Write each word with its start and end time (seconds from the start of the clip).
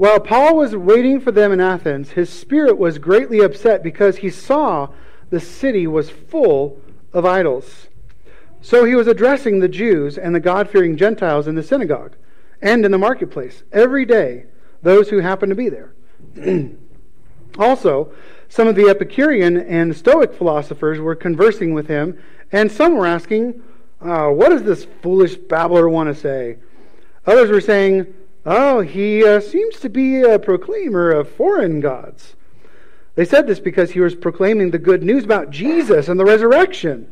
While 0.00 0.20
Paul 0.20 0.56
was 0.56 0.74
waiting 0.74 1.20
for 1.20 1.30
them 1.30 1.52
in 1.52 1.60
Athens, 1.60 2.12
his 2.12 2.30
spirit 2.30 2.78
was 2.78 2.96
greatly 2.96 3.40
upset 3.40 3.82
because 3.82 4.16
he 4.16 4.30
saw 4.30 4.88
the 5.28 5.40
city 5.40 5.86
was 5.86 6.08
full 6.08 6.80
of 7.12 7.26
idols. 7.26 7.88
So 8.62 8.86
he 8.86 8.94
was 8.94 9.06
addressing 9.06 9.58
the 9.58 9.68
Jews 9.68 10.16
and 10.16 10.34
the 10.34 10.40
God 10.40 10.70
fearing 10.70 10.96
Gentiles 10.96 11.46
in 11.46 11.54
the 11.54 11.62
synagogue 11.62 12.16
and 12.62 12.82
in 12.86 12.92
the 12.92 12.96
marketplace 12.96 13.62
every 13.72 14.06
day, 14.06 14.46
those 14.80 15.10
who 15.10 15.18
happened 15.18 15.50
to 15.50 15.54
be 15.54 15.68
there. 15.68 15.92
also, 17.58 18.10
some 18.48 18.68
of 18.68 18.76
the 18.76 18.88
Epicurean 18.88 19.58
and 19.58 19.94
Stoic 19.94 20.32
philosophers 20.32 20.98
were 20.98 21.14
conversing 21.14 21.74
with 21.74 21.88
him, 21.88 22.18
and 22.52 22.72
some 22.72 22.94
were 22.94 23.06
asking, 23.06 23.62
uh, 24.00 24.28
What 24.28 24.48
does 24.48 24.62
this 24.62 24.86
foolish 25.02 25.36
babbler 25.36 25.90
want 25.90 26.08
to 26.08 26.18
say? 26.18 26.56
Others 27.26 27.50
were 27.50 27.60
saying, 27.60 28.14
Oh, 28.46 28.80
he 28.80 29.24
uh, 29.24 29.40
seems 29.40 29.78
to 29.80 29.90
be 29.90 30.22
a 30.22 30.38
proclaimer 30.38 31.10
of 31.10 31.28
foreign 31.28 31.80
gods. 31.80 32.36
They 33.14 33.24
said 33.24 33.46
this 33.46 33.60
because 33.60 33.90
he 33.90 34.00
was 34.00 34.14
proclaiming 34.14 34.70
the 34.70 34.78
good 34.78 35.02
news 35.02 35.24
about 35.24 35.50
Jesus 35.50 36.08
and 36.08 36.18
the 36.18 36.24
resurrection. 36.24 37.10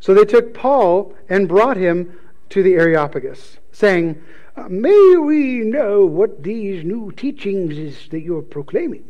So 0.00 0.14
they 0.14 0.24
took 0.24 0.54
Paul 0.54 1.14
and 1.28 1.48
brought 1.48 1.76
him 1.76 2.18
to 2.50 2.62
the 2.62 2.74
Areopagus, 2.74 3.58
saying, 3.72 4.22
uh, 4.56 4.68
May 4.68 5.16
we 5.16 5.58
know 5.58 6.06
what 6.06 6.42
these 6.42 6.84
new 6.84 7.12
teachings 7.12 7.76
is 7.76 8.08
that 8.08 8.20
you're 8.20 8.42
proclaiming? 8.42 9.04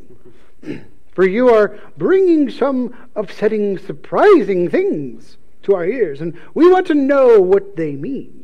For 1.13 1.27
you 1.27 1.51
are 1.51 1.79
bringing 1.97 2.51
some 2.51 2.95
upsetting, 3.15 3.79
surprising 3.79 4.69
things 4.69 5.37
to 5.63 5.75
our 5.75 5.87
ears, 5.87 6.21
and 6.21 6.37
we 6.55 6.69
want 6.69 6.89
to 6.89 6.95
know 6.95 7.41
what 7.41 7.77
they 7.77 7.93
mean. 7.93 8.44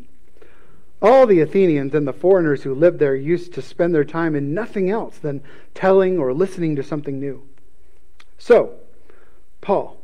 All 1.02 1.26
the 1.26 1.40
Athenians 1.40 1.94
and 1.94 2.06
the 2.06 2.12
foreigners 2.12 2.62
who 2.62 2.74
lived 2.74 2.98
there 2.98 3.14
used 3.14 3.54
to 3.54 3.62
spend 3.62 3.94
their 3.94 4.04
time 4.04 4.34
in 4.34 4.52
nothing 4.52 4.90
else 4.90 5.16
than 5.18 5.42
telling 5.74 6.18
or 6.18 6.34
listening 6.34 6.76
to 6.76 6.82
something 6.82 7.18
new. 7.18 7.42
So, 8.38 8.74
Paul 9.60 9.98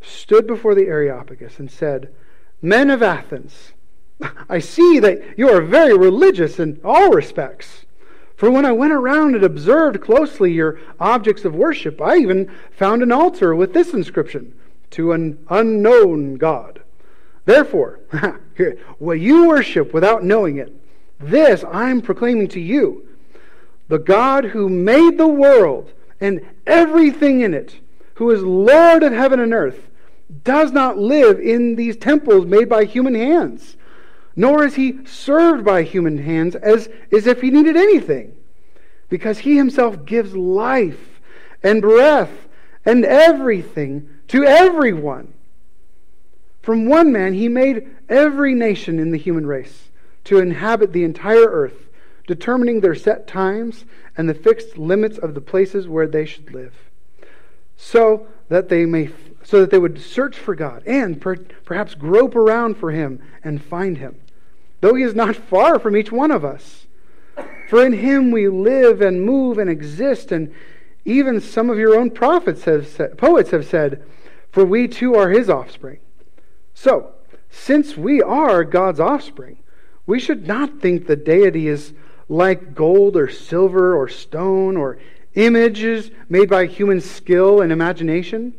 stood 0.00 0.46
before 0.46 0.74
the 0.74 0.86
Areopagus 0.86 1.58
and 1.58 1.70
said, 1.70 2.14
Men 2.62 2.90
of 2.90 3.02
Athens, 3.02 3.72
I 4.48 4.58
see 4.58 4.98
that 5.00 5.38
you 5.38 5.50
are 5.50 5.60
very 5.60 5.96
religious 5.96 6.58
in 6.58 6.80
all 6.82 7.10
respects. 7.10 7.84
For 8.36 8.50
when 8.50 8.64
I 8.64 8.72
went 8.72 8.92
around 8.92 9.34
and 9.34 9.44
observed 9.44 10.00
closely 10.00 10.52
your 10.52 10.78
objects 11.00 11.44
of 11.44 11.54
worship, 11.54 12.00
I 12.00 12.18
even 12.18 12.50
found 12.70 13.02
an 13.02 13.12
altar 13.12 13.54
with 13.54 13.74
this 13.74 13.92
inscription 13.92 14.54
To 14.90 15.12
an 15.12 15.44
unknown 15.50 16.36
God. 16.36 16.82
Therefore, 17.44 18.00
what 18.98 19.20
you 19.20 19.46
worship 19.46 19.92
without 19.92 20.24
knowing 20.24 20.56
it, 20.58 20.74
this 21.20 21.64
I'm 21.70 22.00
proclaiming 22.00 22.48
to 22.48 22.60
you. 22.60 23.08
The 23.88 23.98
God 23.98 24.46
who 24.46 24.68
made 24.68 25.18
the 25.18 25.28
world 25.28 25.92
and 26.20 26.40
everything 26.66 27.40
in 27.40 27.54
it, 27.54 27.76
who 28.14 28.30
is 28.30 28.42
Lord 28.42 29.02
of 29.02 29.12
heaven 29.12 29.40
and 29.40 29.54
earth, 29.54 29.88
does 30.44 30.72
not 30.72 30.98
live 30.98 31.40
in 31.40 31.76
these 31.76 31.96
temples 31.96 32.44
made 32.44 32.68
by 32.68 32.84
human 32.84 33.14
hands, 33.14 33.76
nor 34.36 34.64
is 34.64 34.74
he 34.74 35.04
served 35.06 35.64
by 35.64 35.82
human 35.82 36.18
hands 36.18 36.54
as, 36.54 36.88
as 37.10 37.26
if 37.26 37.40
he 37.40 37.50
needed 37.50 37.76
anything, 37.76 38.36
because 39.08 39.38
he 39.38 39.56
himself 39.56 40.04
gives 40.04 40.36
life 40.36 41.20
and 41.62 41.80
breath 41.80 42.30
and 42.84 43.04
everything 43.04 44.08
to 44.28 44.44
everyone. 44.44 45.32
From 46.62 46.86
one 46.86 47.12
man, 47.12 47.34
he 47.34 47.48
made 47.48 47.88
every 48.08 48.54
nation 48.54 48.98
in 48.98 49.10
the 49.10 49.18
human 49.18 49.46
race 49.46 49.88
to 50.24 50.38
inhabit 50.38 50.92
the 50.92 51.04
entire 51.04 51.46
earth, 51.46 51.88
determining 52.26 52.80
their 52.80 52.94
set 52.94 53.26
times 53.26 53.84
and 54.16 54.28
the 54.28 54.34
fixed 54.34 54.76
limits 54.76 55.16
of 55.18 55.34
the 55.34 55.40
places 55.40 55.88
where 55.88 56.06
they 56.06 56.26
should 56.26 56.52
live, 56.52 56.74
so 57.76 58.26
that 58.48 58.68
they 58.68 58.84
may 58.84 59.10
so 59.42 59.60
that 59.60 59.70
they 59.70 59.78
would 59.78 59.98
search 59.98 60.36
for 60.36 60.54
God 60.54 60.82
and 60.84 61.18
per, 61.20 61.36
perhaps 61.64 61.94
grope 61.94 62.36
around 62.36 62.76
for 62.76 62.90
him 62.90 63.22
and 63.42 63.62
find 63.62 63.96
him, 63.96 64.20
though 64.82 64.94
he 64.94 65.02
is 65.02 65.14
not 65.14 65.36
far 65.50 65.78
from 65.78 65.96
each 65.96 66.12
one 66.12 66.30
of 66.30 66.44
us. 66.44 66.86
For 67.70 67.84
in 67.86 67.94
him 67.94 68.30
we 68.30 68.48
live 68.48 69.00
and 69.00 69.22
move 69.22 69.56
and 69.56 69.70
exist, 69.70 70.32
and 70.32 70.52
even 71.04 71.40
some 71.40 71.70
of 71.70 71.78
your 71.78 71.98
own 71.98 72.10
prophets 72.10 72.64
have 72.64 73.16
poets 73.16 73.50
have 73.52 73.64
said, 73.64 74.04
for 74.50 74.64
we 74.64 74.88
too 74.88 75.14
are 75.14 75.30
his 75.30 75.48
offspring. 75.48 75.98
So, 76.80 77.10
since 77.50 77.96
we 77.96 78.22
are 78.22 78.62
God's 78.62 79.00
offspring, 79.00 79.58
we 80.06 80.20
should 80.20 80.46
not 80.46 80.80
think 80.80 81.08
the 81.08 81.16
deity 81.16 81.66
is 81.66 81.92
like 82.28 82.72
gold 82.72 83.16
or 83.16 83.28
silver 83.28 83.96
or 83.96 84.08
stone 84.08 84.76
or 84.76 84.96
images 85.34 86.12
made 86.28 86.48
by 86.48 86.66
human 86.66 87.00
skill 87.00 87.60
and 87.60 87.72
imagination. 87.72 88.54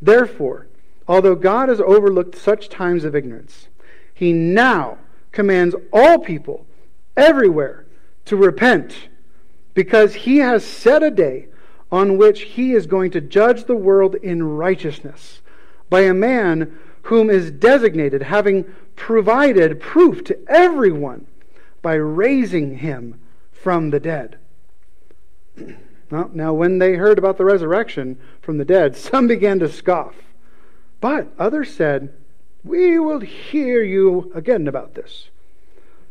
Therefore, 0.00 0.68
although 1.08 1.34
God 1.34 1.68
has 1.68 1.80
overlooked 1.80 2.36
such 2.36 2.68
times 2.68 3.04
of 3.04 3.16
ignorance, 3.16 3.66
he 4.14 4.32
now 4.32 4.98
commands 5.32 5.74
all 5.92 6.20
people 6.20 6.66
everywhere 7.16 7.84
to 8.26 8.36
repent 8.36 9.08
because 9.74 10.14
he 10.14 10.36
has 10.36 10.64
set 10.64 11.02
a 11.02 11.10
day 11.10 11.48
on 11.90 12.16
which 12.16 12.42
he 12.42 12.74
is 12.74 12.86
going 12.86 13.10
to 13.10 13.20
judge 13.20 13.64
the 13.64 13.74
world 13.74 14.14
in 14.14 14.40
righteousness 14.44 15.42
by 15.88 16.02
a 16.02 16.14
man 16.14 16.78
whom 17.02 17.30
is 17.30 17.50
designated, 17.50 18.22
having 18.22 18.64
provided 18.96 19.80
proof 19.80 20.22
to 20.24 20.38
everyone 20.48 21.26
by 21.82 21.94
raising 21.94 22.78
him 22.78 23.20
from 23.52 23.90
the 23.90 24.00
dead. 24.00 24.38
now, 26.10 26.52
when 26.52 26.78
they 26.78 26.94
heard 26.94 27.18
about 27.18 27.38
the 27.38 27.44
resurrection 27.44 28.18
from 28.40 28.58
the 28.58 28.64
dead, 28.64 28.96
some 28.96 29.26
began 29.26 29.58
to 29.58 29.68
scoff. 29.68 30.14
But 31.00 31.28
others 31.38 31.72
said, 31.72 32.12
We 32.64 32.98
will 32.98 33.20
hear 33.20 33.82
you 33.82 34.30
again 34.34 34.68
about 34.68 34.94
this. 34.94 35.28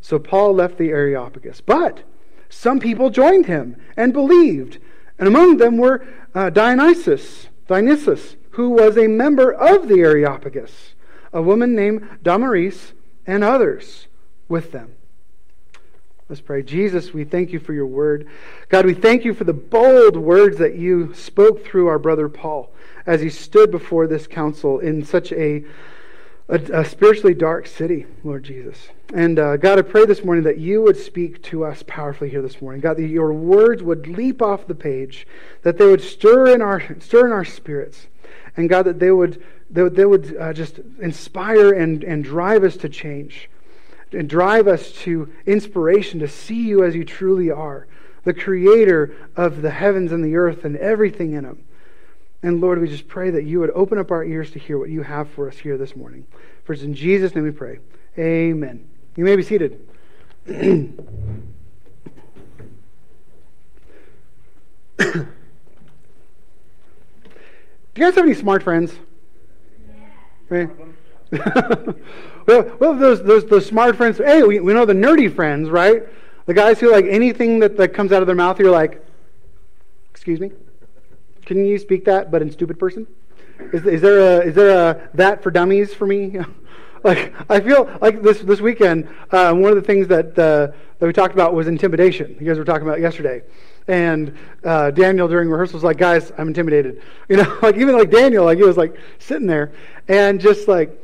So 0.02 0.18
Paul 0.18 0.54
left 0.54 0.78
the 0.78 0.90
Areopagus. 0.90 1.62
But 1.62 2.04
some 2.50 2.80
people 2.80 3.10
joined 3.10 3.46
him 3.46 3.76
and 3.96 4.14
believed, 4.14 4.80
and 5.20 5.28
among 5.28 5.58
them 5.58 5.78
were 5.78 6.06
uh, 6.34 6.50
Dionysius, 6.50 7.48
Dionysius, 7.68 8.36
who 8.52 8.70
was 8.70 8.98
a 8.98 9.08
member 9.08 9.52
of 9.52 9.88
the 9.88 10.00
Areopagus, 10.00 10.96
a 11.32 11.42
woman 11.42 11.76
named 11.76 12.08
Damaris, 12.24 12.94
and 13.26 13.44
others 13.44 14.08
with 14.48 14.72
them. 14.72 14.96
Let's 16.30 16.42
pray. 16.42 16.62
Jesus, 16.62 17.12
we 17.12 17.24
thank 17.24 17.52
you 17.52 17.60
for 17.60 17.74
your 17.74 17.88
word. 17.88 18.28
God, 18.70 18.86
we 18.86 18.94
thank 18.94 19.26
you 19.26 19.34
for 19.34 19.46
the 19.46 19.54
bold 19.54 20.16
words 20.16 20.60
that 20.60 20.76
you 20.76 21.12
spoke 21.16 21.66
through 21.66 21.88
our 21.88 21.98
brother 21.98 22.30
Paul 22.30 22.72
as 23.08 23.22
he 23.22 23.32
stood 23.32 23.72
before 23.72 24.06
this 24.06 24.28
council 24.28 24.78
in 24.78 25.04
such 25.04 25.31
a, 25.31 25.64
a, 26.48 26.60
a 26.72 26.86
spiritually 26.86 27.34
dark 27.34 27.66
city, 27.66 28.06
Lord 28.24 28.44
Jesus. 28.44 28.90
And 29.12 29.40
uh, 29.40 29.58
God, 29.58 29.80
I 29.80 29.81
pray 29.81 30.06
this 30.06 30.24
morning 30.24 30.44
that 30.44 30.60
you 30.60 30.84
would 30.84 30.98
speak 30.98 31.42
to 31.46 31.66
us 31.66 31.84
powerfully 31.88 32.30
here 32.30 32.44
this 32.44 32.62
morning. 32.62 32.80
God, 32.80 32.98
that 32.98 33.08
your 33.08 33.34
words 33.34 33.81
would 33.81 34.06
leap 34.06 34.40
off 34.40 34.68
the 34.68 34.76
page, 34.76 35.26
that 35.64 35.80
they 35.80 35.88
would 35.88 36.02
stir 36.02 36.54
in 36.54 36.62
our, 36.62 37.00
stir 37.00 37.26
in 37.26 37.31
our 37.31 37.46
spirits 37.46 38.06
and 38.59 38.68
God, 38.68 38.84
that 38.84 39.00
they 39.00 39.09
would, 39.09 39.42
they 39.70 39.84
would, 39.84 39.96
they 39.96 40.06
would 40.06 40.36
uh, 40.38 40.52
just 40.52 40.80
inspire 41.00 41.72
and, 41.72 42.03
and 42.03 42.25
drive 42.25 42.66
us 42.66 42.75
to 42.78 42.90
change, 42.90 43.50
and 44.12 44.30
drive 44.30 44.68
us 44.68 44.92
to 44.92 45.31
inspiration 45.46 46.20
to 46.20 46.28
see 46.28 46.68
you 46.68 46.84
as 46.84 46.94
you 46.94 47.06
truly 47.06 47.50
are, 47.50 47.88
the 48.25 48.34
creator 48.34 49.16
of 49.38 49.62
the 49.62 49.72
heavens 49.72 50.12
and 50.12 50.25
the 50.25 50.36
earth 50.36 50.66
and 50.66 50.75
everything 50.75 51.31
in 51.31 51.46
them. 51.46 51.64
And 52.44 52.59
Lord, 52.59 52.81
we 52.81 52.90
just 52.90 53.08
pray 53.08 53.30
that 53.30 53.46
you 53.46 53.62
would 53.62 53.72
open 53.72 53.98
up 53.98 54.12
our 54.12 54.25
ears 54.25 54.52
to 54.52 54.59
hear 54.59 54.78
what 54.78 54.90
you 54.90 55.03
have 55.03 55.30
for 55.30 55.48
us 55.48 55.58
here 55.58 55.78
this 55.78 55.96
morning. 55.96 56.28
First, 56.66 56.84
in 56.84 56.94
Jesus' 56.94 57.34
name 57.34 57.46
we 57.46 57.52
pray. 57.52 57.80
Amen. 58.18 58.90
You 59.16 59.24
may 59.24 59.38
be 59.38 59.44
seated. 59.44 59.88
You 68.00 68.06
guys 68.06 68.16
have 68.16 68.24
any 68.24 68.34
smart 68.34 68.63
friends? 68.63 68.94
Yeah. 69.90 70.06
Right? 70.48 70.69
well, 72.48 72.78
well, 72.80 72.96
those, 72.96 73.22
those, 73.22 73.46
those 73.48 73.66
smart 73.66 73.98
friends. 73.98 74.19
Hey, 74.19 74.42
we, 74.42 74.62
we 74.62 74.74
know 74.74 74.86
the 74.86 74.94
nerdy 74.94 75.36
friends, 75.36 75.69
right? 75.69 76.04
The 76.46 76.54
guys 76.54 76.80
who 76.80 76.94
like 76.94 77.04
anything 77.04 77.60
that, 77.60 77.75
that 77.75 77.94
comes 77.94 78.13
out 78.13 78.22
of 78.22 78.25
their 78.25 78.38
mouth, 78.38 78.57
you're 78.57 78.72
like, 78.72 79.06
excuse 80.12 80.40
me? 80.40 80.54
Can 81.46 81.66
you 81.66 81.78
speak 81.78 82.06
that, 82.06 82.31
but 82.31 82.42
in 82.42 82.50
stupid 82.51 82.80
person? 82.80 83.06
Is, 83.74 83.86
is 83.86 84.01
there 84.01 84.19
a 84.19 84.46
is 84.46 84.56
there 84.56 84.69
a 84.69 85.10
that 85.16 85.44
for 85.44 85.51
dummies 85.51 85.94
for 85.94 86.07
me? 86.07 86.38
like 87.04 87.34
I 87.50 87.60
feel 87.60 87.90
like 88.01 88.22
this 88.22 88.40
this 88.40 88.62
weekend, 88.62 89.07
uh, 89.31 89.54
one 89.54 89.72
of 89.72 89.75
the 89.75 89.81
things 89.81 90.07
that 90.07 90.38
uh, 90.38 90.68
that 91.00 91.06
we 91.06 91.13
talked 91.13 91.34
about 91.34 91.54
was 91.54 91.68
intimidation. 91.68 92.36
You 92.40 92.46
guys 92.46 92.57
were 92.57 92.66
talking 92.66 92.88
about 92.88 93.00
yesterday, 93.00 93.44
and 93.88 94.38
uh, 94.63 94.92
Daniel 94.92 95.28
during 95.28 95.50
rehearsals 95.50 95.84
like, 95.84 95.98
"Guys, 95.98 96.31
I'm 96.38 96.48
intimidated." 96.48 97.01
You 97.30 97.38
know, 97.38 97.60
like 97.62 97.78
even 97.78 97.96
like 97.96 98.10
Daniel, 98.10 98.46
like 98.46 98.57
he 98.57 98.63
was 98.63 98.78
like 98.78 98.98
sitting 99.19 99.46
there 99.46 99.72
and 100.07 100.42
just 100.42 100.68
like 100.68 101.00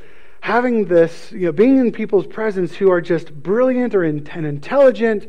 having 0.46 0.86
this, 0.86 1.32
you 1.32 1.48
know, 1.48 1.52
being 1.52 1.80
in 1.80 1.92
people's 1.92 2.28
presence 2.28 2.76
who 2.76 2.92
are 2.92 3.02
just 3.02 3.34
brilliant 3.42 3.96
or 3.96 4.04
in, 4.04 4.28
and 4.28 4.46
intelligent, 4.46 5.28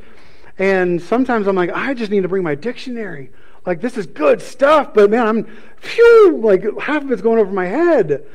And 0.59 1.01
sometimes 1.01 1.47
I'm 1.47 1.57
like, 1.57 1.71
I 1.71 1.95
just 1.95 2.11
need 2.11 2.23
to 2.23 2.29
bring 2.29 2.43
my 2.43 2.55
dictionary. 2.55 3.31
Like, 3.65 3.81
this 3.81 3.97
is 3.97 4.07
good 4.07 4.43
stuff, 4.43 4.93
but 4.93 5.09
man, 5.09 5.27
I'm, 5.27 5.45
phew, 5.79 6.39
like 6.43 6.65
half 6.79 7.03
of 7.03 7.11
it's 7.11 7.23
going 7.23 7.39
over 7.39 7.51
my 7.51 7.65
head. 7.65 8.27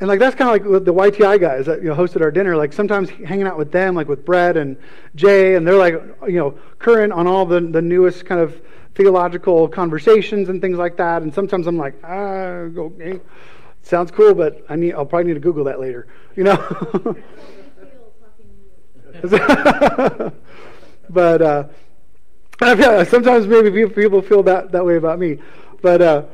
And 0.00 0.08
like 0.08 0.18
that's 0.18 0.34
kind 0.34 0.60
of 0.60 0.66
like 0.72 0.84
the 0.84 0.92
YTI 0.92 1.40
guys 1.40 1.66
that 1.66 1.80
you 1.80 1.88
know 1.88 1.94
hosted 1.94 2.20
our 2.20 2.32
dinner. 2.32 2.56
Like 2.56 2.72
sometimes 2.72 3.10
hanging 3.10 3.46
out 3.46 3.56
with 3.56 3.70
them, 3.70 3.94
like 3.94 4.08
with 4.08 4.24
Brett 4.24 4.56
and 4.56 4.76
Jay, 5.14 5.54
and 5.54 5.64
they're 5.66 5.76
like 5.78 5.94
you 6.26 6.38
know 6.38 6.58
current 6.80 7.12
on 7.12 7.28
all 7.28 7.46
the 7.46 7.60
the 7.60 7.80
newest 7.80 8.26
kind 8.26 8.40
of 8.40 8.60
theological 8.96 9.68
conversations 9.68 10.48
and 10.48 10.60
things 10.60 10.78
like 10.78 10.96
that. 10.96 11.22
And 11.22 11.32
sometimes 11.32 11.68
I'm 11.68 11.76
like, 11.76 11.94
ah, 12.02 12.66
okay, 12.76 13.20
sounds 13.82 14.10
cool, 14.10 14.34
but 14.34 14.64
I 14.68 14.74
need 14.74 14.94
I'll 14.94 15.06
probably 15.06 15.28
need 15.28 15.34
to 15.34 15.40
Google 15.40 15.64
that 15.64 15.78
later. 15.78 16.08
You 16.34 16.44
know. 16.44 17.16
but 21.08 21.40
uh, 21.40 21.68
sometimes 23.04 23.46
maybe 23.46 23.88
people 23.88 24.22
feel 24.22 24.42
that 24.42 24.72
that 24.72 24.84
way 24.84 24.96
about 24.96 25.20
me, 25.20 25.38
but. 25.82 26.02
Uh, 26.02 26.24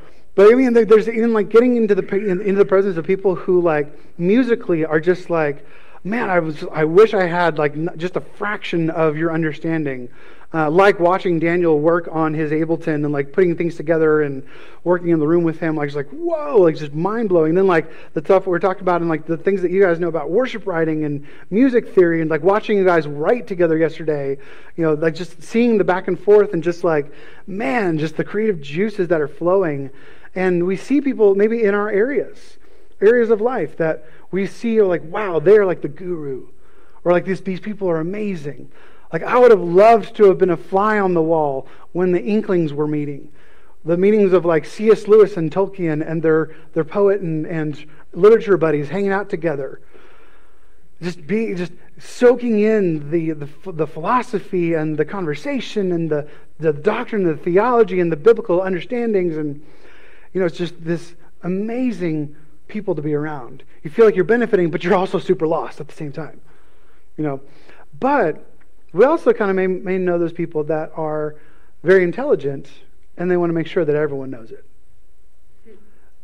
but 0.41 0.51
I 0.51 0.55
mean, 0.55 0.73
there's 0.73 1.07
even 1.07 1.35
like 1.35 1.51
getting 1.51 1.77
into 1.77 1.95
the 1.95 2.17
into 2.17 2.55
the 2.55 2.65
presence 2.65 2.97
of 2.97 3.07
people 3.07 3.35
who 3.35 3.61
like 3.61 3.93
musically 4.19 4.87
are 4.87 4.99
just 4.99 5.29
like, 5.29 5.67
man, 6.03 6.31
I 6.31 6.39
was 6.39 6.65
I 6.73 6.85
wish 6.85 7.13
I 7.13 7.27
had 7.27 7.59
like 7.59 7.75
just 7.99 8.17
a 8.17 8.23
fraction 8.23 8.89
of 8.89 9.19
your 9.19 9.35
understanding. 9.35 10.09
Uh, 10.53 10.71
like 10.71 10.99
watching 10.99 11.39
Daniel 11.39 11.79
work 11.79 12.09
on 12.11 12.33
his 12.33 12.53
Ableton 12.53 13.05
and 13.05 13.13
like 13.13 13.35
putting 13.35 13.55
things 13.55 13.77
together 13.77 14.23
and 14.23 14.43
working 14.83 15.11
in 15.11 15.19
the 15.19 15.27
room 15.29 15.45
with 15.45 15.61
him, 15.61 15.77
like 15.77 15.89
just 15.89 15.97
like 15.97 16.09
whoa, 16.09 16.57
like 16.57 16.75
just 16.75 16.95
mind 16.95 17.29
blowing. 17.29 17.55
Then 17.55 17.67
like 17.67 17.93
the 18.15 18.23
stuff 18.23 18.47
we're 18.47 18.61
talking 18.61 18.81
about 18.81 19.03
and 19.03 19.11
like 19.11 19.27
the 19.27 19.37
things 19.37 19.61
that 19.61 19.71
you 19.71 19.83
guys 19.83 20.01
know 20.01 20.09
about 20.09 20.31
worship 20.31 20.67
writing 20.67 21.05
and 21.05 21.27
music 21.51 21.95
theory 21.95 22.23
and 22.23 22.31
like 22.31 22.43
watching 22.43 22.79
you 22.79 22.85
guys 22.87 23.07
write 23.07 23.47
together 23.47 23.77
yesterday, 23.77 24.39
you 24.77 24.85
know, 24.85 24.95
like 24.95 25.15
just 25.15 25.43
seeing 25.43 25.77
the 25.77 25.85
back 25.85 26.09
and 26.09 26.19
forth 26.19 26.55
and 26.55 26.63
just 26.63 26.83
like 26.83 27.13
man, 27.47 27.99
just 27.99 28.17
the 28.17 28.25
creative 28.25 28.63
juices 28.63 29.09
that 29.09 29.21
are 29.21 29.29
flowing. 29.29 29.91
And 30.35 30.67
we 30.67 30.77
see 30.77 31.01
people 31.01 31.35
maybe 31.35 31.65
in 31.65 31.75
our 31.75 31.91
areas, 31.91 32.59
areas 33.01 33.31
of 33.31 33.41
life 33.41 33.77
that 33.79 34.05
we 34.31 34.47
see 34.47 34.79
are 34.79 34.87
like, 34.87 35.03
wow, 35.05 35.41
they're 35.41 35.67
like 35.67 35.83
the 35.83 35.89
guru. 35.89 36.49
Or 37.05 37.13
like 37.13 37.25
these, 37.25 37.41
these 37.41 37.61
people 37.61 37.89
are 37.91 37.99
amazing. 37.99 38.71
Like 39.13 39.23
I 39.23 39.39
would 39.39 39.51
have 39.51 39.63
loved 39.63 40.17
to 40.17 40.25
have 40.25 40.39
been 40.39 40.51
a 40.51 40.57
fly 40.57 40.99
on 40.99 41.15
the 41.15 41.23
wall 41.23 41.67
when 41.93 42.13
the 42.13 42.23
Inklings 42.23 42.73
were 42.73 42.87
meeting. 42.87 43.33
The 43.85 43.97
meetings 43.97 44.33
of 44.33 44.45
like 44.45 44.67
C.S. 44.67 45.09
Lewis 45.09 45.37
and 45.37 45.51
Tolkien 45.51 46.07
and 46.07 46.23
their, 46.23 46.55
their 46.75 46.85
poet 46.85 47.21
and, 47.21 47.47
and 47.47 47.85
literature 48.13 48.57
buddies 48.57 48.89
hanging 48.89 49.11
out 49.11 49.31
together. 49.31 49.81
Just 51.03 51.27
be 51.27 51.55
just 51.55 51.73
soaking 51.99 52.61
in 52.61 53.11
the, 53.11 53.33
the, 53.33 53.49
the 53.73 53.87
philosophy 53.87 54.75
and 54.75 54.99
the 54.99 55.05
conversation 55.05 55.93
and 55.93 56.11
the, 56.11 56.29
the 56.59 56.75
doctrine, 56.75 57.25
the 57.25 57.37
theology 57.37 58.01
and 58.01 58.13
the 58.13 58.17
biblical 58.17 58.61
understandings 58.61 59.39
and 59.39 59.65
you 60.33 60.41
know, 60.41 60.47
it's 60.47 60.57
just 60.57 60.83
this 60.83 61.15
amazing 61.43 62.37
people 62.69 62.95
to 62.95 63.03
be 63.03 63.15
around. 63.15 63.63
You 63.83 63.91
feel 63.91 64.05
like 64.05 64.15
you're 64.15 64.25
benefiting, 64.25 64.71
but 64.71 64.85
you're 64.85 64.95
also 64.95 65.19
super 65.19 65.47
lost 65.47 65.81
at 65.81 65.89
the 65.89 65.95
same 65.95 66.13
time. 66.13 66.41
You 67.17 67.25
know, 67.25 67.41
but 67.99 68.47
we 68.93 69.05
also 69.05 69.33
kind 69.33 69.51
of 69.51 69.57
may, 69.57 69.67
may 69.67 69.99
know 69.99 70.19
those 70.19 70.33
people 70.33 70.65
that 70.65 70.93
are 70.97 71.37
very 71.83 72.05
intelligent 72.05 72.69
and 73.17 73.31
they 73.31 73.37
want 73.37 73.51
to 73.51 73.55
make 73.55 73.67
sure 73.67 73.85
that 73.85 73.95
everyone 73.95 74.31
knows 74.31 74.51
it. 74.51 74.65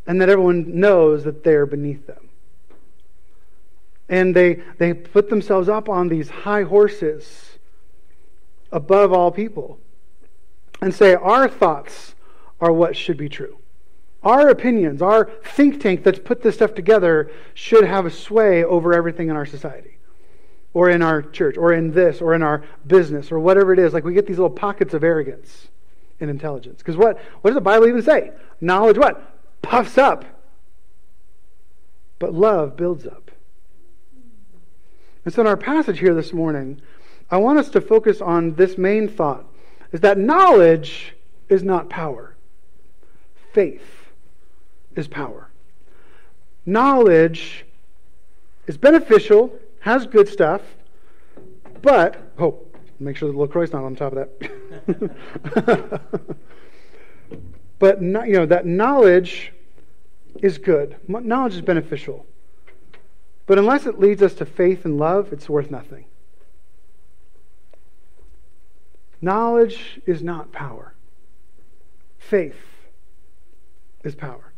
And 0.07 0.21
that 0.21 0.29
everyone 0.29 0.79
knows 0.79 1.25
that 1.25 1.43
they're 1.43 1.67
beneath 1.67 2.07
them. 2.07 2.29
And 4.09 4.37
they, 4.37 4.63
they 4.79 4.95
put 4.95 5.29
themselves 5.31 5.69
up 5.69 5.89
on 5.89 6.09
these 6.09 6.29
high 6.29 6.63
horses 6.63 7.59
above 8.71 9.13
all 9.13 9.33
people 9.33 9.81
and 10.81 10.95
say, 10.95 11.15
Our 11.15 11.49
thoughts 11.49 12.15
are 12.61 12.73
what 12.73 12.97
should 12.97 13.17
be 13.17 13.29
true. 13.29 13.59
Our 14.27 14.49
opinions, 14.49 15.03
our 15.03 15.31
think 15.45 15.81
tank 15.81 16.03
that's 16.03 16.19
put 16.19 16.43
this 16.43 16.57
stuff 16.57 16.75
together 16.75 17.31
should 17.55 17.85
have 17.85 18.07
a 18.07 18.11
sway 18.11 18.65
over 18.65 18.93
everything 18.93 19.29
in 19.29 19.37
our 19.37 19.47
society 19.47 19.99
or 20.75 20.91
in 20.91 21.01
our 21.01 21.23
church 21.23 21.57
or 21.57 21.73
in 21.73 21.93
this 21.93 22.21
or 22.21 22.35
in 22.35 22.43
our 22.43 22.65
business 22.85 23.31
or 23.31 23.39
whatever 23.39 23.73
it 23.73 23.79
is. 23.79 23.95
Like 23.95 24.03
we 24.03 24.15
get 24.15 24.27
these 24.27 24.39
little 24.39 24.51
pockets 24.51 24.95
of 24.95 25.05
arrogance 25.05 25.69
and 26.19 26.29
intelligence. 26.29 26.79
Because 26.79 26.97
what, 26.97 27.21
what 27.43 27.51
does 27.51 27.55
the 27.55 27.61
Bible 27.61 27.87
even 27.87 28.03
say? 28.03 28.33
Knowledge 28.61 28.99
what? 28.99 29.63
Puffs 29.63 29.97
up. 29.97 30.25
But 32.19 32.35
love 32.35 32.77
builds 32.77 33.07
up. 33.07 33.31
And 35.25 35.33
so 35.33 35.43
in 35.43 35.47
our 35.47 35.57
passage 35.57 36.01
here 36.01 36.17
this 36.17 36.33
morning, 36.33 36.83
I 37.31 37.37
want 37.37 37.61
us 37.61 37.69
to 37.69 37.81
focus 37.81 38.21
on 38.21 38.57
this 38.57 38.77
main 38.77 39.07
thought 39.07 39.45
is 39.93 40.01
that 40.01 40.19
knowledge 40.19 41.15
is 41.49 41.63
not 41.63 41.89
power. 41.89 42.35
Faith 43.53 43.96
is 44.97 45.07
power. 45.07 45.49
Knowledge 46.65 47.65
is 48.67 48.77
beneficial, 48.77 49.53
has 49.81 50.07
good 50.07 50.29
stuff, 50.29 50.63
but, 51.83 52.17
oh, 52.39 52.59
make 52.99 53.17
sure 53.17 53.31
the 53.31 53.39
LaCroix's 53.39 53.73
not 53.73 53.85
on 53.85 53.95
top 53.95 54.15
of 54.15 54.29
that. 54.89 56.01
but, 57.79 58.03
you 58.03 58.33
know, 58.33 58.47
that 58.47 58.67
knowledge 58.67 59.53
is 60.43 60.59
good. 60.59 60.97
Knowledge 61.07 61.55
is 61.55 61.61
beneficial. 61.61 62.27
But 63.47 63.59
unless 63.59 63.87
it 63.87 64.01
leads 64.01 64.23
us 64.23 64.35
to 64.35 64.45
faith 64.45 64.85
and 64.85 64.99
love, 64.99 65.33
it's 65.33 65.49
worth 65.49 65.71
nothing. 65.71 66.07
Knowledge 69.21 70.01
is 70.07 70.23
not 70.23 70.53
power. 70.53 70.95
Faith 72.19 72.59
is 74.03 74.15
power. 74.15 74.53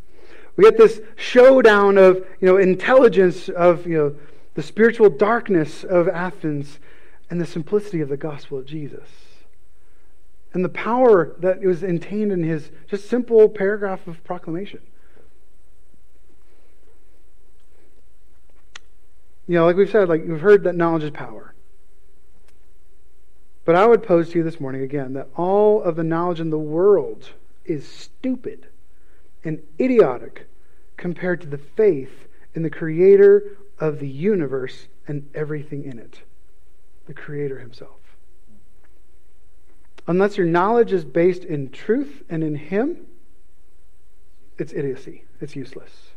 We 0.59 0.65
get 0.65 0.77
this 0.77 1.01
showdown 1.15 1.99
of 1.99 2.17
you 2.41 2.49
know, 2.49 2.57
intelligence, 2.57 3.49
of 3.49 3.87
you 3.87 3.97
know, 3.97 4.17
the 4.55 4.63
spiritual 4.63 5.09
darkness 5.09 5.85
of 5.85 6.09
Athens, 6.09 6.81
and 7.31 7.41
the 7.41 7.47
simplicity 7.47 8.01
of 8.01 8.09
the 8.09 8.17
gospel 8.17 8.59
of 8.59 8.67
Jesus. 8.67 9.09
And 10.53 10.65
the 10.65 10.69
power 10.69 11.37
that 11.39 11.61
was 11.61 11.81
contained 11.81 12.33
in 12.33 12.43
his 12.43 12.71
just 12.89 13.09
simple 13.09 13.49
paragraph 13.49 14.09
of 14.09 14.25
proclamation. 14.25 14.81
You 19.47 19.55
know, 19.55 19.65
like 19.65 19.77
we've 19.77 19.89
said, 19.89 20.09
like 20.09 20.25
we've 20.27 20.41
heard 20.41 20.65
that 20.65 20.75
knowledge 20.75 21.05
is 21.05 21.11
power. 21.13 21.55
But 23.65 23.77
I 23.77 23.87
would 23.87 24.03
pose 24.03 24.31
to 24.31 24.39
you 24.39 24.43
this 24.43 24.59
morning 24.59 24.83
again 24.83 25.13
that 25.13 25.29
all 25.37 25.81
of 25.81 25.95
the 25.95 26.03
knowledge 26.03 26.41
in 26.41 26.51
the 26.51 26.59
world 26.59 27.31
is 27.65 27.87
stupid 27.87 28.68
and 29.45 29.63
idiotic 29.81 30.49
compared 30.97 31.41
to 31.41 31.47
the 31.47 31.59
faith 31.59 32.29
in 32.55 32.63
the 32.63 32.71
creator 32.71 33.57
of 33.79 34.01
the 34.01 34.09
universe 34.09 34.89
and 35.07 35.29
everything 35.35 35.85
in 35.85 35.99
it, 35.99 36.23
the 37.07 37.15
creator 37.15 37.59
himself. 37.59 37.99
Unless 40.07 40.37
your 40.37 40.47
knowledge 40.47 40.93
is 40.93 41.05
based 41.05 41.45
in 41.45 41.71
truth 41.71 42.23
and 42.29 42.43
in 42.43 42.57
him, 42.57 43.07
it's 44.59 44.73
idiocy. 44.73 45.25
It's 45.41 45.55
useless. 45.55 46.11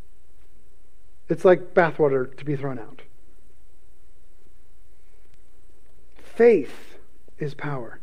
It's 1.29 1.45
like 1.45 1.73
bathwater 1.73 2.35
to 2.37 2.45
be 2.45 2.55
thrown 2.55 2.79
out. 2.79 3.03
Faith 6.17 6.97
is 7.37 7.53
power. 7.53 7.99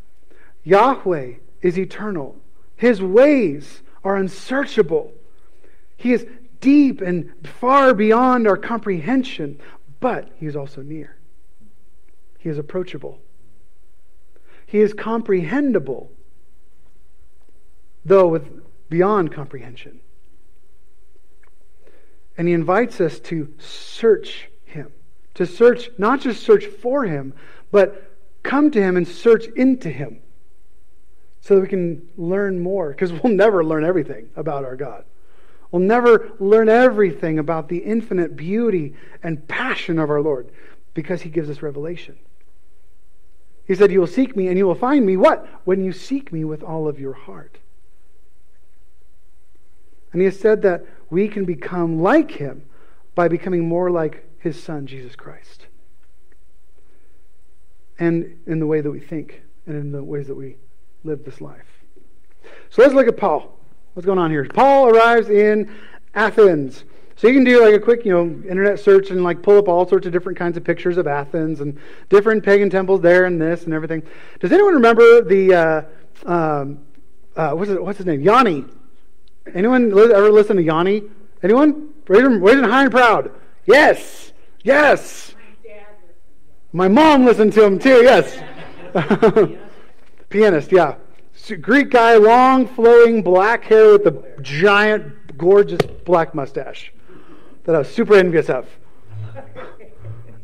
Yahweh 0.62 1.34
is 1.60 1.78
eternal. 1.78 2.36
His 2.76 3.02
ways 3.02 3.82
are 4.08 4.16
unsearchable. 4.16 5.12
He 5.98 6.14
is 6.14 6.26
deep 6.60 7.02
and 7.02 7.30
far 7.46 7.92
beyond 7.92 8.48
our 8.48 8.56
comprehension, 8.56 9.60
but 10.00 10.30
He 10.36 10.46
is 10.46 10.56
also 10.56 10.80
near. 10.80 11.18
He 12.38 12.48
is 12.48 12.56
approachable. 12.56 13.20
He 14.64 14.80
is 14.80 14.94
comprehensible, 14.94 16.10
though 18.02 18.28
with 18.28 18.48
beyond 18.88 19.30
comprehension. 19.30 20.00
And 22.38 22.48
He 22.48 22.54
invites 22.54 23.02
us 23.02 23.20
to 23.20 23.52
search 23.58 24.48
Him, 24.64 24.90
to 25.34 25.44
search, 25.44 25.90
not 25.98 26.22
just 26.22 26.42
search 26.42 26.64
for 26.64 27.04
Him, 27.04 27.34
but 27.70 28.16
come 28.42 28.70
to 28.70 28.80
Him 28.82 28.96
and 28.96 29.06
search 29.06 29.44
into 29.48 29.90
Him 29.90 30.22
so 31.40 31.54
that 31.54 31.60
we 31.60 31.68
can 31.68 32.08
learn 32.16 32.60
more, 32.60 32.90
because 32.90 33.12
we'll 33.12 33.32
never 33.32 33.64
learn 33.64 33.84
everything 33.84 34.28
about 34.36 34.64
our 34.64 34.76
God. 34.76 35.04
We'll 35.70 35.82
never 35.82 36.32
learn 36.38 36.68
everything 36.68 37.38
about 37.38 37.68
the 37.68 37.78
infinite 37.78 38.36
beauty 38.36 38.94
and 39.22 39.46
passion 39.48 39.98
of 39.98 40.10
our 40.10 40.20
Lord 40.20 40.50
because 40.94 41.22
he 41.22 41.30
gives 41.30 41.50
us 41.50 41.62
revelation. 41.62 42.16
He 43.66 43.74
said, 43.74 43.92
You 43.92 44.00
will 44.00 44.06
seek 44.06 44.34
me 44.34 44.48
and 44.48 44.56
you 44.56 44.66
will 44.66 44.74
find 44.74 45.04
me. 45.04 45.16
What? 45.16 45.46
When 45.64 45.84
you 45.84 45.92
seek 45.92 46.32
me 46.32 46.44
with 46.44 46.62
all 46.62 46.88
of 46.88 46.98
your 46.98 47.12
heart. 47.12 47.58
And 50.12 50.22
he 50.22 50.24
has 50.24 50.40
said 50.40 50.62
that 50.62 50.86
we 51.10 51.28
can 51.28 51.44
become 51.44 52.00
like 52.00 52.30
him 52.30 52.64
by 53.14 53.28
becoming 53.28 53.68
more 53.68 53.90
like 53.90 54.24
his 54.38 54.62
son, 54.62 54.86
Jesus 54.86 55.14
Christ. 55.14 55.66
And 57.98 58.38
in 58.46 58.58
the 58.58 58.66
way 58.66 58.80
that 58.80 58.90
we 58.90 59.00
think 59.00 59.42
and 59.66 59.76
in 59.76 59.92
the 59.92 60.02
ways 60.02 60.28
that 60.28 60.34
we 60.34 60.56
live 61.04 61.24
this 61.24 61.40
life. 61.40 61.66
So 62.70 62.82
let's 62.82 62.94
look 62.94 63.08
at 63.08 63.16
Paul. 63.16 63.58
What's 63.94 64.06
going 64.06 64.18
on 64.18 64.30
here? 64.30 64.44
Paul 64.44 64.88
arrives 64.88 65.28
in 65.28 65.74
Athens. 66.14 66.84
So 67.16 67.26
you 67.26 67.34
can 67.34 67.42
do 67.42 67.64
like 67.64 67.74
a 67.74 67.80
quick, 67.80 68.04
you 68.04 68.12
know, 68.12 68.24
internet 68.48 68.78
search 68.78 69.10
and 69.10 69.24
like 69.24 69.42
pull 69.42 69.58
up 69.58 69.68
all 69.68 69.88
sorts 69.88 70.06
of 70.06 70.12
different 70.12 70.38
kinds 70.38 70.56
of 70.56 70.62
pictures 70.62 70.96
of 70.98 71.08
Athens 71.08 71.60
and 71.60 71.78
different 72.08 72.44
pagan 72.44 72.70
temples 72.70 73.00
there 73.00 73.24
and 73.24 73.40
this 73.40 73.64
and 73.64 73.74
everything. 73.74 74.02
Does 74.38 74.52
anyone 74.52 74.74
remember 74.74 75.22
the 75.22 75.54
uh, 75.54 75.82
um, 76.30 76.78
uh, 77.34 77.52
what's, 77.52 77.70
it, 77.70 77.82
what's 77.82 77.98
his 77.98 78.06
name? 78.06 78.20
Yanni. 78.20 78.64
Anyone 79.54 79.90
ever 79.90 80.30
listen 80.30 80.56
to 80.56 80.62
Yanni? 80.62 81.02
Anyone? 81.42 81.88
Raise 82.06 82.22
him, 82.22 82.42
raise 82.42 82.56
him 82.56 82.64
high 82.64 82.82
and 82.84 82.90
proud. 82.90 83.32
Yes, 83.66 84.32
yes. 84.62 85.34
My 86.72 86.88
mom 86.88 87.24
listened 87.24 87.52
to 87.54 87.64
him 87.64 87.78
too. 87.78 88.02
Yes. 88.02 88.38
Pianist, 90.28 90.72
yeah. 90.72 90.96
Greek 91.60 91.90
guy, 91.90 92.16
long 92.16 92.66
flowing 92.66 93.22
black 93.22 93.64
hair 93.64 93.92
with 93.92 94.06
a 94.06 94.40
giant, 94.42 95.38
gorgeous 95.38 95.80
black 96.04 96.34
mustache 96.34 96.92
that 97.64 97.74
I 97.74 97.78
was 97.78 97.88
super 97.88 98.14
envious 98.14 98.50
of. 98.50 98.68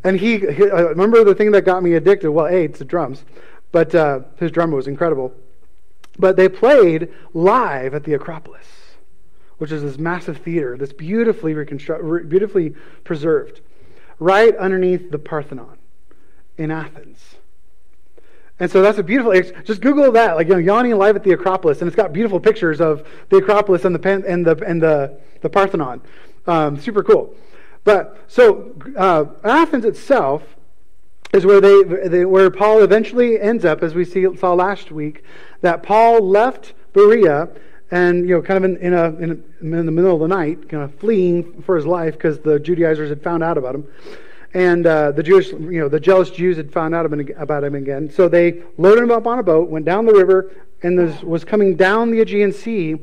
And 0.04 0.18
he, 0.18 0.38
he 0.38 0.70
uh, 0.70 0.88
remember 0.88 1.24
the 1.24 1.34
thing 1.34 1.50
that 1.52 1.62
got 1.62 1.82
me 1.82 1.94
addicted? 1.94 2.30
Well, 2.30 2.46
A, 2.46 2.64
it's 2.64 2.78
the 2.78 2.84
drums, 2.84 3.24
but 3.72 3.94
uh, 3.94 4.20
his 4.36 4.50
drummer 4.50 4.76
was 4.76 4.86
incredible. 4.86 5.34
But 6.18 6.36
they 6.36 6.48
played 6.48 7.12
live 7.32 7.94
at 7.94 8.04
the 8.04 8.14
Acropolis, 8.14 8.66
which 9.58 9.72
is 9.72 9.82
this 9.82 9.98
massive 9.98 10.38
theater 10.38 10.76
that's 10.76 10.92
beautifully 10.92 11.54
reconstructed, 11.54 12.28
beautifully 12.28 12.74
preserved, 13.02 13.62
right 14.18 14.56
underneath 14.56 15.10
the 15.10 15.18
Parthenon 15.18 15.78
in 16.56 16.70
Athens. 16.70 17.33
And 18.60 18.70
so 18.70 18.82
that's 18.82 18.98
a 18.98 19.02
beautiful. 19.02 19.32
Just 19.64 19.80
Google 19.80 20.12
that, 20.12 20.36
like 20.36 20.46
you 20.46 20.54
know, 20.54 20.58
Yanni 20.58 20.94
live 20.94 21.16
at 21.16 21.24
the 21.24 21.32
Acropolis, 21.32 21.80
and 21.80 21.88
it's 21.88 21.96
got 21.96 22.12
beautiful 22.12 22.38
pictures 22.38 22.80
of 22.80 23.06
the 23.28 23.38
Acropolis 23.38 23.84
and 23.84 23.94
the 23.94 24.24
and 24.28 24.46
the 24.46 24.64
and 24.64 24.80
the, 24.80 25.18
the 25.40 25.50
Parthenon. 25.50 26.00
Um, 26.46 26.78
super 26.78 27.02
cool. 27.02 27.34
But 27.82 28.16
so 28.28 28.74
uh, 28.96 29.26
Athens 29.42 29.84
itself 29.84 30.42
is 31.32 31.44
where 31.44 31.60
they, 31.60 31.82
they, 32.08 32.24
where 32.24 32.48
Paul 32.50 32.82
eventually 32.82 33.40
ends 33.40 33.64
up, 33.64 33.82
as 33.82 33.94
we 33.94 34.04
see, 34.04 34.24
saw 34.36 34.54
last 34.54 34.92
week. 34.92 35.24
That 35.62 35.82
Paul 35.82 36.20
left 36.20 36.74
Berea 36.92 37.48
and 37.90 38.28
you 38.28 38.34
know, 38.34 38.42
kind 38.42 38.64
of 38.64 38.70
in, 38.70 38.76
in, 38.78 38.94
a, 38.94 39.04
in, 39.16 39.30
a, 39.30 39.64
in 39.64 39.86
the 39.86 39.92
middle 39.92 40.14
of 40.14 40.20
the 40.20 40.28
night, 40.28 40.68
kind 40.68 40.82
of 40.82 40.94
fleeing 40.96 41.62
for 41.62 41.76
his 41.76 41.86
life 41.86 42.14
because 42.14 42.38
the 42.40 42.58
Judaizers 42.58 43.08
had 43.08 43.22
found 43.22 43.42
out 43.42 43.58
about 43.58 43.74
him, 43.74 43.86
and 44.54 44.86
uh, 44.86 45.10
the 45.10 45.22
Jewish, 45.22 45.50
you 45.50 45.80
know, 45.80 45.88
the 45.88 46.00
jealous 46.00 46.30
Jews 46.30 46.56
had 46.56 46.72
found 46.72 46.94
out 46.94 47.04
about 47.04 47.64
him 47.64 47.74
again. 47.74 48.10
So 48.10 48.28
they 48.28 48.62
loaded 48.78 49.02
him 49.02 49.10
up 49.10 49.26
on 49.26 49.38
a 49.38 49.42
boat, 49.42 49.68
went 49.68 49.84
down 49.84 50.06
the 50.06 50.14
river, 50.14 50.50
and 50.82 51.22
was 51.22 51.44
coming 51.44 51.76
down 51.76 52.10
the 52.10 52.20
Aegean 52.20 52.52
Sea 52.52 52.98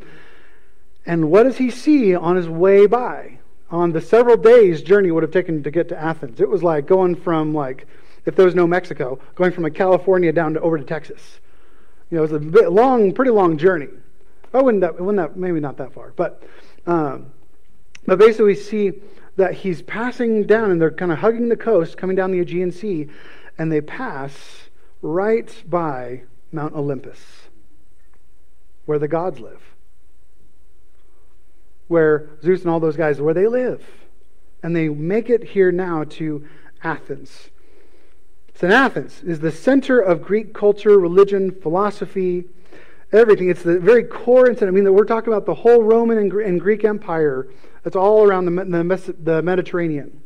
and 1.05 1.31
what 1.31 1.43
does 1.43 1.57
he 1.57 1.71
see 1.71 2.15
on 2.15 2.35
his 2.35 2.47
way 2.47 2.85
by? 2.85 3.39
On 3.69 3.91
the 3.91 4.01
several 4.01 4.37
days 4.37 4.81
journey 4.81 5.11
would 5.11 5.23
have 5.23 5.31
taken 5.31 5.63
to 5.63 5.71
get 5.71 5.89
to 5.89 5.97
Athens. 5.97 6.39
It 6.39 6.49
was 6.49 6.61
like 6.61 6.85
going 6.85 7.15
from 7.15 7.53
like, 7.53 7.87
if 8.25 8.35
there 8.35 8.45
was 8.45 8.55
no 8.55 8.67
Mexico, 8.67 9.19
going 9.35 9.51
from 9.51 9.63
like 9.63 9.73
California 9.73 10.31
down 10.31 10.53
to 10.53 10.61
over 10.61 10.77
to 10.77 10.83
Texas. 10.83 11.39
You 12.09 12.17
know, 12.17 12.23
it 12.23 12.31
was 12.31 12.41
a 12.41 12.45
bit 12.45 12.71
long, 12.71 13.13
pretty 13.13 13.31
long 13.31 13.57
journey. 13.57 13.87
Oh, 14.53 14.63
wouldn't 14.63 14.81
that, 14.81 14.99
wouldn't 14.99 15.17
that 15.17 15.37
maybe 15.37 15.61
not 15.61 15.77
that 15.77 15.93
far, 15.93 16.11
but 16.15 16.43
um, 16.85 17.31
but 18.05 18.19
basically 18.19 18.45
we 18.45 18.55
see 18.55 18.91
that 19.41 19.53
he's 19.53 19.81
passing 19.81 20.45
down, 20.47 20.71
and 20.71 20.81
they're 20.81 20.91
kind 20.91 21.11
of 21.11 21.19
hugging 21.19 21.49
the 21.49 21.57
coast, 21.57 21.97
coming 21.97 22.15
down 22.15 22.31
the 22.31 22.39
Aegean 22.39 22.71
Sea, 22.71 23.09
and 23.57 23.71
they 23.71 23.81
pass 23.81 24.69
right 25.01 25.63
by 25.67 26.23
Mount 26.51 26.73
Olympus, 26.73 27.19
where 28.85 28.99
the 28.99 29.07
gods 29.07 29.39
live 29.39 29.61
where 31.91 32.29
Zeus 32.41 32.61
and 32.61 32.71
all 32.71 32.79
those 32.79 32.95
guys, 32.95 33.19
where 33.19 33.33
they 33.33 33.47
live. 33.47 33.85
And 34.63 34.73
they 34.73 34.87
make 34.87 35.29
it 35.29 35.43
here 35.43 35.73
now 35.73 36.05
to 36.05 36.47
Athens. 36.83 37.49
So 38.55 38.69
Athens 38.69 39.21
is 39.23 39.41
the 39.41 39.51
center 39.51 39.99
of 39.99 40.21
Greek 40.21 40.53
culture, 40.53 40.97
religion, 40.97 41.51
philosophy, 41.51 42.45
everything. 43.11 43.49
It's 43.49 43.63
the 43.63 43.77
very 43.77 44.05
core 44.05 44.49
I 44.49 44.71
mean, 44.71 44.85
that 44.85 44.93
we're 44.93 45.03
talking 45.03 45.33
about 45.33 45.45
the 45.45 45.53
whole 45.53 45.83
Roman 45.83 46.17
and, 46.17 46.61
Greek 46.61 46.85
Empire. 46.85 47.49
That's 47.83 47.95
all 47.95 48.23
around 48.23 48.45
the, 48.45 49.15
the 49.21 49.41
Mediterranean. 49.41 50.21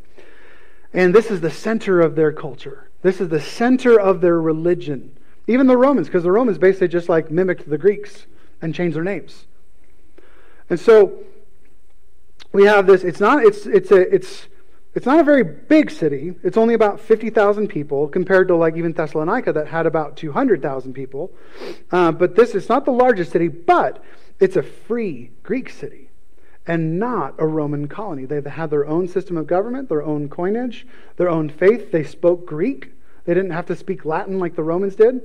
And 0.93 1.13
this 1.13 1.29
is 1.29 1.41
the 1.41 1.51
center 1.51 2.01
of 2.01 2.15
their 2.15 2.31
culture. 2.31 2.89
This 3.01 3.21
is 3.21 3.29
the 3.29 3.41
center 3.41 3.99
of 3.99 4.21
their 4.21 4.39
religion. 4.39 5.17
Even 5.47 5.67
the 5.67 5.77
Romans, 5.77 6.07
because 6.07 6.23
the 6.23 6.31
Romans 6.31 6.57
basically 6.57 6.87
just 6.87 7.09
like 7.09 7.29
mimicked 7.29 7.69
the 7.69 7.77
Greeks 7.77 8.25
and 8.61 8.73
changed 8.73 8.95
their 8.95 9.03
names. 9.03 9.45
And 10.69 10.79
so 10.79 11.19
we 12.51 12.65
have 12.65 12.87
this. 12.87 13.03
It's 13.03 13.19
not. 13.19 13.43
It's 13.43 13.65
it's 13.67 13.91
a 13.91 14.13
it's 14.13 14.47
it's 14.95 15.05
not 15.05 15.19
a 15.19 15.23
very 15.23 15.43
big 15.43 15.91
city. 15.91 16.33
It's 16.41 16.57
only 16.57 16.73
about 16.73 16.99
fifty 16.99 17.29
thousand 17.29 17.67
people 17.67 18.07
compared 18.07 18.47
to 18.47 18.55
like 18.55 18.75
even 18.75 18.93
Thessalonica 18.93 19.53
that 19.53 19.67
had 19.67 19.85
about 19.85 20.17
two 20.17 20.31
hundred 20.31 20.61
thousand 20.61 20.93
people. 20.93 21.31
Uh, 21.91 22.11
but 22.11 22.35
this 22.35 22.55
is 22.55 22.67
not 22.67 22.85
the 22.85 22.91
largest 22.91 23.31
city, 23.31 23.49
but 23.49 24.03
it's 24.39 24.55
a 24.55 24.63
free 24.63 25.31
Greek 25.43 25.69
city 25.69 26.04
and 26.67 26.99
not 26.99 27.35
a 27.37 27.45
Roman 27.45 27.87
colony. 27.87 28.25
They 28.25 28.41
had 28.49 28.69
their 28.69 28.87
own 28.87 29.07
system 29.07 29.37
of 29.37 29.47
government, 29.47 29.89
their 29.89 30.03
own 30.03 30.29
coinage, 30.29 30.87
their 31.17 31.29
own 31.29 31.49
faith. 31.49 31.91
They 31.91 32.03
spoke 32.03 32.45
Greek. 32.45 32.91
They 33.25 33.33
didn't 33.33 33.51
have 33.51 33.67
to 33.67 33.75
speak 33.75 34.05
Latin 34.05 34.39
like 34.39 34.55
the 34.55 34.63
Romans 34.63 34.95
did. 34.95 35.21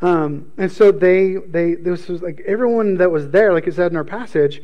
Um, 0.00 0.52
and 0.56 0.70
so 0.70 0.92
they, 0.92 1.36
they, 1.36 1.74
this 1.74 2.08
was 2.08 2.22
like 2.22 2.42
everyone 2.46 2.96
that 2.98 3.10
was 3.10 3.30
there, 3.30 3.52
like 3.52 3.66
it 3.66 3.74
said 3.74 3.90
in 3.90 3.96
our 3.96 4.04
passage, 4.04 4.62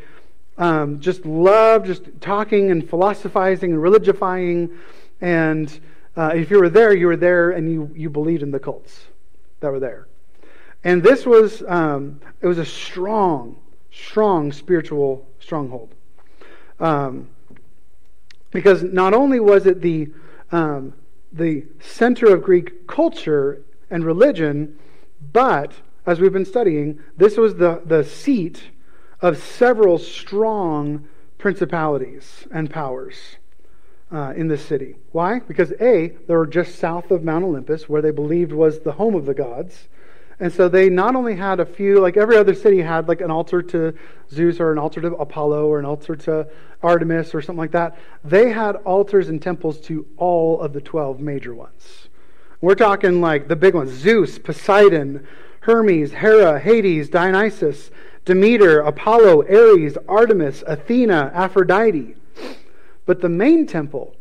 um, 0.59 1.01
just 1.01 1.27
love 1.27 1.85
just 1.85 2.03
talking 2.21 2.71
and 2.71 2.89
philosophizing 2.89 3.73
and 3.73 3.81
religifying. 3.81 4.77
And 5.21 5.81
uh, 6.17 6.33
if 6.35 6.51
you 6.51 6.61
were 6.61 6.69
there, 6.69 6.95
you 6.95 7.07
were 7.07 7.17
there 7.17 7.51
and 7.51 7.71
you, 7.71 7.91
you 7.95 8.11
believed 8.11 8.43
in 8.43 8.53
the 8.53 8.61
cults 8.61 9.07
that 9.61 9.71
were 9.71 9.81
there. 9.81 10.07
And 10.85 11.03
this 11.03 11.27
was, 11.27 11.63
um, 11.67 12.21
it 12.41 12.47
was 12.47 12.59
a 12.59 12.65
strong, 12.65 13.57
strong 13.91 14.53
spiritual 14.53 15.27
stronghold. 15.45 15.95
Um, 16.81 17.29
because 18.51 18.83
not 18.83 19.15
only 19.15 19.39
was 19.41 19.67
it 19.67 19.81
the, 19.81 20.11
um, 20.51 20.95
the 21.33 21.67
center 21.81 22.27
of 22.27 22.43
Greek 22.43 22.87
culture 22.87 23.63
and 23.91 24.05
religion, 24.05 24.79
but 25.33 25.73
as 26.07 26.21
we've 26.21 26.33
been 26.33 26.45
studying, 26.45 26.99
this 27.17 27.37
was 27.37 27.57
the, 27.57 27.83
the 27.85 28.05
seat 28.05 28.71
of 29.21 29.39
several 29.39 29.99
strong 29.99 31.07
principalities 31.39 32.47
and 32.51 32.71
powers 32.71 33.37
uh, 34.13 34.33
in 34.37 34.49
the 34.49 34.59
city. 34.59 34.97
Why? 35.13 35.41
Because 35.41 35.73
A, 35.81 36.09
they 36.27 36.35
were 36.35 36.47
just 36.47 36.79
south 36.79 37.11
of 37.11 37.25
Mount 37.25 37.45
Olympus, 37.45 37.89
where 37.89 38.03
they 38.03 38.11
believed 38.11 38.53
was 38.53 38.81
the 38.81 38.93
home 38.93 39.15
of 39.15 39.27
the 39.27 39.35
gods. 39.35 39.89
And 40.41 40.53
so 40.53 40.69
they 40.69 40.91
not 40.91 41.15
only 41.15 41.37
had 41.37 41.61
a 41.61 41.65
few, 41.65 42.01
like 42.01 42.17
every 42.17 42.37
other 42.37 42.55
city 42.55 42.81
had 42.81 43.09
like 43.09 43.21
an 43.21 43.31
altar 43.31 43.63
to 43.63 43.95
Zeus 44.31 44.59
or 44.59 44.73
an 44.73 44.79
altar 44.79 45.01
to 45.01 45.15
Apollo 45.15 45.67
or 45.67 45.79
an 45.79 45.85
altar 45.85 46.17
to 46.17 46.49
Artemis 46.83 47.35
or 47.35 47.41
something 47.41 47.59
like 47.59 47.71
that. 47.73 47.97
They 48.25 48.51
had 48.51 48.77
altars 48.77 49.29
and 49.29 49.41
temples 49.41 49.81
to 49.83 50.07
all 50.17 50.61
of 50.61 50.73
the 50.73 50.81
12 50.81 51.21
major 51.21 51.55
ones. 51.55 52.09
We're 52.61 52.75
talking 52.75 53.21
like 53.21 53.49
the 53.49 53.57
big 53.57 53.75
ones 53.75 53.91
Zeus, 53.91 54.39
Poseidon, 54.39 55.27
Hermes, 55.61 56.13
Hera, 56.13 56.59
Hades, 56.59 57.09
Dionysus, 57.09 57.91
Demeter, 58.25 58.81
Apollo, 58.81 59.45
Ares, 59.45 59.97
Artemis, 60.09 60.65
Athena, 60.67 61.31
Aphrodite. 61.35 62.17
But 63.07 63.21
the 63.21 63.29
main 63.29 63.67
temple, 63.67 64.17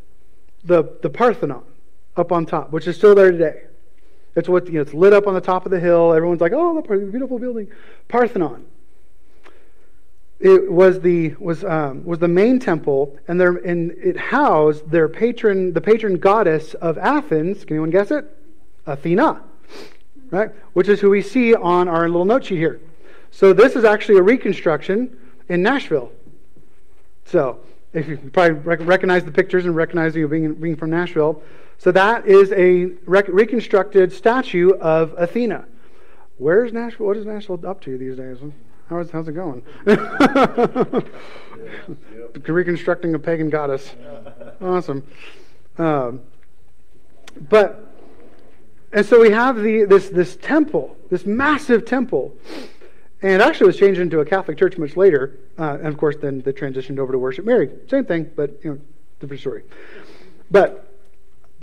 the, 0.63 0.84
the 1.01 1.10
Parthenon, 1.10 1.63
up 2.15 2.32
on 2.32 2.46
top, 2.46 2.72
which 2.72 2.88
is 2.88 2.98
still 2.98 3.15
there 3.15 3.32
today. 3.32 3.63
It's 4.36 4.50
what 4.50 4.68
you 4.68 4.74
know, 4.74 4.82
it's 4.82 4.94
lit 4.94 5.13
up 5.13 5.28
on 5.28 5.34
the 5.34 5.42
top 5.42 5.66
of 5.66 5.72
the 5.72 5.80
hill. 5.80 6.13
Everyone's 6.13 6.42
like, 6.42 6.54
"Oh, 6.54 6.82
the 6.82 6.98
beautiful 6.98 7.40
building, 7.40 7.72
Parthenon." 8.08 8.66
It 10.40 10.72
was 10.72 11.00
the 11.00 11.36
was 11.40 11.63
um, 11.63 12.04
was 12.04 12.20
the 12.20 12.28
main 12.28 12.60
temple, 12.60 13.18
and 13.28 13.40
there 13.40 13.52
and 13.52 13.92
it 13.92 14.18
housed 14.18 14.90
their 14.90 15.08
patron, 15.08 15.74
the 15.74 15.82
patron 15.82 16.18
goddess 16.18 16.74
of 16.75 16.98
Athens. 16.98 17.63
Can 17.63 17.75
anyone 17.75 17.92
guess 17.92 18.12
it? 18.12 18.25
Athena, 18.86 19.42
right? 20.32 20.52
Which 20.74 20.90
is 20.90 21.00
who 21.00 21.10
we 21.10 21.22
see 21.22 21.56
on 21.56 21.88
our 21.88 22.10
little 22.10 22.25
note 22.25 22.46
sheet 22.46 22.58
here. 22.58 22.82
So 23.32 23.54
this 23.54 23.75
is 23.75 23.86
actually 23.86 24.18
a 24.18 24.22
reconstruction 24.22 25.16
in 25.48 25.62
Nashville. 25.62 26.12
So 27.25 27.60
if 27.94 28.08
you 28.08 28.18
probably 28.18 28.54
recognize 28.86 29.24
the 29.24 29.32
pictures 29.32 29.66
and 29.66 29.76
recognize 29.76 30.16
you 30.16 30.28
being, 30.28 30.54
being 30.56 30.76
from 30.76 30.90
Nashville. 30.90 31.42
So 31.78 31.92
that 31.92 32.26
is 32.26 32.52
a 32.54 32.86
rec- 33.06 33.28
reconstructed 33.28 34.12
statue 34.12 34.72
of 34.72 35.14
Athena. 35.18 35.66
Where's 36.38 36.74
Nashville? 36.74 37.08
What 37.08 37.18
is 37.18 37.26
Nashville 37.26 37.60
up 37.66 37.82
to 37.82 37.98
these 37.98 38.18
days? 38.18 38.38
How 38.90 39.00
is, 39.00 39.12
how's 39.12 39.28
it 39.28 39.34
going? 39.34 39.64
Reconstructing 42.48 43.14
a 43.14 43.20
pagan 43.20 43.50
goddess. 43.50 43.96
Awesome. 44.62 45.04
Um, 45.78 46.22
but 47.50 47.94
and 48.94 49.04
so 49.04 49.20
we 49.20 49.32
have 49.32 49.58
the, 49.58 49.86
this, 49.86 50.10
this 50.10 50.36
temple, 50.36 50.96
this 51.10 51.26
massive 51.26 51.84
temple. 51.84 52.38
And 53.24 53.42
actually 53.42 53.68
was 53.68 53.77
changed 53.77 54.00
into 54.00 54.20
a 54.20 54.25
Catholic 54.25 54.58
church 54.58 54.77
much 54.77 54.96
later. 54.98 55.39
Uh, 55.58 55.77
and 55.77 55.88
of 55.88 55.98
course, 55.98 56.18
then 56.22 56.42
they 56.42 56.51
transitioned 56.51 57.00
over 57.00 57.13
to 57.13 57.18
worship 57.18 57.46
Mary. 57.46 57.72
Same 57.89 58.06
thing, 58.06 58.30
but 58.36 58.60
you 58.63 58.72
know, 58.72 58.80
different 59.20 59.39
story. 59.39 59.63
But 60.51 60.94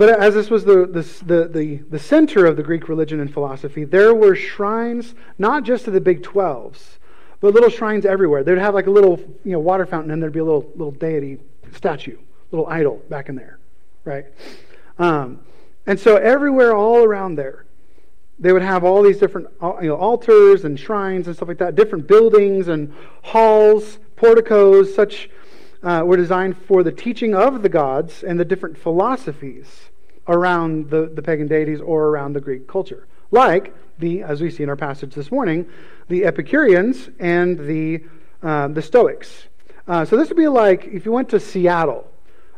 but 0.00 0.19
as 0.19 0.33
this 0.33 0.49
was 0.49 0.64
the, 0.64 0.87
the, 0.87 1.45
the, 1.45 1.76
the, 1.90 1.99
center 1.99 2.47
of 2.47 2.57
the 2.57 2.62
Greek 2.62 2.88
religion 2.88 3.21
and 3.21 3.31
philosophy, 3.31 3.85
there 3.85 4.14
were 4.14 4.35
shrines 4.35 5.14
not 5.37 5.62
just 5.62 5.85
to 5.85 5.90
the 5.90 6.00
big 6.00 6.23
12s, 6.23 6.97
but 7.40 7.52
little 7.52 7.69
shrines 7.69 8.07
everywhere. 8.07 8.43
They'd 8.43 8.57
have 8.57 8.73
like 8.73 8.87
a 8.87 8.90
little 8.90 9.19
you 9.45 9.52
know, 9.52 9.59
water 9.59 9.85
fountain, 9.85 10.11
and 10.11 10.23
there'd 10.23 10.33
be 10.33 10.38
a 10.38 10.45
little, 10.45 10.71
little 10.71 10.93
deity 10.93 11.38
statue, 11.75 12.17
little 12.50 12.67
idol 12.69 13.02
back 13.11 13.29
in 13.29 13.35
there, 13.35 13.59
right? 14.07 14.25
Um, 14.99 15.40
and 15.87 16.00
so 16.00 16.17
everywhere, 16.17 16.75
all 16.75 17.05
around 17.05 17.35
there, 17.35 17.67
they 18.40 18.52
would 18.52 18.62
have 18.62 18.82
all 18.82 19.02
these 19.02 19.18
different 19.18 19.49
you 19.61 19.88
know, 19.88 19.97
altars 19.97 20.64
and 20.64 20.80
shrines 20.80 21.26
and 21.26 21.37
stuff 21.37 21.49
like 21.49 21.59
that, 21.59 21.75
different 21.75 22.06
buildings 22.09 22.68
and 22.68 22.92
halls, 23.23 23.99
porticos, 24.16 24.94
such 24.94 25.28
uh, 25.82 26.02
were 26.04 26.16
designed 26.16 26.56
for 26.56 26.82
the 26.82 26.92
teaching 26.92 27.35
of 27.35 27.62
the 27.62 27.68
gods 27.68 28.23
and 28.23 28.40
the 28.40 28.44
different 28.44 28.76
philosophies 28.76 29.90
around 30.26 30.90
the, 30.90 31.06
the 31.14 31.23
pagan 31.23 31.47
deities 31.47 31.80
or 31.80 32.06
around 32.09 32.32
the 32.32 32.40
Greek 32.40 32.66
culture. 32.66 33.06
Like 33.30 33.75
the, 33.99 34.23
as 34.23 34.40
we 34.40 34.50
see 34.50 34.62
in 34.62 34.68
our 34.68 34.76
passage 34.76 35.14
this 35.14 35.30
morning, 35.30 35.66
the 36.09 36.25
Epicureans 36.25 37.11
and 37.18 37.59
the, 37.59 38.04
uh, 38.42 38.68
the 38.68 38.82
Stoics. 38.82 39.49
Uh, 39.87 40.04
so 40.04 40.16
this 40.16 40.28
would 40.28 40.37
be 40.37 40.49
like 40.49 40.87
if 40.87 41.04
you 41.04 41.12
went 41.12 41.28
to 41.30 41.40
Seattle. 41.40 42.10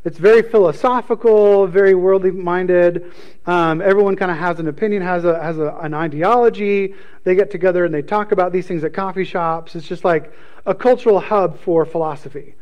It's 0.04 0.18
very 0.18 0.42
philosophical, 0.42 1.68
very 1.68 1.94
worldly 1.94 2.32
minded. 2.32 3.12
Um, 3.47 3.80
everyone 3.80 4.16
kind 4.16 4.32
of 4.32 4.37
has 4.37 4.59
an 4.59 4.66
opinion, 4.66 5.00
has, 5.02 5.25
a, 5.25 5.40
has 5.40 5.59
a, 5.59 5.76
an 5.80 5.94
ideology. 5.94 6.94
They 7.23 7.37
get 7.37 7.52
together 7.52 7.85
and 7.85 7.94
they 7.94 8.02
talk 8.02 8.32
about 8.32 8.52
these 8.52 8.66
things 8.66 8.82
at 8.82 8.92
coffee 8.92 9.25
shops. 9.25 9.76
It's 9.76 9.87
just 9.87 10.04
like 10.04 10.32
a 10.66 10.75
cultural 10.75 11.21
hub 11.21 11.61
for 11.61 11.87
philosophy. 11.87 12.56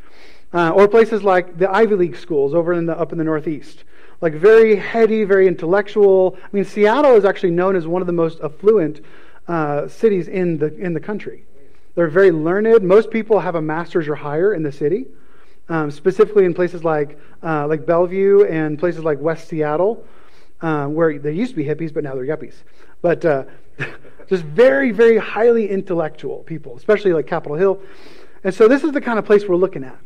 Uh, 0.53 0.71
or 0.71 0.87
places 0.87 1.23
like 1.23 1.57
the 1.57 1.71
Ivy 1.71 1.95
League 1.95 2.17
schools 2.17 2.53
over 2.53 2.75
in 2.75 2.85
the, 2.85 2.99
up 2.99 3.13
in 3.13 3.19
the 3.19 3.25
Northeast. 3.25 3.85
Like 4.21 4.35
very 4.35 4.77
heady, 4.77 5.25
very 5.25 5.47
intellectual. 5.47 6.37
I 6.43 6.49
mean, 6.53 6.65
Seattle 6.65 7.15
is 7.15 7.25
actually 7.25 7.53
known 7.53 7.75
as 7.75 7.87
one 7.87 8.03
of 8.03 8.07
the 8.07 8.13
most 8.13 8.41
affluent 8.43 9.01
uh, 9.49 9.89
cities 9.89 10.29
in 10.29 10.59
the, 10.59 10.77
in 10.77 10.93
the 10.93 11.01
country. 11.01 11.45
They're 11.95 12.09
very 12.09 12.33
learned. 12.33 12.83
Most 12.83 13.11
people 13.11 13.41
have 13.41 13.55
a 13.55 13.63
master's 13.63 14.09
or 14.09 14.17
higher 14.17 14.53
in 14.53 14.63
the 14.63 14.73
city, 14.73 15.07
um, 15.71 15.91
specifically 15.91 16.45
in 16.45 16.53
places 16.53 16.85
like, 16.85 17.19
uh, 17.43 17.67
like 17.67 17.87
Bellevue 17.87 18.45
and 18.45 18.79
places 18.79 19.05
like 19.05 19.21
West 19.21 19.49
Seattle, 19.49 20.05
uh, 20.61 20.87
where 20.87 21.19
there 21.19 21.33
used 21.33 21.53
to 21.53 21.57
be 21.57 21.65
hippies, 21.65 21.95
but 21.95 22.05
now 22.05 22.15
they're 22.15 22.27
yuppies. 22.27 22.57
But 23.01 23.25
uh, 23.25 23.45
just 24.29 24.43
very, 24.43 24.91
very 24.91 25.17
highly 25.17 25.71
intellectual 25.71 26.39
people, 26.39 26.77
especially 26.77 27.13
like 27.13 27.29
Capitol 27.29 27.57
Hill. 27.57 27.81
And 28.43 28.53
so 28.53 28.67
this 28.67 28.83
is 28.83 28.93
the 28.93 29.01
kind 29.01 29.19
of 29.19 29.25
place 29.25 29.47
we're 29.47 29.57
looking 29.57 29.85
at. 29.85 29.99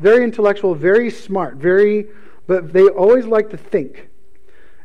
Very 0.00 0.24
intellectual, 0.24 0.74
very 0.74 1.10
smart, 1.10 1.56
very, 1.56 2.08
but 2.48 2.72
they 2.72 2.82
always 2.88 3.24
like 3.24 3.50
to 3.50 3.56
think. 3.56 4.08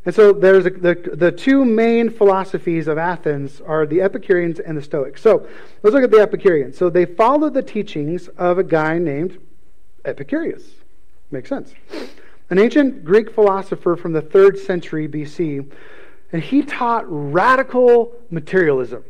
And 0.06 0.14
so 0.14 0.32
there's 0.32 0.64
a, 0.64 0.70
the, 0.70 0.94
the 1.12 1.32
two 1.32 1.64
main 1.64 2.08
philosophies 2.08 2.86
of 2.86 2.98
Athens 2.98 3.60
are 3.60 3.84
the 3.84 4.00
Epicureans 4.00 4.60
and 4.60 4.78
the 4.78 4.82
Stoics. 4.82 5.20
So 5.20 5.46
let's 5.82 5.92
look 5.92 6.04
at 6.04 6.12
the 6.12 6.20
Epicureans. 6.20 6.78
So 6.78 6.88
they 6.88 7.04
followed 7.04 7.52
the 7.52 7.62
teachings 7.62 8.28
of 8.28 8.58
a 8.58 8.64
guy 8.64 8.98
named 8.98 9.38
Epicurus. 10.04 10.62
Makes 11.30 11.48
sense. 11.48 11.74
An 12.50 12.58
ancient 12.58 13.04
Greek 13.04 13.32
philosopher 13.32 13.96
from 13.96 14.12
the 14.12 14.22
third 14.22 14.58
century 14.58 15.08
BC, 15.08 15.70
and 16.32 16.42
he 16.42 16.62
taught 16.62 17.04
radical 17.06 18.12
materialism. 18.30 19.04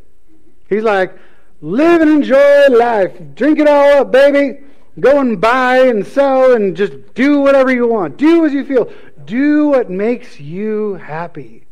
He's 0.68 0.82
like, 0.82 1.16
live 1.60 2.00
and 2.02 2.10
enjoy 2.10 2.68
life, 2.68 3.12
drink 3.34 3.58
it 3.58 3.66
all 3.66 4.00
up, 4.00 4.12
baby. 4.12 4.60
Go 4.98 5.20
and 5.20 5.40
buy 5.40 5.78
and 5.78 6.06
sell 6.06 6.52
and 6.52 6.76
just 6.76 6.92
do 7.14 7.40
whatever 7.40 7.72
you 7.72 7.86
want. 7.86 8.16
Do 8.16 8.44
as 8.44 8.52
you 8.52 8.64
feel. 8.64 8.92
Do 9.24 9.68
what 9.68 9.88
makes 9.88 10.40
you 10.40 10.94
happy. 10.94 11.64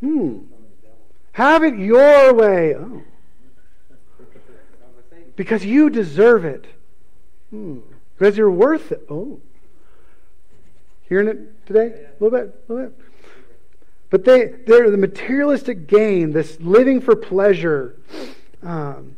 Hmm. 0.00 0.38
Have 1.32 1.64
it 1.64 1.76
your 1.76 2.32
way. 2.34 2.74
Oh. 2.74 3.02
Because 5.36 5.64
you 5.64 5.90
deserve 5.90 6.44
it. 6.44 6.66
Hmm. 7.50 7.78
Because 8.16 8.36
you're 8.36 8.50
worth 8.50 8.92
it. 8.92 9.06
Oh. 9.08 9.40
Hearing 11.08 11.28
it 11.28 11.66
today? 11.66 12.06
A 12.20 12.22
little 12.22 12.38
bit? 12.38 12.64
A 12.68 12.72
little 12.72 12.88
bit? 12.88 12.98
But 14.10 14.24
they, 14.24 14.54
they're 14.66 14.90
the 14.90 14.96
materialistic 14.96 15.86
gain, 15.86 16.32
this 16.32 16.58
living 16.60 17.00
for 17.00 17.14
pleasure. 17.14 17.96
Um, 18.62 19.16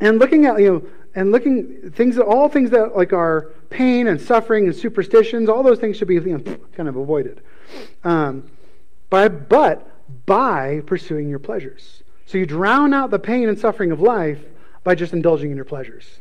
and 0.00 0.18
looking 0.18 0.46
at, 0.46 0.60
you 0.60 0.72
know, 0.72 0.82
and 1.16 1.32
looking 1.32 1.90
things 1.92 2.18
all 2.18 2.48
things 2.48 2.70
that 2.70 2.94
like 2.94 3.12
are 3.12 3.50
pain 3.70 4.06
and 4.06 4.20
suffering 4.20 4.66
and 4.66 4.76
superstitions 4.76 5.48
all 5.48 5.62
those 5.62 5.80
things 5.80 5.96
should 5.96 6.06
be 6.06 6.14
you 6.14 6.38
know, 6.38 6.56
kind 6.76 6.88
of 6.88 6.96
avoided 6.96 7.40
um, 8.04 8.48
by, 9.10 9.26
but 9.26 9.90
by 10.26 10.82
pursuing 10.86 11.28
your 11.28 11.38
pleasures 11.38 12.02
so 12.26 12.38
you 12.38 12.46
drown 12.46 12.92
out 12.92 13.10
the 13.10 13.18
pain 13.18 13.48
and 13.48 13.58
suffering 13.58 13.90
of 13.90 14.00
life 14.00 14.38
by 14.84 14.94
just 14.94 15.12
indulging 15.12 15.50
in 15.50 15.56
your 15.56 15.64
pleasures 15.64 16.20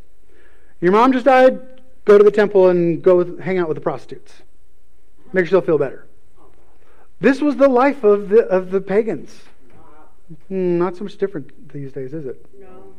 your 0.81 0.91
mom 0.91 1.13
just 1.13 1.25
died 1.25 1.59
go 2.05 2.17
to 2.17 2.23
the 2.23 2.31
temple 2.31 2.69
and 2.69 3.01
go 3.01 3.37
hang 3.37 3.57
out 3.57 3.67
with 3.67 3.75
the 3.75 3.81
prostitutes. 3.81 4.31
Make 5.33 5.45
yourself 5.45 5.65
feel 5.65 5.77
better. 5.77 6.05
This 7.19 7.41
was 7.41 7.57
the 7.57 7.67
life 7.67 8.03
of 8.03 8.29
the, 8.29 8.45
of 8.45 8.69
the 8.69 8.79
pagans. 8.79 9.41
Hmm, 10.47 10.77
not 10.77 10.95
so 10.95 11.03
much 11.03 11.17
different 11.17 11.73
these 11.73 11.91
days 11.91 12.13
is 12.13 12.25
it? 12.25 12.45
No. 12.59 12.93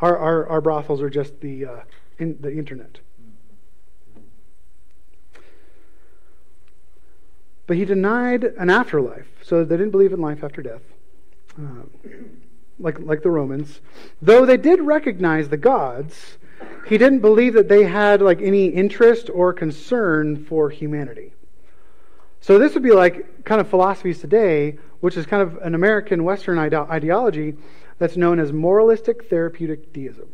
Our, 0.00 0.16
our, 0.16 0.48
our 0.48 0.60
brothels 0.60 1.02
are 1.02 1.10
just 1.10 1.40
the, 1.40 1.66
uh, 1.66 1.80
in, 2.18 2.38
the 2.40 2.52
internet. 2.52 3.00
But 7.66 7.76
he 7.76 7.84
denied 7.84 8.44
an 8.44 8.68
afterlife, 8.68 9.28
so 9.42 9.64
they 9.64 9.76
didn't 9.76 9.92
believe 9.92 10.12
in 10.12 10.20
life 10.20 10.42
after 10.42 10.60
death, 10.60 10.82
uh, 11.56 11.84
like, 12.80 12.98
like 12.98 13.22
the 13.22 13.30
Romans. 13.30 13.80
Though 14.20 14.44
they 14.44 14.56
did 14.56 14.80
recognize 14.80 15.50
the 15.50 15.56
gods, 15.56 16.38
he 16.86 16.98
didn't 16.98 17.20
believe 17.20 17.54
that 17.54 17.68
they 17.68 17.84
had 17.84 18.20
like 18.20 18.40
any 18.40 18.66
interest 18.66 19.30
or 19.32 19.52
concern 19.52 20.44
for 20.44 20.70
humanity. 20.70 21.32
So 22.40 22.58
this 22.58 22.74
would 22.74 22.82
be 22.82 22.92
like 22.92 23.44
kind 23.44 23.60
of 23.60 23.68
philosophies 23.68 24.20
today, 24.20 24.78
which 25.00 25.16
is 25.16 25.26
kind 25.26 25.42
of 25.42 25.58
an 25.58 25.74
American 25.74 26.24
Western 26.24 26.58
ide- 26.58 26.74
ideology 26.74 27.56
that's 27.98 28.16
known 28.16 28.40
as 28.40 28.52
moralistic 28.52 29.28
therapeutic 29.28 29.92
deism. 29.92 30.28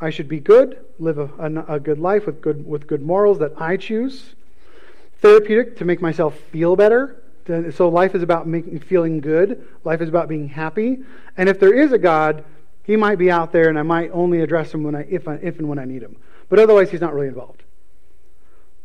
I 0.00 0.10
should 0.10 0.28
be 0.28 0.40
good, 0.40 0.84
live 0.98 1.18
a, 1.18 1.30
a, 1.38 1.74
a, 1.76 1.80
good 1.80 1.98
life 1.98 2.26
with 2.26 2.42
good, 2.42 2.66
with 2.66 2.86
good 2.86 3.00
morals 3.00 3.38
that 3.38 3.52
I 3.60 3.76
choose. 3.76 4.34
Therapeutic, 5.20 5.78
to 5.78 5.84
make 5.84 6.02
myself 6.02 6.38
feel 6.52 6.76
better. 6.76 7.22
So 7.72 7.88
life 7.88 8.14
is 8.14 8.22
about 8.22 8.46
making, 8.46 8.80
feeling 8.80 9.20
good. 9.20 9.66
Life 9.84 10.00
is 10.00 10.08
about 10.08 10.28
being 10.28 10.48
happy. 10.48 10.98
And 11.36 11.48
if 11.48 11.60
there 11.60 11.72
is 11.72 11.92
a 11.92 11.98
God, 11.98 12.44
he 12.84 12.96
might 12.96 13.18
be 13.18 13.30
out 13.30 13.50
there 13.50 13.68
and 13.68 13.78
I 13.78 13.82
might 13.82 14.10
only 14.12 14.40
address 14.40 14.72
him 14.72 14.82
when 14.84 14.94
I, 14.94 15.06
if, 15.08 15.26
I, 15.26 15.34
if 15.36 15.58
and 15.58 15.68
when 15.68 15.78
I 15.78 15.84
need 15.84 16.02
him. 16.02 16.16
But 16.48 16.58
otherwise, 16.58 16.90
he's 16.90 17.00
not 17.00 17.14
really 17.14 17.28
involved. 17.28 17.64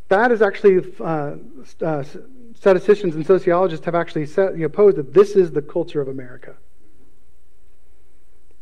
That 0.08 0.32
is 0.32 0.42
actually, 0.42 0.94
uh, 1.00 1.36
uh, 1.82 2.04
statisticians 2.56 3.16
and 3.16 3.26
sociologists 3.26 3.86
have 3.86 3.96
actually 3.96 4.26
set, 4.26 4.54
you 4.54 4.64
know, 4.64 4.70
posed 4.70 4.98
that 4.98 5.14
this 5.14 5.36
is 5.36 5.52
the 5.52 5.62
culture 5.62 6.02
of 6.02 6.08
America. 6.08 6.56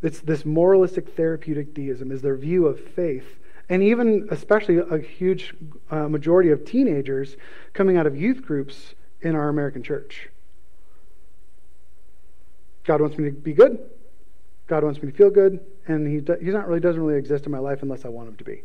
It's 0.02 0.20
this 0.20 0.44
moralistic 0.44 1.16
therapeutic 1.16 1.74
deism 1.74 2.12
is 2.12 2.22
their 2.22 2.36
view 2.36 2.68
of 2.68 2.80
faith. 2.80 3.38
And 3.70 3.84
even, 3.84 4.28
especially, 4.32 4.78
a 4.78 4.98
huge 4.98 5.54
uh, 5.92 6.08
majority 6.08 6.50
of 6.50 6.66
teenagers 6.66 7.36
coming 7.74 7.98
out 7.98 8.08
of 8.08 8.16
youth 8.16 8.42
groups 8.42 8.96
in 9.22 9.36
our 9.36 9.50
American 9.50 9.84
church. 9.84 10.30
God 12.86 13.02
wants 13.02 13.18
me 13.18 13.26
to 13.26 13.36
be 13.36 13.54
good. 13.54 13.80
God 14.68 14.84
wants 14.84 15.02
me 15.02 15.12
to 15.12 15.18
feel 15.18 15.30
good. 15.30 15.60
And 15.88 16.08
he, 16.08 16.20
do, 16.20 16.36
he's 16.42 16.54
not 16.54 16.68
really, 16.68 16.80
doesn't 16.80 17.02
really 17.02 17.18
exist 17.18 17.46
in 17.46 17.52
my 17.52 17.60
life 17.60 17.82
unless 17.82 18.06
I 18.06 18.10
want 18.10 18.30
him 18.30 18.36
to 18.36 18.44
be. 18.44 18.64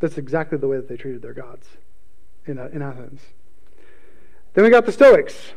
That's 0.00 0.18
exactly 0.18 0.58
the 0.58 0.66
way 0.66 0.78
that 0.78 0.88
they 0.88 0.96
treated 0.96 1.22
their 1.22 1.32
gods 1.32 1.68
in, 2.46 2.58
uh, 2.58 2.68
in 2.72 2.82
Athens. 2.82 3.20
Then 4.54 4.64
we 4.64 4.70
got 4.70 4.84
the 4.84 4.90
Stoics. 4.90 5.52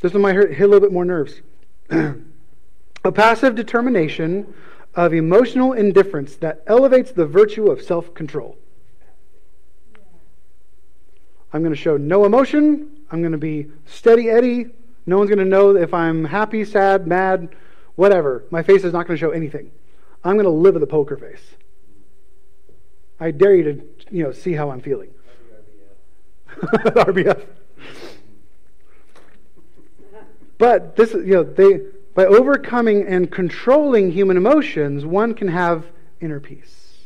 This 0.00 0.14
one 0.14 0.22
might 0.22 0.34
hurt, 0.34 0.54
hit 0.54 0.64
a 0.64 0.66
little 0.66 0.80
bit 0.80 0.92
more 0.92 1.04
nerves. 1.04 1.42
a 1.90 3.12
passive 3.12 3.54
determination 3.54 4.54
of 4.94 5.12
emotional 5.12 5.74
indifference 5.74 6.36
that 6.36 6.62
elevates 6.66 7.12
the 7.12 7.26
virtue 7.26 7.70
of 7.70 7.82
self 7.82 8.14
control. 8.14 8.56
I'm 11.52 11.62
going 11.62 11.74
to 11.74 11.80
show 11.80 11.96
no 11.96 12.24
emotion. 12.24 12.90
I'm 13.10 13.20
going 13.20 13.32
to 13.32 13.38
be 13.38 13.66
steady 13.84 14.30
Eddie. 14.30 14.70
No 15.06 15.18
one's 15.18 15.30
going 15.30 15.38
to 15.38 15.44
know 15.44 15.76
if 15.76 15.92
I'm 15.94 16.24
happy, 16.24 16.64
sad, 16.64 17.06
mad, 17.06 17.54
whatever. 17.94 18.44
My 18.50 18.62
face 18.62 18.84
is 18.84 18.92
not 18.92 19.06
going 19.06 19.16
to 19.16 19.20
show 19.20 19.30
anything. 19.30 19.70
I'm 20.22 20.34
going 20.34 20.44
to 20.44 20.50
live 20.50 20.74
with 20.74 20.82
a 20.82 20.86
poker 20.86 21.16
face. 21.16 21.42
I 23.18 23.30
dare 23.30 23.54
you 23.54 23.64
to, 23.64 23.86
you 24.10 24.22
know, 24.24 24.32
see 24.32 24.52
how 24.52 24.70
I'm 24.70 24.80
feeling. 24.80 25.10
RBF. 26.60 27.46
But 30.58 30.96
this, 30.96 31.14
you 31.14 31.32
know, 31.32 31.42
they 31.42 31.80
by 32.14 32.26
overcoming 32.26 33.06
and 33.06 33.30
controlling 33.30 34.10
human 34.10 34.36
emotions, 34.36 35.06
one 35.06 35.34
can 35.34 35.48
have 35.48 35.86
inner 36.20 36.40
peace. 36.40 36.98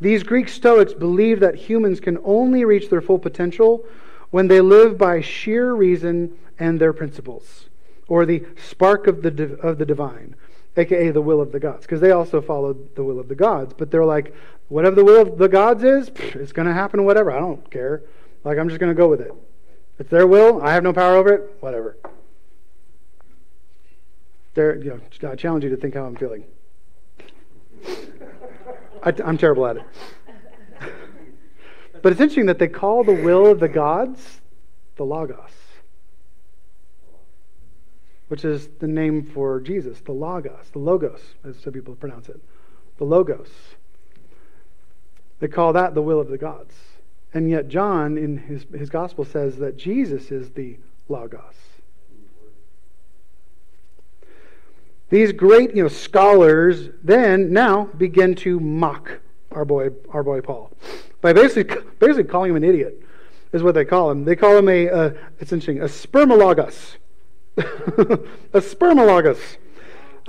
These 0.00 0.22
Greek 0.22 0.48
Stoics 0.48 0.94
believed 0.94 1.42
that 1.42 1.54
humans 1.56 2.00
can 2.00 2.18
only 2.24 2.64
reach 2.64 2.88
their 2.88 3.00
full 3.00 3.18
potential 3.18 3.84
when 4.30 4.48
they 4.48 4.60
live 4.60 4.96
by 4.96 5.20
sheer 5.20 5.72
reason 5.74 6.36
and 6.58 6.80
their 6.80 6.92
principles, 6.92 7.68
or 8.08 8.26
the 8.26 8.44
spark 8.56 9.06
of 9.06 9.22
the, 9.22 9.58
of 9.62 9.78
the 9.78 9.86
divine, 9.86 10.34
aka 10.76 11.10
the 11.10 11.20
will 11.20 11.40
of 11.40 11.52
the 11.52 11.60
gods, 11.60 11.82
because 11.82 12.00
they 12.00 12.10
also 12.10 12.40
followed 12.40 12.94
the 12.94 13.04
will 13.04 13.18
of 13.18 13.28
the 13.28 13.34
gods. 13.34 13.74
But 13.76 13.90
they're 13.90 14.04
like, 14.04 14.34
whatever 14.68 14.96
the 14.96 15.04
will 15.04 15.22
of 15.22 15.38
the 15.38 15.48
gods 15.48 15.82
is, 15.82 16.08
it's 16.08 16.52
going 16.52 16.68
to 16.68 16.74
happen, 16.74 17.04
whatever. 17.04 17.30
I 17.30 17.38
don't 17.38 17.70
care. 17.70 18.02
Like, 18.44 18.58
I'm 18.58 18.68
just 18.68 18.80
going 18.80 18.90
to 18.90 18.98
go 18.98 19.08
with 19.08 19.20
it. 19.20 19.32
It's 19.98 20.10
their 20.10 20.26
will. 20.26 20.62
I 20.62 20.72
have 20.72 20.82
no 20.82 20.92
power 20.92 21.16
over 21.16 21.32
it. 21.32 21.56
Whatever. 21.60 21.98
There, 24.54 24.76
you 24.76 25.00
know, 25.22 25.30
I 25.30 25.36
challenge 25.36 25.64
you 25.64 25.70
to 25.70 25.76
think 25.76 25.94
how 25.94 26.04
I'm 26.04 26.16
feeling. 26.16 26.44
I, 29.02 29.12
am 29.24 29.38
terrible 29.38 29.66
at 29.66 29.76
it. 29.76 29.82
But 32.02 32.12
it's 32.12 32.20
interesting 32.20 32.46
that 32.46 32.58
they 32.58 32.68
call 32.68 33.04
the 33.04 33.14
will 33.14 33.46
of 33.46 33.60
the 33.60 33.68
gods 33.68 34.40
the 35.00 35.04
Logos, 35.04 35.50
which 38.28 38.44
is 38.44 38.68
the 38.80 38.86
name 38.86 39.22
for 39.22 39.58
Jesus, 39.58 40.00
the 40.00 40.12
Logos, 40.12 40.68
the 40.72 40.78
Logos, 40.78 41.22
as 41.42 41.58
some 41.58 41.72
people 41.72 41.94
pronounce 41.94 42.28
it. 42.28 42.38
The 42.98 43.04
Logos. 43.04 43.48
They 45.38 45.48
call 45.48 45.72
that 45.72 45.94
the 45.94 46.02
will 46.02 46.20
of 46.20 46.28
the 46.28 46.36
gods. 46.36 46.74
And 47.32 47.48
yet, 47.48 47.68
John, 47.68 48.18
in 48.18 48.36
his, 48.36 48.66
his 48.76 48.90
gospel, 48.90 49.24
says 49.24 49.56
that 49.56 49.78
Jesus 49.78 50.30
is 50.30 50.50
the 50.50 50.76
Logos. 51.08 51.54
These 55.08 55.32
great 55.32 55.74
you 55.74 55.84
know, 55.84 55.88
scholars 55.88 56.90
then 57.02 57.54
now 57.54 57.84
begin 57.84 58.34
to 58.36 58.60
mock 58.60 59.20
our 59.50 59.64
boy, 59.64 59.90
our 60.10 60.22
boy 60.22 60.40
Paul 60.40 60.70
by 61.20 61.32
basically, 61.32 61.82
basically 61.98 62.24
calling 62.24 62.50
him 62.50 62.56
an 62.56 62.64
idiot, 62.64 63.02
is 63.52 63.62
what 63.62 63.74
they 63.74 63.84
call 63.84 64.10
him. 64.10 64.24
They 64.24 64.36
call 64.36 64.56
him 64.56 64.68
a, 64.68 64.86
a 64.86 65.14
it's 65.38 65.52
interesting, 65.52 65.80
a 65.80 65.86
spermologus. 65.86 66.96
a 67.56 68.60
spermologus. 68.60 69.56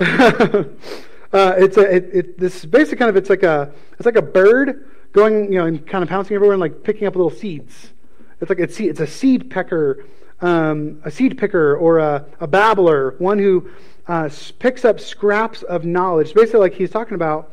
uh, 0.00 1.54
it's 1.56 1.76
a, 1.76 1.94
it, 1.96 2.10
it, 2.12 2.38
this 2.38 2.64
basically 2.64 2.98
kind 2.98 3.08
of, 3.08 3.16
it's 3.16 3.30
like 3.30 3.42
a, 3.42 3.72
it's 3.94 4.06
like 4.06 4.16
a 4.16 4.22
bird 4.22 4.88
going, 5.12 5.52
you 5.52 5.58
know, 5.58 5.66
and 5.66 5.86
kind 5.86 6.02
of 6.02 6.08
pouncing 6.08 6.34
everywhere 6.34 6.54
and 6.54 6.60
like 6.60 6.82
picking 6.82 7.06
up 7.06 7.14
little 7.14 7.30
seeds. 7.30 7.92
It's 8.40 8.48
like 8.48 8.58
it's, 8.58 8.78
it's 8.80 9.00
a 9.00 9.06
seed 9.06 9.50
pecker, 9.50 10.04
um, 10.40 11.00
a 11.04 11.10
seed 11.10 11.38
picker 11.38 11.76
or 11.76 11.98
a, 11.98 12.26
a 12.40 12.46
babbler, 12.46 13.14
one 13.18 13.38
who 13.38 13.70
uh, 14.08 14.28
picks 14.58 14.84
up 14.84 14.98
scraps 14.98 15.62
of 15.62 15.84
knowledge. 15.84 16.34
Basically, 16.34 16.60
like 16.60 16.74
he's 16.74 16.90
talking 16.90 17.14
about 17.14 17.52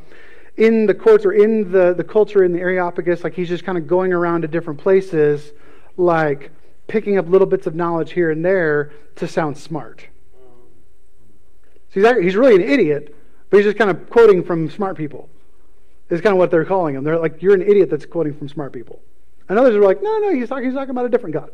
in 0.60 0.86
the 0.86 0.94
courts 0.94 1.26
or 1.26 1.32
in 1.32 1.72
the, 1.72 1.94
the 1.94 2.04
culture 2.04 2.44
in 2.44 2.52
the 2.52 2.60
Areopagus, 2.60 3.24
like 3.24 3.34
he's 3.34 3.48
just 3.48 3.64
kind 3.64 3.78
of 3.78 3.88
going 3.88 4.12
around 4.12 4.42
to 4.42 4.48
different 4.48 4.80
places, 4.80 5.54
like 5.98 6.52
picking 6.88 7.18
up 7.18 7.30
little 7.30 7.48
bits 7.48 7.66
of 7.66 7.76
knowledge 7.76 8.12
here 8.12 8.30
and 8.30 8.44
there 8.44 8.92
to 9.16 9.28
sound 9.28 9.58
smart. 9.58 10.06
So 11.94 12.02
he's, 12.02 12.24
he's 12.24 12.36
really 12.36 12.56
an 12.56 12.70
idiot, 12.70 13.16
but 13.50 13.58
he's 13.58 13.66
just 13.66 13.78
kind 13.78 13.90
of 13.90 14.10
quoting 14.10 14.44
from 14.44 14.70
smart 14.70 14.98
people. 14.98 15.30
Is 16.10 16.22
kind 16.22 16.34
of 16.34 16.40
what 16.40 16.50
they're 16.50 16.66
calling 16.66 16.96
him. 16.96 17.04
They're 17.04 17.20
like, 17.20 17.42
you're 17.42 17.54
an 17.54 17.62
idiot 17.62 17.90
that's 17.92 18.06
quoting 18.06 18.34
from 18.34 18.50
smart 18.50 18.74
people. 18.74 19.00
And 19.48 19.58
others 19.60 19.76
are 19.76 19.82
like, 19.82 20.02
no, 20.02 20.18
no, 20.20 20.34
he's 20.34 20.50
talking, 20.50 20.66
he's 20.66 20.74
talking 20.74 20.90
about 20.90 21.06
a 21.06 21.10
different 21.10 21.34
God. 21.34 21.52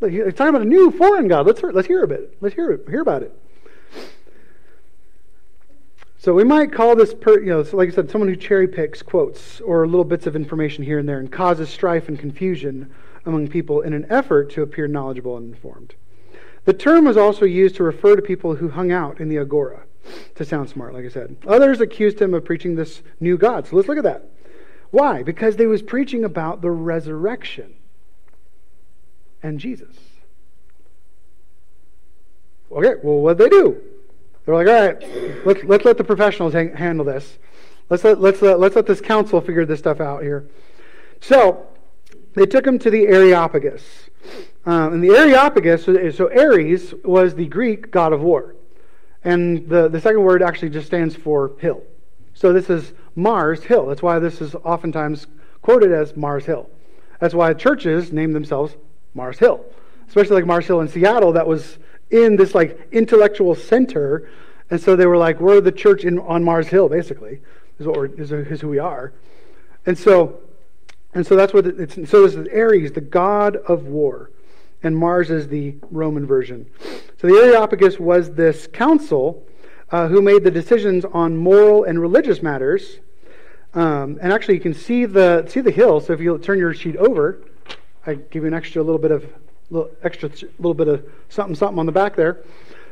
He's 0.00 0.34
talking 0.34 0.48
about 0.48 0.62
a 0.62 0.64
new 0.64 0.92
foreign 0.92 1.26
God. 1.26 1.46
Let's 1.46 1.60
hear, 1.60 1.72
let's 1.72 1.88
hear 1.88 2.04
a 2.04 2.08
bit. 2.08 2.36
Let's 2.40 2.54
hear, 2.54 2.80
hear 2.88 3.02
about 3.02 3.22
it. 3.22 3.36
So 6.20 6.34
we 6.34 6.42
might 6.42 6.72
call 6.72 6.96
this, 6.96 7.14
per, 7.14 7.38
you 7.38 7.46
know, 7.46 7.64
like 7.72 7.90
I 7.90 7.92
said, 7.92 8.10
someone 8.10 8.28
who 8.28 8.34
cherry 8.34 8.66
picks 8.66 9.02
quotes 9.02 9.60
or 9.60 9.86
little 9.86 10.04
bits 10.04 10.26
of 10.26 10.34
information 10.34 10.82
here 10.82 10.98
and 10.98 11.08
there 11.08 11.20
and 11.20 11.30
causes 11.30 11.68
strife 11.68 12.08
and 12.08 12.18
confusion 12.18 12.92
among 13.24 13.46
people 13.46 13.82
in 13.82 13.92
an 13.92 14.04
effort 14.10 14.50
to 14.50 14.62
appear 14.62 14.88
knowledgeable 14.88 15.36
and 15.36 15.54
informed. 15.54 15.94
The 16.64 16.72
term 16.74 17.04
was 17.04 17.16
also 17.16 17.44
used 17.44 17.76
to 17.76 17.84
refer 17.84 18.16
to 18.16 18.22
people 18.22 18.56
who 18.56 18.68
hung 18.68 18.90
out 18.90 19.20
in 19.20 19.28
the 19.28 19.38
agora, 19.38 19.84
to 20.34 20.44
sound 20.44 20.68
smart, 20.68 20.92
like 20.92 21.04
I 21.04 21.08
said. 21.08 21.36
Others 21.46 21.80
accused 21.80 22.20
him 22.20 22.34
of 22.34 22.44
preaching 22.44 22.74
this 22.74 23.00
new 23.20 23.38
God. 23.38 23.68
So 23.68 23.76
let's 23.76 23.88
look 23.88 23.98
at 23.98 24.04
that. 24.04 24.28
Why? 24.90 25.22
Because 25.22 25.54
they 25.54 25.66
was 25.66 25.82
preaching 25.82 26.24
about 26.24 26.62
the 26.62 26.70
resurrection 26.70 27.74
and 29.40 29.60
Jesus. 29.60 29.94
Okay, 32.72 32.94
well, 33.04 33.20
what 33.20 33.38
did 33.38 33.44
they 33.44 33.56
do? 33.56 33.80
They're 34.48 34.56
like, 34.56 34.66
all 34.66 34.86
right, 34.86 35.44
let's, 35.44 35.64
let's 35.64 35.84
let 35.84 35.98
the 35.98 36.04
professionals 36.04 36.54
hang, 36.54 36.74
handle 36.74 37.04
this. 37.04 37.36
Let's 37.90 38.02
let, 38.02 38.18
let's, 38.18 38.40
let, 38.40 38.58
let's 38.58 38.76
let 38.76 38.86
this 38.86 38.98
council 38.98 39.42
figure 39.42 39.66
this 39.66 39.78
stuff 39.78 40.00
out 40.00 40.22
here. 40.22 40.48
So 41.20 41.66
they 42.32 42.46
took 42.46 42.66
him 42.66 42.78
to 42.78 42.88
the 42.88 43.08
Areopagus. 43.08 44.08
Um, 44.64 44.94
and 44.94 45.04
the 45.04 45.10
Areopagus, 45.10 45.84
so 46.16 46.30
Ares 46.30 46.94
was 47.04 47.34
the 47.34 47.44
Greek 47.46 47.90
god 47.90 48.14
of 48.14 48.22
war. 48.22 48.56
And 49.22 49.68
the, 49.68 49.86
the 49.86 50.00
second 50.00 50.22
word 50.22 50.42
actually 50.42 50.70
just 50.70 50.86
stands 50.86 51.14
for 51.14 51.52
hill. 51.58 51.82
So 52.32 52.54
this 52.54 52.70
is 52.70 52.94
Mars 53.16 53.64
Hill. 53.64 53.84
That's 53.84 54.00
why 54.00 54.18
this 54.18 54.40
is 54.40 54.54
oftentimes 54.54 55.26
quoted 55.60 55.92
as 55.92 56.16
Mars 56.16 56.46
Hill. 56.46 56.70
That's 57.20 57.34
why 57.34 57.52
churches 57.52 58.14
name 58.14 58.32
themselves 58.32 58.76
Mars 59.12 59.38
Hill. 59.38 59.62
Especially 60.08 60.36
like 60.36 60.46
Mars 60.46 60.66
Hill 60.66 60.80
in 60.80 60.88
Seattle, 60.88 61.32
that 61.32 61.46
was 61.46 61.76
in 62.10 62.36
this 62.36 62.54
like 62.54 62.88
intellectual 62.92 63.54
center. 63.54 64.28
And 64.70 64.80
so 64.80 64.96
they 64.96 65.06
were 65.06 65.16
like, 65.16 65.40
we're 65.40 65.60
the 65.60 65.72
church 65.72 66.04
in, 66.04 66.18
on 66.18 66.44
Mars 66.44 66.68
Hill, 66.68 66.88
basically, 66.88 67.40
is, 67.78 67.86
what 67.86 67.96
we're, 67.96 68.06
is, 68.06 68.32
is 68.32 68.60
who 68.60 68.68
we 68.68 68.78
are. 68.78 69.12
And 69.86 69.96
so, 69.96 70.40
and 71.14 71.26
so 71.26 71.36
that's 71.36 71.54
what 71.54 71.66
it's, 71.66 71.94
so 72.10 72.22
this 72.26 72.34
is 72.34 72.46
Ares, 72.48 72.92
the 72.92 73.00
god 73.00 73.56
of 73.56 73.86
war. 73.86 74.30
And 74.82 74.96
Mars 74.96 75.30
is 75.30 75.48
the 75.48 75.74
Roman 75.90 76.26
version. 76.26 76.66
So 77.20 77.26
the 77.26 77.34
Areopagus 77.34 77.98
was 77.98 78.34
this 78.34 78.68
council 78.68 79.44
uh, 79.90 80.06
who 80.08 80.22
made 80.22 80.44
the 80.44 80.50
decisions 80.50 81.04
on 81.06 81.36
moral 81.36 81.84
and 81.84 82.00
religious 82.00 82.42
matters. 82.42 83.00
Um, 83.74 84.18
and 84.20 84.32
actually, 84.32 84.54
you 84.54 84.60
can 84.60 84.74
see 84.74 85.04
the 85.04 85.46
see 85.48 85.60
the 85.60 85.70
hill. 85.70 86.00
So 86.00 86.12
if 86.12 86.20
you 86.20 86.38
turn 86.38 86.58
your 86.58 86.72
sheet 86.74 86.96
over, 86.96 87.42
I 88.06 88.14
give 88.14 88.42
you 88.42 88.46
an 88.46 88.54
extra 88.54 88.82
little 88.82 89.00
bit 89.00 89.10
of 89.10 89.26
little 89.70 89.90
extra 90.02 90.30
little 90.58 90.74
bit 90.74 90.88
of 90.88 91.04
something 91.28 91.54
something 91.54 91.78
on 91.78 91.86
the 91.86 91.92
back 91.92 92.16
there. 92.16 92.42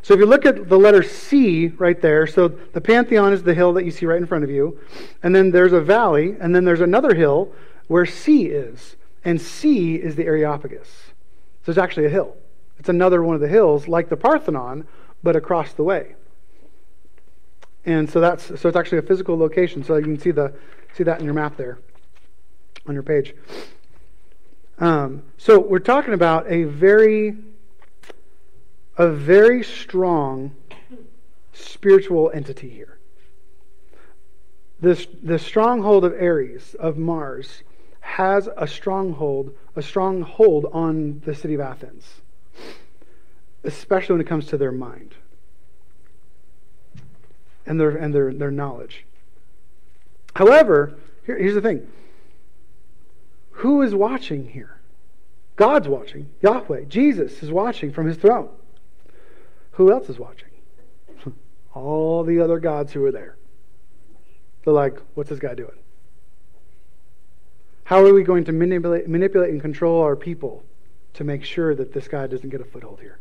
So 0.02 0.14
if 0.14 0.20
you 0.20 0.26
look 0.26 0.46
at 0.46 0.68
the 0.68 0.78
letter 0.78 1.02
C 1.02 1.68
right 1.68 2.00
there, 2.00 2.26
so 2.26 2.46
the 2.46 2.80
Pantheon 2.80 3.32
is 3.32 3.42
the 3.42 3.54
hill 3.54 3.72
that 3.72 3.84
you 3.84 3.90
see 3.90 4.06
right 4.06 4.20
in 4.20 4.26
front 4.26 4.44
of 4.44 4.50
you, 4.50 4.78
and 5.22 5.34
then 5.34 5.50
there's 5.50 5.72
a 5.72 5.80
valley, 5.80 6.36
and 6.38 6.54
then 6.54 6.64
there's 6.64 6.80
another 6.80 7.14
hill 7.14 7.52
where 7.88 8.06
C 8.06 8.46
is, 8.46 8.96
and 9.24 9.40
C 9.40 9.96
is 9.96 10.14
the 10.14 10.24
Areopagus. 10.24 10.88
So 11.64 11.70
it's 11.70 11.78
actually 11.78 12.06
a 12.06 12.10
hill. 12.10 12.36
It's 12.78 12.88
another 12.88 13.22
one 13.22 13.34
of 13.34 13.40
the 13.40 13.48
hills, 13.48 13.88
like 13.88 14.08
the 14.08 14.16
Parthenon, 14.16 14.86
but 15.22 15.34
across 15.34 15.72
the 15.72 15.82
way. 15.82 16.14
And 17.84 18.08
so 18.08 18.20
that's 18.20 18.46
so 18.60 18.68
it's 18.68 18.76
actually 18.76 18.98
a 18.98 19.02
physical 19.02 19.36
location. 19.36 19.82
So 19.82 19.96
you 19.96 20.04
can 20.04 20.18
see 20.18 20.30
the 20.30 20.52
see 20.94 21.04
that 21.04 21.18
in 21.18 21.24
your 21.24 21.34
map 21.34 21.56
there 21.56 21.78
on 22.86 22.94
your 22.94 23.02
page. 23.02 23.34
Um, 24.78 25.22
so 25.38 25.58
we're 25.58 25.78
talking 25.78 26.12
about 26.12 26.50
a 26.50 26.64
very, 26.64 27.36
a 28.98 29.08
very 29.08 29.62
strong 29.62 30.54
spiritual 31.52 32.30
entity 32.34 32.68
here. 32.68 32.98
This 34.78 35.06
the 35.22 35.38
stronghold 35.38 36.04
of 36.04 36.12
Ares 36.12 36.74
of 36.74 36.98
Mars 36.98 37.62
has 38.00 38.48
a 38.56 38.68
stronghold, 38.68 39.54
a 39.74 39.82
strong 39.82 40.20
hold 40.20 40.66
on 40.72 41.22
the 41.24 41.34
city 41.34 41.54
of 41.54 41.60
Athens, 41.60 42.20
especially 43.64 44.14
when 44.14 44.20
it 44.20 44.28
comes 44.28 44.46
to 44.48 44.58
their 44.58 44.72
mind 44.72 45.14
and 47.64 47.80
their 47.80 47.90
and 47.96 48.14
their, 48.14 48.32
their 48.34 48.50
knowledge. 48.50 49.06
However, 50.34 50.98
here, 51.24 51.38
here's 51.38 51.54
the 51.54 51.62
thing 51.62 51.88
who 53.66 53.82
is 53.82 53.96
watching 53.96 54.48
here? 54.48 54.80
God's 55.56 55.88
watching. 55.88 56.30
Yahweh, 56.40 56.84
Jesus 56.84 57.42
is 57.42 57.50
watching 57.50 57.92
from 57.92 58.06
his 58.06 58.16
throne. 58.16 58.48
Who 59.72 59.90
else 59.90 60.08
is 60.08 60.20
watching? 60.20 60.50
All 61.74 62.22
the 62.22 62.38
other 62.38 62.60
gods 62.60 62.92
who 62.92 63.04
are 63.04 63.10
there. 63.10 63.36
They're 64.62 64.72
like, 64.72 65.00
what's 65.14 65.30
this 65.30 65.40
guy 65.40 65.54
doing? 65.54 65.76
How 67.82 68.04
are 68.04 68.14
we 68.14 68.22
going 68.22 68.44
to 68.44 68.52
manipulate, 68.52 69.08
manipulate 69.08 69.50
and 69.50 69.60
control 69.60 70.00
our 70.00 70.14
people 70.14 70.62
to 71.14 71.24
make 71.24 71.42
sure 71.42 71.74
that 71.74 71.92
this 71.92 72.06
guy 72.06 72.28
doesn't 72.28 72.50
get 72.50 72.60
a 72.60 72.64
foothold 72.64 73.00
here? 73.00 73.18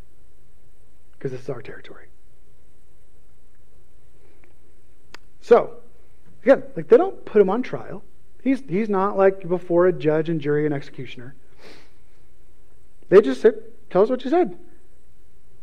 Because 1.14 1.32
this 1.32 1.40
is 1.40 1.50
our 1.50 1.60
territory. 1.60 2.06
So, 5.40 5.78
again, 6.44 6.62
like 6.76 6.86
they 6.86 6.96
don't 6.96 7.24
put 7.24 7.42
him 7.42 7.50
on 7.50 7.64
trial. 7.64 8.04
He's, 8.46 8.62
he's 8.68 8.88
not 8.88 9.18
like 9.18 9.48
before 9.48 9.88
a 9.88 9.92
judge 9.92 10.28
and 10.28 10.40
jury 10.40 10.66
and 10.66 10.72
executioner. 10.72 11.34
They 13.08 13.20
just 13.20 13.40
said, 13.40 13.54
Tell 13.90 14.04
us 14.04 14.08
what 14.08 14.22
you 14.22 14.30
said. 14.30 14.56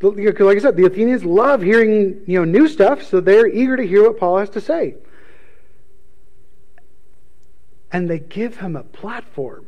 like 0.01 0.57
I 0.57 0.59
said, 0.59 0.75
the 0.75 0.85
Athenians 0.85 1.23
love 1.23 1.61
hearing 1.61 2.23
you 2.27 2.39
know 2.39 2.43
new 2.43 2.67
stuff, 2.67 3.01
so 3.01 3.21
they're 3.21 3.47
eager 3.47 3.77
to 3.77 3.87
hear 3.87 4.03
what 4.03 4.19
Paul 4.19 4.37
has 4.37 4.49
to 4.49 4.59
say. 4.59 4.95
And 7.89 8.09
they 8.09 8.19
give 8.19 8.57
him 8.57 8.75
a 8.75 8.83
platform 8.83 9.67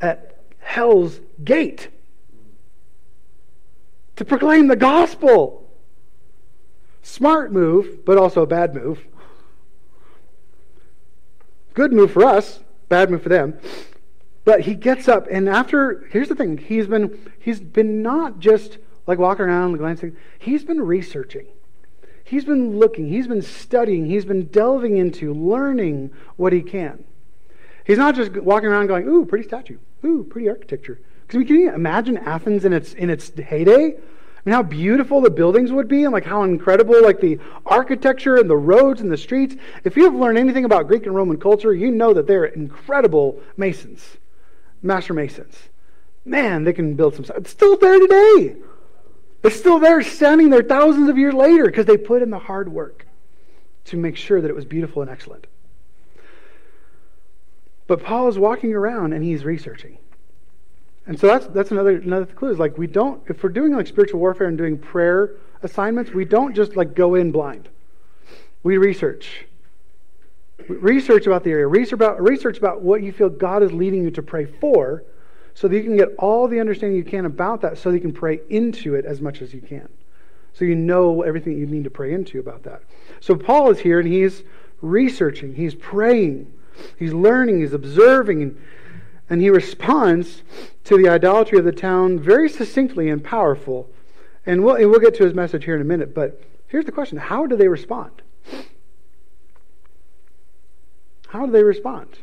at 0.00 0.36
hell's 0.58 1.20
gate 1.44 1.88
to 4.16 4.24
proclaim 4.24 4.66
the 4.66 4.74
gospel. 4.76 5.70
Smart 7.04 7.52
move, 7.52 8.04
but 8.04 8.18
also 8.18 8.42
a 8.42 8.46
bad 8.46 8.74
move. 8.74 9.06
Good 11.74 11.92
move 11.92 12.12
for 12.12 12.24
us, 12.24 12.60
bad 12.88 13.10
move 13.10 13.22
for 13.22 13.28
them. 13.28 13.58
But 14.44 14.60
he 14.60 14.74
gets 14.74 15.08
up, 15.08 15.26
and 15.30 15.48
after, 15.48 16.06
here's 16.10 16.28
the 16.28 16.34
thing 16.34 16.58
he's 16.58 16.86
been, 16.86 17.32
he's 17.38 17.60
been 17.60 18.02
not 18.02 18.38
just 18.38 18.78
like 19.06 19.18
walking 19.18 19.46
around, 19.46 19.76
glancing, 19.76 20.16
he's 20.38 20.64
been 20.64 20.80
researching. 20.80 21.46
He's 22.24 22.44
been 22.44 22.78
looking, 22.78 23.08
he's 23.08 23.26
been 23.26 23.42
studying, 23.42 24.06
he's 24.06 24.24
been 24.24 24.46
delving 24.46 24.96
into 24.96 25.34
learning 25.34 26.10
what 26.36 26.52
he 26.52 26.62
can. 26.62 27.04
He's 27.84 27.98
not 27.98 28.14
just 28.14 28.32
walking 28.32 28.68
around 28.68 28.86
going, 28.86 29.06
ooh, 29.06 29.26
pretty 29.26 29.46
statue, 29.46 29.78
ooh, 30.04 30.24
pretty 30.24 30.48
architecture. 30.48 31.00
Because 31.22 31.38
we 31.38 31.44
can 31.44 31.56
you 31.56 31.74
imagine 31.74 32.16
Athens 32.18 32.64
in 32.64 32.72
its, 32.72 32.94
in 32.94 33.10
its 33.10 33.30
heyday. 33.30 33.96
I 34.44 34.50
mean, 34.50 34.54
how 34.54 34.62
beautiful 34.62 35.22
the 35.22 35.30
buildings 35.30 35.72
would 35.72 35.88
be 35.88 36.04
and 36.04 36.12
like 36.12 36.26
how 36.26 36.42
incredible 36.42 37.02
like 37.02 37.20
the 37.20 37.38
architecture 37.64 38.36
and 38.36 38.48
the 38.48 38.56
roads 38.56 39.00
and 39.00 39.10
the 39.10 39.16
streets. 39.16 39.56
If 39.84 39.96
you 39.96 40.04
have 40.04 40.14
learned 40.14 40.36
anything 40.36 40.66
about 40.66 40.86
Greek 40.86 41.06
and 41.06 41.14
Roman 41.14 41.38
culture, 41.38 41.72
you 41.72 41.90
know 41.90 42.12
that 42.12 42.26
they're 42.26 42.44
incredible 42.44 43.40
masons, 43.56 44.18
master 44.82 45.14
masons. 45.14 45.56
Man, 46.26 46.64
they 46.64 46.74
can 46.74 46.94
build 46.94 47.14
some 47.14 47.24
stuff. 47.24 47.38
It's 47.38 47.50
still 47.50 47.78
there 47.78 47.98
today. 47.98 48.56
It's 49.42 49.56
still 49.56 49.78
there, 49.78 50.02
standing 50.02 50.50
there 50.50 50.62
thousands 50.62 51.08
of 51.08 51.16
years 51.16 51.34
later 51.34 51.64
because 51.64 51.86
they 51.86 51.96
put 51.96 52.22
in 52.22 52.30
the 52.30 52.38
hard 52.38 52.70
work 52.70 53.06
to 53.86 53.96
make 53.96 54.16
sure 54.16 54.40
that 54.40 54.48
it 54.48 54.54
was 54.54 54.64
beautiful 54.64 55.02
and 55.02 55.10
excellent. 55.10 55.46
But 57.86 58.02
Paul 58.02 58.28
is 58.28 58.38
walking 58.38 58.74
around 58.74 59.12
and 59.12 59.22
he's 59.22 59.44
researching. 59.44 59.98
And 61.06 61.18
so 61.18 61.26
that's 61.26 61.46
that's 61.48 61.70
another 61.70 61.96
another 61.96 62.26
clue 62.26 62.50
is 62.50 62.58
like 62.58 62.78
we 62.78 62.86
don't 62.86 63.22
if 63.28 63.42
we're 63.42 63.50
doing 63.50 63.74
like 63.74 63.86
spiritual 63.86 64.20
warfare 64.20 64.46
and 64.46 64.56
doing 64.56 64.78
prayer 64.78 65.36
assignments, 65.62 66.12
we 66.12 66.24
don't 66.24 66.54
just 66.54 66.76
like 66.76 66.94
go 66.94 67.14
in 67.14 67.30
blind. 67.30 67.68
We 68.62 68.78
research. 68.78 69.44
Research 70.68 71.26
about 71.26 71.44
the 71.44 71.50
area. 71.50 71.66
Research 71.66 71.92
about 71.92 72.22
research 72.22 72.56
about 72.56 72.80
what 72.80 73.02
you 73.02 73.12
feel 73.12 73.28
God 73.28 73.62
is 73.62 73.72
leading 73.72 74.02
you 74.02 74.10
to 74.12 74.22
pray 74.22 74.46
for, 74.46 75.04
so 75.52 75.68
that 75.68 75.76
you 75.76 75.82
can 75.82 75.96
get 75.96 76.08
all 76.18 76.48
the 76.48 76.58
understanding 76.58 76.96
you 76.96 77.04
can 77.04 77.26
about 77.26 77.60
that, 77.60 77.76
so 77.76 77.90
that 77.90 77.96
you 77.96 78.00
can 78.00 78.12
pray 78.12 78.40
into 78.48 78.94
it 78.94 79.04
as 79.04 79.20
much 79.20 79.42
as 79.42 79.52
you 79.52 79.60
can. 79.60 79.88
So 80.54 80.64
you 80.64 80.74
know 80.74 81.22
everything 81.22 81.58
you 81.58 81.66
need 81.66 81.84
to 81.84 81.90
pray 81.90 82.14
into 82.14 82.38
about 82.38 82.62
that. 82.62 82.82
So 83.20 83.34
Paul 83.34 83.70
is 83.70 83.80
here 83.80 83.98
and 83.98 84.08
he's 84.08 84.44
researching, 84.80 85.54
he's 85.54 85.74
praying, 85.74 86.52
he's 86.98 87.12
learning, 87.12 87.60
he's 87.60 87.72
observing, 87.72 88.42
and 88.42 88.56
and 89.28 89.40
he 89.40 89.50
responds 89.50 90.42
to 90.84 90.96
the 90.96 91.08
idolatry 91.08 91.58
of 91.58 91.64
the 91.64 91.72
town 91.72 92.18
very 92.18 92.48
succinctly 92.48 93.08
and 93.08 93.24
powerful. 93.24 93.88
And 94.44 94.62
we'll, 94.62 94.76
and 94.76 94.90
we'll 94.90 95.00
get 95.00 95.14
to 95.16 95.24
his 95.24 95.34
message 95.34 95.64
here 95.64 95.74
in 95.74 95.80
a 95.80 95.84
minute, 95.84 96.14
but 96.14 96.42
here's 96.68 96.84
the 96.84 96.92
question 96.92 97.18
How 97.18 97.46
do 97.46 97.56
they 97.56 97.68
respond? 97.68 98.22
How 101.28 101.46
do 101.46 101.52
they 101.52 101.64
respond? 101.64 102.18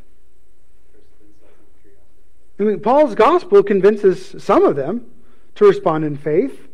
I 2.60 2.64
mean, 2.64 2.80
Paul's 2.80 3.16
gospel 3.16 3.64
convinces 3.64 4.36
some 4.42 4.64
of 4.64 4.76
them 4.76 5.08
to 5.56 5.66
respond 5.66 6.06
in 6.06 6.16
faith. 6.16 6.68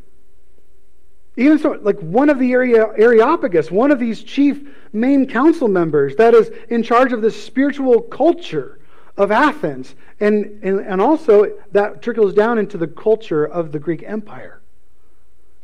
Even 1.37 1.57
so, 1.59 1.79
like 1.81 1.99
one 1.99 2.29
of 2.29 2.39
the 2.39 2.51
Areopagus, 2.53 3.71
one 3.71 3.91
of 3.91 3.99
these 3.99 4.21
chief 4.21 4.67
main 4.91 5.27
council 5.27 5.67
members 5.67 6.15
that 6.17 6.33
is 6.33 6.51
in 6.69 6.83
charge 6.83 7.13
of 7.13 7.21
the 7.21 7.31
spiritual 7.31 8.01
culture 8.01 8.76
of 9.17 9.31
Athens. 9.31 9.95
And, 10.19 10.59
and, 10.63 10.79
and 10.79 11.01
also, 11.01 11.51
that 11.71 12.01
trickles 12.01 12.33
down 12.33 12.59
into 12.59 12.77
the 12.77 12.87
culture 12.87 13.45
of 13.45 13.71
the 13.71 13.79
Greek 13.79 14.03
Empire. 14.03 14.61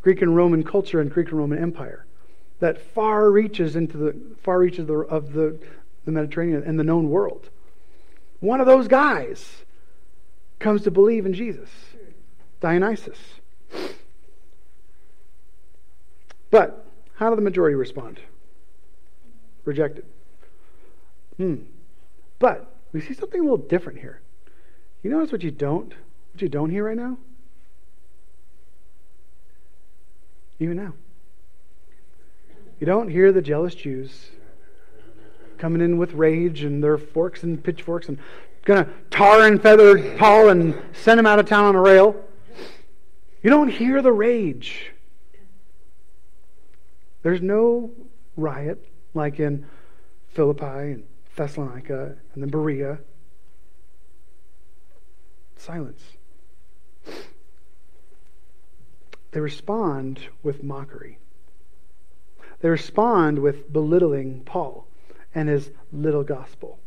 Greek 0.02 0.22
and 0.22 0.36
Roman 0.36 0.64
culture 0.64 1.00
and 1.00 1.10
Greek 1.12 1.30
and 1.30 1.38
Roman 1.38 1.60
Empire. 1.60 2.06
That 2.60 2.82
far 2.82 3.30
reaches 3.30 3.76
into 3.76 3.98
the 3.98 4.16
far 4.42 4.60
reaches 4.60 4.80
of 4.80 4.88
the, 4.88 4.94
of 4.94 5.34
the, 5.34 5.60
the 6.06 6.12
Mediterranean 6.12 6.64
and 6.64 6.80
the 6.80 6.84
known 6.84 7.10
world. 7.10 7.50
One 8.40 8.60
of 8.60 8.68
those 8.68 8.88
guys 8.88 9.64
comes 10.60 10.84
to 10.84 10.92
believe 10.92 11.26
in 11.26 11.34
Jesus, 11.34 11.70
Dionysus. 12.60 13.18
But 16.52 16.86
how 17.16 17.30
do 17.30 17.36
the 17.36 17.42
majority 17.42 17.76
respond? 17.76 18.20
Rejected. 19.66 20.06
Hmm. 21.38 21.56
But 22.40 22.73
we 22.94 23.02
see 23.02 23.14
something 23.14 23.40
a 23.40 23.44
little 23.44 23.58
different 23.58 24.00
here. 24.00 24.22
You 25.02 25.10
notice 25.10 25.32
what 25.32 25.44
you 25.44 25.52
don't? 25.52 25.90
What 25.90 26.42
you 26.42 26.48
don't 26.48 26.70
hear 26.70 26.86
right 26.86 26.96
now? 26.96 27.18
Even 30.60 30.78
now. 30.78 30.94
You 32.80 32.86
don't 32.86 33.10
hear 33.10 33.32
the 33.32 33.42
jealous 33.42 33.76
Jews 33.76 34.30
coming 35.58 35.82
in 35.82 35.98
with 35.98 36.14
rage 36.14 36.64
and 36.64 36.84
their 36.84 36.98
forks 36.98 37.44
and 37.44 37.62
pitchforks 37.62 38.08
and 38.08 38.18
going 38.66 38.86
to 38.86 38.92
tar 39.10 39.48
and 39.48 39.62
feather 39.62 40.16
Paul 40.18 40.50
and 40.50 40.80
send 40.94 41.20
him 41.20 41.26
out 41.26 41.40
of 41.40 41.48
town 41.48 41.66
on 41.66 41.76
a 41.76 41.82
rail. 41.82 42.16
You 43.42 43.50
don't 43.50 43.70
hear 43.70 44.02
the 44.02 44.12
rage. 44.12 44.92
There's 47.24 47.42
no 47.42 47.92
riot 48.38 48.86
like 49.14 49.40
in 49.40 49.66
Philippi 50.30 50.66
and 50.66 51.04
Thessalonica, 51.36 52.16
and 52.34 52.44
then 52.44 52.50
Berea. 52.50 53.00
Silence. 55.56 56.02
They 59.32 59.40
respond 59.40 60.28
with 60.44 60.64
mockery. 60.64 61.18
They 62.62 62.70
respond 62.70 63.40
with 63.40 63.74
belittling 63.74 64.44
Paul 64.46 64.88
and 65.34 65.50
his 65.50 65.72
little 65.92 66.24
gospel, 66.24 66.80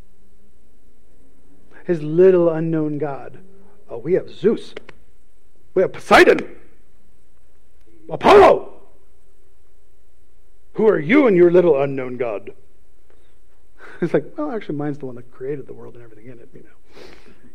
his 1.85 2.03
little 2.03 2.49
unknown 2.49 2.99
God. 2.99 3.39
Oh, 3.91 3.99
we 3.99 4.15
have 4.15 4.31
Zeus. 4.31 4.75
We 5.75 5.83
have 5.83 5.93
Poseidon. 5.93 6.57
Apollo. 8.09 8.73
Who 10.75 10.89
are 10.89 11.01
you 11.01 11.27
and 11.27 11.37
your 11.37 11.51
little 11.51 11.81
unknown 11.81 12.17
God? 12.17 12.51
It's 14.03 14.13
like, 14.13 14.37
well, 14.37 14.51
actually, 14.51 14.77
mine's 14.77 14.99
the 14.99 15.07
one 15.07 15.15
that 15.15 15.31
created 15.33 15.67
the 15.67 15.73
world 15.73 15.95
and 15.95 16.03
everything 16.03 16.27
in 16.27 16.39
it, 16.39 16.51
you 16.53 16.61
know. 16.61 17.03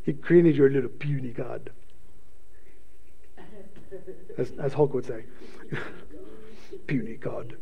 He 0.03 0.13
created 0.13 0.55
your 0.55 0.69
little 0.69 0.89
puny 0.89 1.29
God. 1.29 1.69
As, 4.37 4.51
as 4.59 4.73
Hulk 4.73 4.93
would 4.93 5.05
say. 5.05 5.25
puny 6.87 7.15
God. 7.15 7.57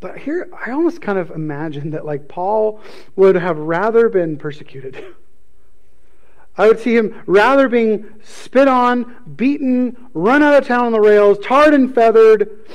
But 0.00 0.18
here, 0.18 0.50
I 0.66 0.72
almost 0.72 1.00
kind 1.00 1.18
of 1.18 1.30
imagine 1.30 1.90
that, 1.92 2.04
like, 2.04 2.28
Paul 2.28 2.82
would 3.14 3.36
have 3.36 3.56
rather 3.56 4.10
been 4.10 4.36
persecuted. 4.36 5.02
I 6.58 6.68
would 6.68 6.80
see 6.80 6.96
him 6.96 7.22
rather 7.26 7.68
being 7.68 8.06
spit 8.22 8.68
on, 8.68 9.16
beaten, 9.36 10.08
run 10.12 10.42
out 10.42 10.54
of 10.54 10.66
town 10.66 10.86
on 10.86 10.92
the 10.92 11.00
rails, 11.00 11.38
tarred 11.42 11.74
and 11.74 11.94
feathered. 11.94 12.66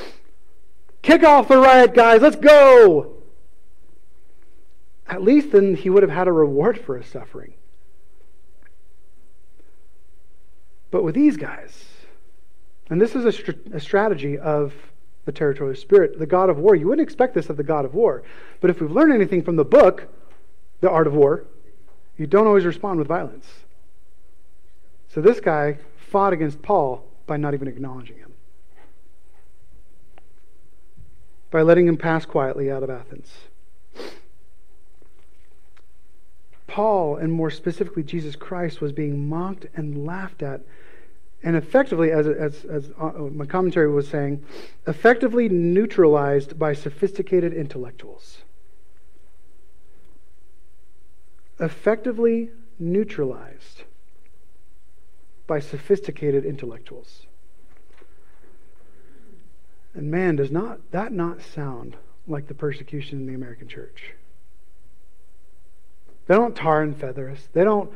Kick 1.02 1.24
off 1.24 1.48
the 1.48 1.58
riot, 1.58 1.94
guys, 1.94 2.22
let's 2.22 2.36
go! 2.36 3.21
At 5.12 5.22
least 5.22 5.52
then 5.52 5.76
he 5.76 5.90
would 5.90 6.04
have 6.04 6.12
had 6.12 6.30
a 6.30 6.32
reward 6.32 6.80
for 6.80 6.98
his 6.98 7.06
suffering. 7.06 7.54
But 10.90 11.04
with 11.04 11.16
these 11.16 11.36
guys, 11.36 11.86
and 12.90 13.00
this 13.00 13.14
is 13.14 13.26
a, 13.26 13.32
str- 13.32 13.52
a, 13.74 13.80
strategy 13.80 14.38
of 14.38 14.74
the 15.26 15.32
territorial 15.32 15.76
spirit, 15.76 16.18
the 16.18 16.26
God 16.26 16.50
of 16.50 16.58
war. 16.58 16.76
You 16.76 16.88
wouldn't 16.88 17.06
expect 17.06 17.36
this 17.36 17.50
of 17.50 17.58
the 17.58 17.64
God 17.64 17.86
of 17.86 17.94
war. 17.94 18.24
But 18.62 18.70
if 18.70 18.82
we've 18.82 18.92
learned 18.92 19.14
anything 19.14 19.44
from 19.44 19.58
the 19.58 19.66
book, 19.66 20.08
The 20.80 20.90
Art 20.90 21.08
of 21.08 21.14
War, 21.14 21.46
you 22.18 22.26
don't 22.26 22.48
always 22.48 22.66
respond 22.66 23.00
with 23.00 23.08
violence. 23.08 23.46
So 25.10 25.22
this 25.22 25.40
guy 25.40 25.78
fought 25.98 26.34
against 26.34 26.62
Paul 26.62 27.06
by 27.28 27.38
not 27.38 27.54
even 27.54 27.68
acknowledging 27.68 28.18
him, 28.18 28.34
by 31.50 31.62
letting 31.62 31.88
him 31.88 31.98
pass 31.98 32.26
quietly 32.26 32.72
out 32.72 32.84
of 32.84 32.90
Athens. 32.90 33.32
Paul, 36.72 37.18
and 37.18 37.34
more 37.34 37.52
specifically 37.52 38.02
Jesus 38.02 38.38
Christ, 38.38 38.80
was 38.80 38.94
being 38.94 39.28
mocked 39.28 39.66
and 39.76 40.06
laughed 40.06 40.42
at, 40.42 40.62
and 41.44 41.58
effectively, 41.58 42.14
as, 42.14 42.26
as, 42.28 42.64
as 42.64 42.92
uh, 42.98 43.10
my 43.34 43.46
commentary 43.46 43.92
was 43.92 44.08
saying, 44.08 44.42
effectively 44.88 45.50
neutralized 45.50 46.58
by 46.58 46.72
sophisticated 46.72 47.54
intellectuals. 47.54 48.38
Effectively 51.60 52.52
neutralized 52.80 53.84
by 55.48 55.60
sophisticated 55.60 56.46
intellectuals. 56.46 57.28
And 59.94 60.10
man, 60.10 60.38
does 60.38 60.52
not 60.52 60.80
that 60.92 61.12
not 61.12 61.42
sound 61.42 61.98
like 62.28 62.48
the 62.48 62.54
persecution 62.54 63.20
in 63.20 63.28
the 63.28 63.34
American 63.34 63.68
church? 63.68 64.14
They 66.28 66.36
don't 66.36 66.56
tar 66.56 66.82
and 66.82 66.96
feather 66.96 67.30
us. 67.30 67.48
They 67.54 67.64
don't 67.64 67.92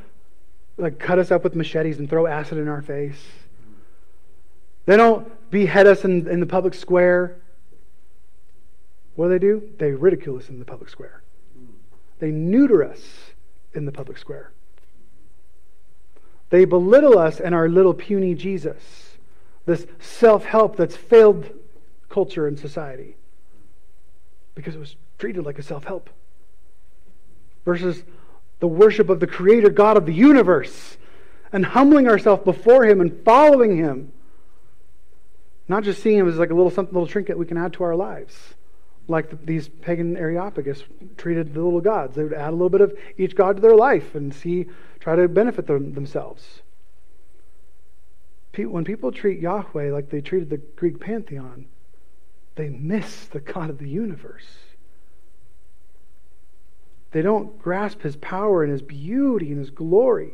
like 0.77 0.99
cut 0.99 1.19
us 1.19 1.31
up 1.31 1.43
with 1.43 1.55
machetes 1.55 1.99
and 1.99 2.09
throw 2.09 2.27
acid 2.27 2.57
in 2.57 2.67
our 2.67 2.81
face. 2.81 3.21
They 4.85 4.97
don't 4.97 5.49
behead 5.49 5.87
us 5.87 6.03
in, 6.03 6.27
in 6.27 6.39
the 6.39 6.45
public 6.45 6.73
square. 6.73 7.37
What 9.15 9.27
do 9.27 9.31
they 9.31 9.39
do? 9.39 9.69
They 9.77 9.91
ridicule 9.91 10.37
us 10.37 10.49
in 10.49 10.59
the 10.59 10.65
public 10.65 10.89
square. 10.89 11.23
They 12.19 12.31
neuter 12.31 12.83
us 12.83 13.01
in 13.73 13.85
the 13.85 13.91
public 13.91 14.17
square. 14.17 14.51
They 16.49 16.65
belittle 16.65 17.17
us 17.17 17.39
and 17.39 17.55
our 17.55 17.67
little 17.67 17.93
puny 17.93 18.35
Jesus, 18.35 19.17
this 19.65 19.87
self 19.99 20.45
help 20.45 20.77
that's 20.77 20.95
failed 20.95 21.49
culture 22.09 22.47
and 22.47 22.57
society, 22.57 23.17
because 24.53 24.75
it 24.75 24.79
was 24.79 24.95
treated 25.17 25.45
like 25.45 25.57
a 25.57 25.63
self 25.63 25.85
help. 25.85 26.09
Versus 27.65 28.03
the 28.59 28.67
worship 28.67 29.09
of 29.09 29.19
the 29.19 29.27
Creator 29.27 29.71
God 29.71 29.97
of 29.97 30.05
the 30.05 30.13
universe 30.13 30.97
and 31.51 31.65
humbling 31.65 32.07
ourselves 32.07 32.43
before 32.43 32.85
Him 32.85 33.01
and 33.01 33.23
following 33.25 33.77
Him. 33.77 34.11
Not 35.67 35.83
just 35.83 36.01
seeing 36.01 36.19
Him 36.19 36.29
as 36.29 36.37
like 36.37 36.51
a 36.51 36.55
little 36.55 36.71
something, 36.71 36.93
little 36.93 37.07
trinket 37.07 37.37
we 37.37 37.45
can 37.45 37.57
add 37.57 37.73
to 37.73 37.83
our 37.83 37.95
lives 37.95 38.53
like 39.07 39.29
the, 39.29 39.37
these 39.43 39.67
pagan 39.67 40.17
Areopagus 40.17 40.83
treated 41.17 41.53
the 41.53 41.61
little 41.61 41.81
gods. 41.81 42.15
They 42.15 42.23
would 42.23 42.33
add 42.33 42.49
a 42.49 42.51
little 42.51 42.69
bit 42.69 42.81
of 42.81 42.97
each 43.17 43.35
god 43.35 43.57
to 43.57 43.61
their 43.61 43.75
life 43.75 44.15
and 44.15 44.33
see, 44.33 44.67
try 44.99 45.15
to 45.15 45.27
benefit 45.27 45.67
them, 45.67 45.93
themselves. 45.93 46.61
When 48.55 48.85
people 48.85 49.11
treat 49.11 49.41
Yahweh 49.41 49.91
like 49.91 50.09
they 50.09 50.21
treated 50.21 50.49
the 50.49 50.57
Greek 50.57 50.99
pantheon, 50.99 51.65
they 52.55 52.69
miss 52.69 53.25
the 53.25 53.41
God 53.41 53.69
of 53.69 53.79
the 53.79 53.89
universe. 53.89 54.47
They 57.15 57.21
don't 57.21 57.57
grasp 57.57 58.01
his 58.01 58.17
power 58.17 58.61
and 58.61 58.69
his 58.69 58.81
beauty 58.81 59.49
and 59.49 59.57
his 59.57 59.69
glory. 59.69 60.33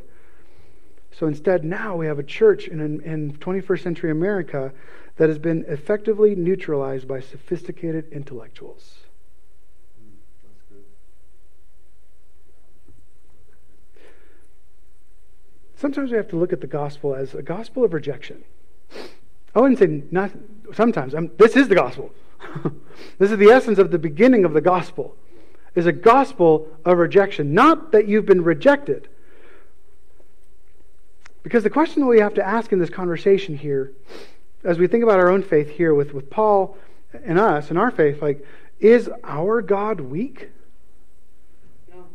So 1.11 1.27
instead, 1.27 1.63
now 1.63 1.95
we 1.95 2.07
have 2.07 2.17
a 2.17 2.23
church 2.23 2.67
in, 2.67 2.81
in 3.01 3.33
21st 3.33 3.83
century 3.83 4.09
America 4.09 4.73
that 5.17 5.29
has 5.29 5.37
been 5.37 5.63
effectively 5.67 6.33
neutralized 6.33 7.07
by 7.07 7.19
sophisticated 7.19 8.11
intellectuals. 8.11 9.01
Sometimes 15.75 16.09
we 16.09 16.17
have 16.17 16.29
to 16.29 16.35
look 16.35 16.51
at 16.51 16.61
the 16.61 16.67
gospel 16.67 17.13
as 17.13 17.35
a 17.35 17.43
gospel 17.43 17.83
of 17.83 17.93
rejection. 17.93 18.43
I 19.53 19.59
wouldn't 19.59 19.77
say 19.77 20.01
not 20.09 20.31
sometimes. 20.73 21.13
I'm, 21.13 21.29
this 21.37 21.55
is 21.55 21.67
the 21.67 21.75
gospel. 21.75 22.11
this 23.19 23.29
is 23.29 23.37
the 23.37 23.51
essence 23.51 23.77
of 23.77 23.91
the 23.91 23.99
beginning 23.99 24.45
of 24.45 24.53
the 24.53 24.61
gospel. 24.61 25.15
Is 25.73 25.85
a 25.85 25.91
gospel 25.93 26.67
of 26.83 26.97
rejection, 26.97 27.53
not 27.53 27.93
that 27.93 28.07
you've 28.07 28.25
been 28.25 28.43
rejected. 28.43 29.07
Because 31.43 31.63
the 31.63 31.69
question 31.69 32.01
that 32.01 32.07
we 32.07 32.19
have 32.19 32.33
to 32.35 32.45
ask 32.45 32.71
in 32.71 32.79
this 32.79 32.89
conversation 32.89 33.57
here 33.57 33.93
as 34.63 34.77
we 34.77 34.87
think 34.87 35.03
about 35.03 35.19
our 35.19 35.29
own 35.29 35.41
faith 35.41 35.69
here 35.69 35.93
with, 35.93 36.13
with 36.13 36.29
Paul 36.29 36.77
and 37.25 37.39
us 37.39 37.69
and 37.69 37.79
our 37.79 37.89
faith, 37.89 38.21
like, 38.21 38.45
is 38.79 39.09
our 39.23 39.61
God 39.61 40.01
weak? 40.01 40.49
No. 41.89 42.05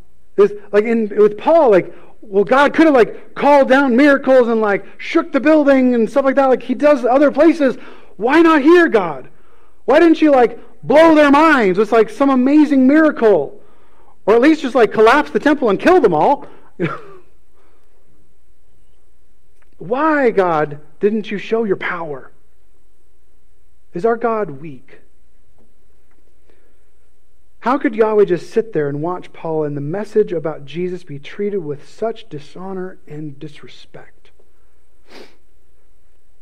Is 0.43 0.53
like 0.71 0.83
in 0.83 1.09
with 1.17 1.37
Paul, 1.37 1.71
like, 1.71 1.93
well, 2.21 2.43
God 2.43 2.73
could 2.73 2.85
have 2.85 2.95
like 2.95 3.35
called 3.35 3.69
down 3.69 3.95
miracles 3.95 4.47
and 4.47 4.61
like 4.61 4.85
shook 4.97 5.31
the 5.31 5.39
building 5.39 5.95
and 5.95 6.09
stuff 6.09 6.25
like 6.25 6.35
that, 6.35 6.45
like 6.45 6.63
he 6.63 6.75
does 6.75 7.05
other 7.05 7.31
places. 7.31 7.77
Why 8.17 8.41
not 8.41 8.61
here, 8.61 8.87
God? 8.87 9.29
Why 9.85 9.99
didn't 9.99 10.21
you 10.21 10.31
like 10.31 10.59
blow 10.83 11.15
their 11.15 11.31
minds 11.31 11.77
with 11.79 11.91
like 11.91 12.09
some 12.09 12.29
amazing 12.29 12.87
miracle? 12.87 13.61
Or 14.25 14.35
at 14.35 14.41
least 14.41 14.61
just 14.61 14.75
like 14.75 14.91
collapse 14.91 15.31
the 15.31 15.39
temple 15.39 15.69
and 15.69 15.79
kill 15.79 16.01
them 16.01 16.13
all. 16.13 16.47
Why, 19.77 20.31
God, 20.31 20.79
didn't 20.99 21.31
you 21.31 21.37
show 21.37 21.63
your 21.63 21.75
power? 21.77 22.31
Is 23.93 24.05
our 24.05 24.17
God 24.17 24.49
weak? 24.61 25.01
How 27.59 27.77
could 27.77 27.95
Yahweh 27.95 28.25
just 28.25 28.51
sit 28.51 28.73
there 28.73 28.87
and 28.87 29.01
watch 29.01 29.33
Paul 29.33 29.63
and 29.63 29.75
the 29.75 29.81
message 29.81 30.31
about 30.31 30.65
Jesus 30.65 31.03
be 31.03 31.19
treated 31.19 31.57
with 31.59 31.87
such 31.87 32.29
dishonor 32.29 32.97
and 33.07 33.37
disrespect? 33.39 34.31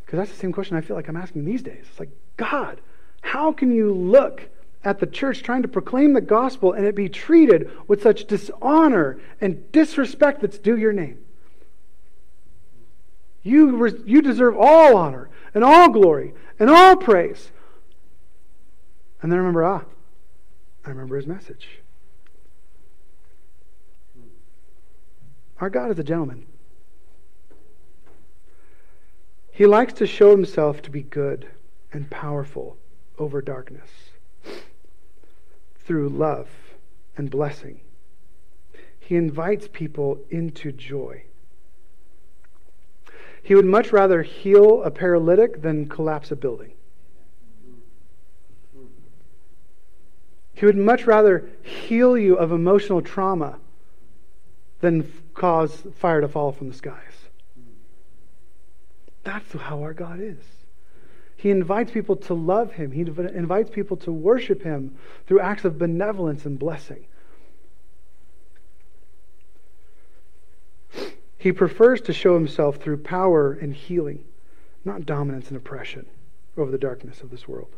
Because 0.06 0.18
that's 0.18 0.32
the 0.32 0.38
same 0.38 0.52
question 0.52 0.78
I 0.78 0.82
feel 0.82 0.96
like 0.96 1.08
I'm 1.08 1.16
asking 1.16 1.46
these 1.46 1.64
days. 1.64 1.86
It's 1.90 2.00
like, 2.00 2.12
God, 2.38 2.82
how 3.26 3.52
can 3.52 3.72
you 3.72 3.92
look 3.92 4.50
at 4.84 5.00
the 5.00 5.08
church 5.08 5.42
trying 5.42 5.64
to 5.64 5.68
proclaim 5.68 6.14
the 6.14 6.22
gospel 6.22 6.74
and 6.74 6.86
it 6.86 6.94
be 6.94 7.10
treated 7.10 7.72
with 7.88 8.04
such 8.04 8.26
dishonor 8.26 9.20
and 9.42 9.72
disrespect 9.72 10.42
that's 10.42 10.60
due 10.60 10.78
your 10.78 10.94
name? 10.94 11.18
You, 13.42 14.04
you 14.06 14.22
deserve 14.22 14.56
all 14.56 14.96
honor 14.96 15.32
and 15.56 15.64
all 15.64 15.90
glory 15.90 16.36
and 16.60 16.70
all 16.70 16.96
praise. 16.96 17.52
And 19.24 19.32
then 19.32 19.38
I 19.38 19.40
remember, 19.40 19.64
ah, 19.64 19.84
I 20.86 20.90
remember 20.90 21.16
his 21.16 21.26
message. 21.26 21.80
Our 25.60 25.72
God 25.72 25.90
is 25.90 25.98
a 25.98 26.04
gentleman. 26.04 26.46
He 29.52 29.66
likes 29.66 29.94
to 29.94 30.06
show 30.06 30.30
himself 30.30 30.84
to 30.84 30.92
be 30.92 31.02
good 31.02 31.48
and 31.92 32.08
powerful 32.12 32.78
over 33.18 33.42
darkness 33.42 33.90
through 35.86 36.10
love 36.10 36.50
and 37.18 37.30
blessing. 37.30 37.82
He 39.00 39.16
invites 39.16 39.68
people 39.72 40.20
into 40.30 40.72
joy. 40.72 41.24
He 43.44 43.54
would 43.54 43.66
much 43.66 43.92
rather 43.92 44.24
heal 44.24 44.82
a 44.84 44.90
paralytic 44.90 45.62
than 45.62 45.88
collapse 45.88 46.32
a 46.32 46.36
building. 46.36 46.72
He 50.56 50.66
would 50.66 50.78
much 50.78 51.06
rather 51.06 51.48
heal 51.62 52.18
you 52.18 52.36
of 52.36 52.52
emotional 52.52 53.02
trauma 53.02 53.60
than 54.80 55.12
cause 55.34 55.84
fire 55.98 56.22
to 56.22 56.28
fall 56.28 56.52
from 56.52 56.70
the 56.70 56.74
skies. 56.74 57.28
That's 59.24 59.52
how 59.54 59.82
our 59.84 59.94
God 59.94 60.20
is. 60.20 60.65
He 61.46 61.52
invites 61.52 61.92
people 61.92 62.16
to 62.16 62.34
love 62.34 62.72
Him, 62.72 62.92
He 62.92 63.02
invites 63.02 63.70
people 63.70 63.98
to 63.98 64.12
worship 64.12 64.64
Him 64.64 64.96
through 65.28 65.42
acts 65.42 65.64
of 65.64 65.78
benevolence 65.78 66.44
and 66.44 66.58
blessing. 66.58 67.06
He 71.38 71.52
prefers 71.52 72.02
to 72.02 72.14
show 72.14 72.34
himself 72.34 72.78
through 72.78 72.98
power 72.98 73.54
and 73.54 73.76
healing, 73.76 74.26
not 74.84 75.06
dominance 75.06 75.50
and 75.50 75.58
oppression 75.58 76.08
over 76.58 76.72
the 76.72 76.80
darkness 76.80 77.22
of 77.22 77.30
this 77.30 77.48
world. 77.48 77.76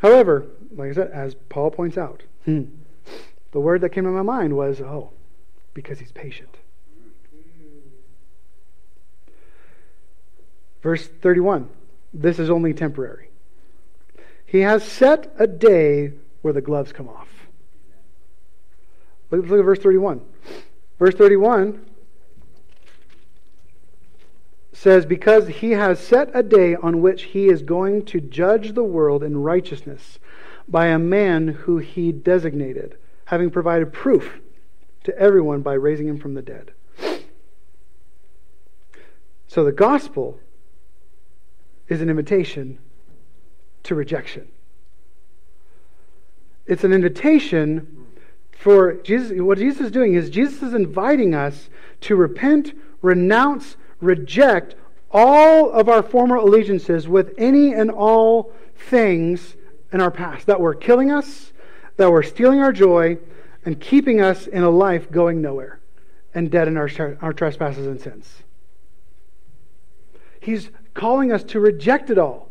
However, 0.00 0.46
like 0.74 0.88
I 0.88 0.94
said, 0.94 1.10
as 1.10 1.34
Paul 1.50 1.70
points 1.70 1.98
out, 1.98 2.22
hmm, 2.46 2.62
the 3.52 3.60
word 3.60 3.82
that 3.82 3.90
came 3.90 4.04
to 4.04 4.10
my 4.10 4.22
mind 4.22 4.56
was, 4.56 4.80
oh, 4.80 5.10
because 5.74 5.98
he's 5.98 6.12
patient. 6.12 6.56
Verse 10.82 11.06
31 11.06 11.68
this 12.12 12.38
is 12.38 12.50
only 12.50 12.72
temporary. 12.74 13.30
He 14.46 14.60
has 14.60 14.82
set 14.82 15.32
a 15.38 15.46
day 15.46 16.12
where 16.42 16.54
the 16.54 16.60
gloves 16.60 16.92
come 16.92 17.08
off. 17.08 17.28
Look, 19.30 19.46
look 19.46 19.58
at 19.58 19.64
verse 19.64 19.78
31. 19.78 20.22
Verse 20.98 21.14
31 21.14 21.84
says, 24.72 25.04
Because 25.04 25.48
he 25.48 25.72
has 25.72 26.00
set 26.00 26.30
a 26.32 26.42
day 26.42 26.74
on 26.74 27.02
which 27.02 27.24
he 27.24 27.48
is 27.48 27.62
going 27.62 28.04
to 28.06 28.20
judge 28.20 28.72
the 28.72 28.84
world 28.84 29.22
in 29.22 29.42
righteousness 29.42 30.18
by 30.66 30.86
a 30.86 30.98
man 30.98 31.48
who 31.48 31.78
he 31.78 32.10
designated, 32.10 32.96
having 33.26 33.50
provided 33.50 33.92
proof 33.92 34.40
to 35.04 35.16
everyone 35.18 35.60
by 35.60 35.74
raising 35.74 36.08
him 36.08 36.18
from 36.18 36.34
the 36.34 36.42
dead. 36.42 36.72
So 39.46 39.64
the 39.64 39.72
gospel 39.72 40.40
is 41.88 42.00
an 42.00 42.10
invitation 42.10 42.78
to 43.84 43.94
rejection. 43.94 44.48
It's 46.66 46.84
an 46.84 46.92
invitation 46.92 48.06
for 48.58 48.94
Jesus, 48.94 49.40
what 49.40 49.58
Jesus 49.58 49.86
is 49.86 49.90
doing 49.92 50.14
is 50.14 50.30
Jesus 50.30 50.62
is 50.62 50.74
inviting 50.74 51.34
us 51.34 51.70
to 52.02 52.16
repent, 52.16 52.72
renounce, 53.02 53.76
reject 54.00 54.74
all 55.10 55.70
of 55.70 55.88
our 55.88 56.02
former 56.02 56.36
allegiances 56.36 57.08
with 57.08 57.32
any 57.38 57.72
and 57.72 57.90
all 57.90 58.52
things 58.74 59.56
in 59.92 60.00
our 60.00 60.10
past 60.10 60.46
that 60.46 60.60
were 60.60 60.74
killing 60.74 61.10
us, 61.10 61.52
that 61.96 62.10
were 62.10 62.22
stealing 62.22 62.60
our 62.60 62.72
joy, 62.72 63.16
and 63.64 63.80
keeping 63.80 64.20
us 64.20 64.46
in 64.46 64.62
a 64.62 64.70
life 64.70 65.10
going 65.10 65.40
nowhere 65.40 65.80
and 66.34 66.50
dead 66.50 66.68
in 66.68 66.76
our, 66.76 66.90
our 67.22 67.32
trespasses 67.32 67.86
and 67.86 68.00
sins. 68.00 68.42
He's 70.40 70.70
calling 70.98 71.32
us 71.32 71.42
to 71.44 71.60
reject 71.60 72.10
it 72.10 72.18
all 72.18 72.48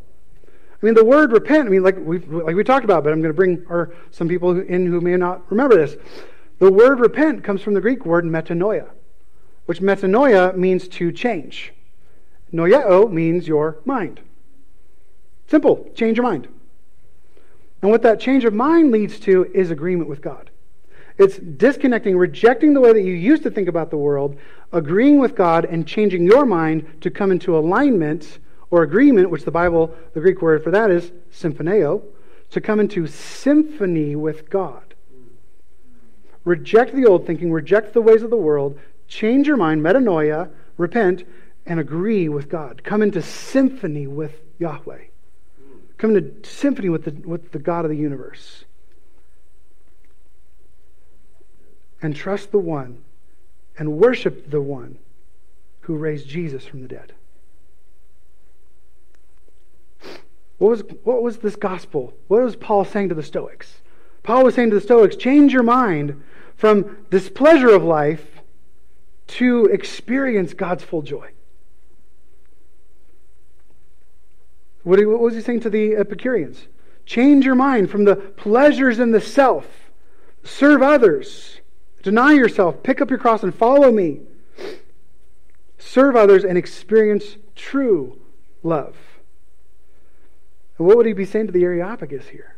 I 0.82 0.86
mean, 0.86 0.94
the 0.94 1.04
word 1.04 1.32
repent, 1.32 1.66
I 1.68 1.70
mean, 1.72 1.82
like, 1.82 1.98
we 1.98 2.20
like 2.20 2.56
we 2.56 2.64
talked 2.64 2.86
about, 2.86 3.04
but 3.04 3.12
I'm 3.12 3.20
going 3.20 3.34
to 3.34 3.36
bring 3.36 3.66
our, 3.68 3.92
some 4.12 4.28
people 4.28 4.60
in 4.60 4.86
who 4.86 5.02
may 5.02 5.16
not 5.18 5.50
remember 5.52 5.76
this. 5.76 5.98
The 6.60 6.72
word 6.72 7.00
repent 7.00 7.44
comes 7.44 7.62
from 7.62 7.74
the 7.74 7.82
Greek 7.82 8.06
word 8.06 8.26
metanoia, 8.26 8.90
which 9.66 9.80
metanoia 9.80 10.56
means 10.56 10.88
to 10.90 11.12
change. 11.12 11.74
Noeo 12.54 13.12
means 13.12 13.48
your 13.48 13.80
mind. 13.86 14.20
Simple, 15.48 15.90
change 15.96 16.18
your 16.18 16.26
mind. 16.26 16.48
And 17.82 17.90
what 17.90 18.04
that 18.04 18.20
change 18.20 18.46
of 18.46 18.54
mind 18.54 18.92
leads 18.92 19.20
to 19.22 19.46
is 19.54 19.72
agreement 19.72 20.10
with 20.10 20.22
God. 20.22 20.47
It's 21.18 21.38
disconnecting, 21.38 22.16
rejecting 22.18 22.74
the 22.74 22.82
way 22.82 22.94
that 22.94 23.02
you 23.02 23.14
used 23.14 23.44
to 23.44 23.52
think 23.52 23.68
about 23.68 23.90
the 23.90 23.98
world, 23.98 24.38
agreeing 24.72 25.20
with 25.20 25.36
God, 25.36 25.66
and 25.66 25.88
changing 25.88 26.26
your 26.26 26.46
mind 26.46 27.02
to 27.02 27.10
come 27.10 27.32
into 27.32 27.58
alignment 27.58 28.40
or 28.70 28.84
agreement, 28.84 29.30
which 29.30 29.44
the 29.44 29.52
Bible, 29.52 29.96
the 30.14 30.20
Greek 30.20 30.42
word 30.42 30.64
for 30.64 30.72
that 30.72 30.92
is 30.92 31.12
symphoneo, 31.32 32.04
to 32.52 32.62
come 32.62 32.80
into 32.80 33.08
symphony 33.08 34.16
with 34.16 34.50
God. 34.50 34.94
Reject 36.46 36.96
the 36.96 37.06
old 37.06 37.26
thinking, 37.26 37.52
reject 37.52 37.94
the 37.94 38.02
ways 38.02 38.22
of 38.22 38.30
the 38.30 38.38
world, 38.38 38.80
change 39.08 39.48
your 39.48 39.58
mind, 39.58 39.82
metanoia, 39.82 40.50
repent, 40.78 41.24
and 41.66 41.80
agree 41.80 42.30
with 42.30 42.48
God. 42.48 42.84
Come 42.84 43.02
into 43.02 43.22
symphony 43.22 44.08
with 44.08 44.40
Yahweh. 44.60 45.06
Come 45.98 46.16
into 46.16 46.48
symphony 46.48 46.90
with 46.90 47.06
the, 47.06 47.28
with 47.28 47.52
the 47.52 47.60
God 47.60 47.86
of 47.86 47.92
the 47.92 47.98
universe. 47.98 48.66
And 52.02 52.16
trust 52.16 52.52
the 52.52 52.60
one 52.60 53.04
and 53.78 53.98
worship 53.98 54.50
the 54.50 54.62
one 54.62 54.98
who 55.82 55.96
raised 55.96 56.28
Jesus 56.28 56.66
from 56.66 56.82
the 56.82 56.88
dead. 56.88 57.14
What 60.58 60.70
was, 60.70 60.84
what 61.04 61.22
was 61.22 61.38
this 61.38 61.56
gospel? 61.56 62.14
What 62.28 62.42
was 62.42 62.56
Paul 62.56 62.84
saying 62.84 63.10
to 63.10 63.16
the 63.16 63.24
Stoics? 63.24 63.82
Paul 64.24 64.44
was 64.44 64.56
saying 64.56 64.72
to 64.72 64.76
the 64.76 64.82
Stoics, 64.82 65.16
change 65.16 65.54
your 65.54 65.64
mind 65.64 66.22
from 66.56 67.06
displeasure 67.10 67.70
of 67.70 67.84
life 67.84 68.42
to 69.28 69.66
experience 69.66 70.54
God's 70.54 70.84
full 70.84 71.02
joy. 71.02 71.30
What 74.84 75.06
was 75.06 75.36
he 75.36 75.42
saying 75.42 75.60
to 75.62 75.70
the 75.70 75.96
Epicureans? 75.96 76.68
Change 77.06 77.46
your 77.46 77.56
mind 77.56 77.90
from 77.90 78.06
the 78.06 78.16
pleasures 78.16 79.00
in 79.00 79.12
the 79.12 79.22
self. 79.22 79.68
Serve 80.44 80.82
others. 80.82 81.60
Deny 82.08 82.32
yourself. 82.32 82.84
Pick 82.84 83.02
up 83.02 83.10
your 83.10 83.20
cross 83.20 83.44
and 83.44 83.54
follow 83.54 83.92
me. 83.92 84.22
Serve 85.78 86.16
others 86.16 86.46
and 86.46 86.58
experience 86.58 87.36
true 87.54 88.18
love. 88.64 88.96
And 90.78 90.88
what 90.88 90.96
would 90.96 91.06
he 91.06 91.12
be 91.12 91.26
saying 91.26 91.48
to 91.48 91.52
the 91.52 91.66
Areopagus 91.66 92.30
here? 92.30 92.56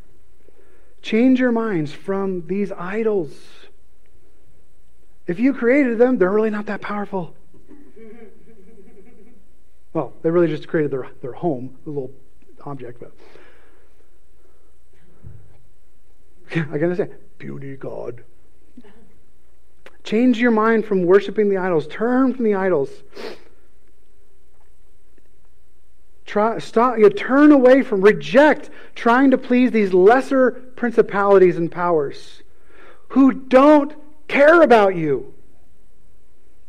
Change 1.01 1.39
your 1.39 1.51
minds 1.51 1.91
from 1.91 2.45
these 2.45 2.71
idols. 2.71 3.31
If 5.25 5.39
you 5.39 5.55
created 5.55 5.97
them, 5.97 6.19
they're 6.19 6.29
really 6.29 6.51
not 6.51 6.67
that 6.67 6.81
powerful. 6.81 7.35
Well, 9.93 10.13
they 10.21 10.29
really 10.29 10.49
just 10.49 10.67
created 10.67 10.91
their, 10.91 11.09
their 11.23 11.33
home, 11.33 11.75
a 11.87 11.89
little 11.89 12.11
object, 12.67 12.99
but. 12.99 13.13
I 16.71 16.77
gotta 16.77 16.95
say, 16.95 17.09
beauty 17.39 17.75
God. 17.75 18.23
Change 20.03 20.39
your 20.39 20.51
mind 20.51 20.85
from 20.85 21.03
worshiping 21.03 21.49
the 21.49 21.57
idols. 21.57 21.87
Turn 21.87 22.33
from 22.33 22.45
the 22.45 22.55
idols. 22.55 22.89
Try, 26.25 26.59
stop, 26.59 26.99
you 26.99 27.09
turn 27.09 27.51
away 27.51 27.81
from, 27.81 28.01
reject 28.01 28.69
trying 28.93 29.31
to 29.31 29.37
please 29.37 29.71
these 29.71 29.93
lesser 29.93 30.51
principalities 30.51 31.57
and 31.57 31.71
powers 31.71 32.43
who 33.09 33.31
don't 33.31 33.95
care 34.27 34.61
about 34.61 34.95
you. 34.95 35.33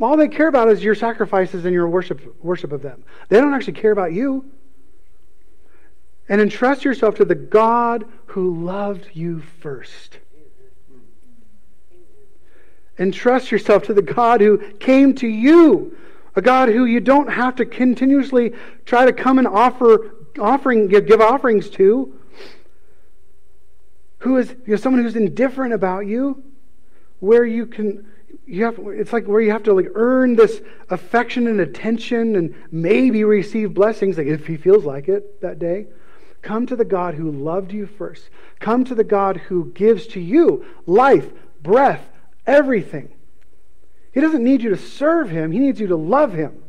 All 0.00 0.16
they 0.16 0.28
care 0.28 0.48
about 0.48 0.70
is 0.70 0.82
your 0.82 0.94
sacrifices 0.94 1.66
and 1.66 1.74
your 1.74 1.88
worship, 1.88 2.42
worship 2.42 2.72
of 2.72 2.80
them. 2.80 3.04
They 3.28 3.38
don't 3.38 3.52
actually 3.52 3.74
care 3.74 3.92
about 3.92 4.14
you. 4.14 4.50
And 6.26 6.40
entrust 6.40 6.84
yourself 6.84 7.16
to 7.16 7.24
the 7.26 7.34
God 7.34 8.06
who 8.26 8.64
loved 8.64 9.10
you 9.12 9.40
first. 9.40 10.20
Entrust 13.00 13.50
yourself 13.50 13.82
to 13.84 13.94
the 13.94 14.02
God 14.02 14.42
who 14.42 14.58
came 14.74 15.14
to 15.14 15.26
you, 15.26 15.96
a 16.36 16.42
God 16.42 16.68
who 16.68 16.84
you 16.84 17.00
don't 17.00 17.32
have 17.32 17.56
to 17.56 17.64
continuously 17.64 18.52
try 18.84 19.06
to 19.06 19.12
come 19.12 19.38
and 19.38 19.48
offer 19.48 20.14
offering 20.38 20.86
give, 20.86 21.06
give 21.06 21.20
offerings 21.20 21.70
to, 21.70 22.14
who 24.18 24.36
is 24.36 24.50
you 24.66 24.72
know, 24.72 24.76
someone 24.76 25.02
who's 25.02 25.16
indifferent 25.16 25.72
about 25.72 26.06
you, 26.06 26.44
where 27.20 27.46
you 27.46 27.64
can 27.64 28.06
you 28.44 28.64
have 28.64 28.78
it's 28.78 29.14
like 29.14 29.24
where 29.24 29.40
you 29.40 29.50
have 29.50 29.62
to 29.62 29.72
like 29.72 29.88
earn 29.94 30.36
this 30.36 30.60
affection 30.90 31.46
and 31.46 31.58
attention 31.58 32.36
and 32.36 32.54
maybe 32.70 33.24
receive 33.24 33.72
blessings 33.72 34.18
like 34.18 34.26
if 34.26 34.46
he 34.46 34.58
feels 34.58 34.84
like 34.84 35.08
it 35.08 35.40
that 35.40 35.58
day. 35.58 35.86
Come 36.42 36.66
to 36.66 36.76
the 36.76 36.84
god 36.84 37.14
who 37.14 37.30
loved 37.30 37.72
you 37.72 37.86
first. 37.86 38.28
Come 38.58 38.84
to 38.84 38.94
the 38.94 39.04
god 39.04 39.38
who 39.38 39.72
gives 39.72 40.06
to 40.08 40.20
you 40.20 40.66
life 40.84 41.30
breath 41.62 42.09
everything 42.46 43.12
he 44.12 44.20
doesn't 44.20 44.42
need 44.42 44.62
you 44.62 44.70
to 44.70 44.76
serve 44.76 45.30
him 45.30 45.52
he 45.52 45.58
needs 45.58 45.80
you 45.80 45.86
to 45.86 45.96
love 45.96 46.32
him 46.32 46.62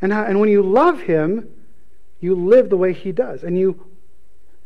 and, 0.00 0.12
and 0.12 0.40
when 0.40 0.48
you 0.48 0.62
love 0.62 1.02
him 1.02 1.48
you 2.20 2.34
live 2.34 2.70
the 2.70 2.76
way 2.76 2.92
he 2.92 3.12
does 3.12 3.42
and 3.42 3.58
you 3.58 3.86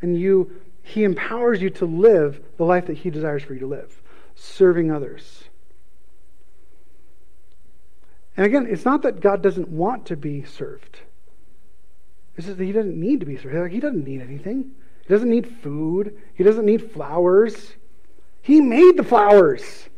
and 0.03 0.19
you 0.19 0.61
he 0.83 1.05
empowers 1.05 1.61
you 1.61 1.71
to 1.71 1.85
live 1.85 2.41
the 2.57 2.65
life 2.65 2.87
that 2.87 2.99
he 2.99 3.11
desires 3.11 3.43
for 3.43 3.55
you 3.55 3.61
to 3.61 3.67
live 3.67 4.01
serving 4.41 4.91
others. 4.91 5.45
And 8.37 8.47
again, 8.47 8.67
it's 8.71 8.85
not 8.85 9.03
that 9.03 9.21
God 9.21 9.43
doesn't 9.43 9.69
want 9.69 10.07
to 10.07 10.17
be 10.17 10.45
served. 10.45 11.01
It's 12.37 12.47
just 12.47 12.59
that 12.59 12.65
He 12.65 12.73
doesn't 12.73 12.99
need 12.99 13.21
to 13.21 13.27
be 13.27 13.37
served. 13.37 13.73
He 13.73 13.81
doesn't 13.81 14.05
need 14.05 14.23
anything. 14.23 14.73
He 15.07 15.09
doesn't 15.13 15.29
need 15.29 15.47
food. 15.63 16.17
He 16.35 16.43
doesn't 16.43 16.65
need 16.65 16.91
flowers. 16.93 17.75
He 18.43 18.61
made 18.61 18.97
the 18.97 19.05
flowers. 19.05 19.89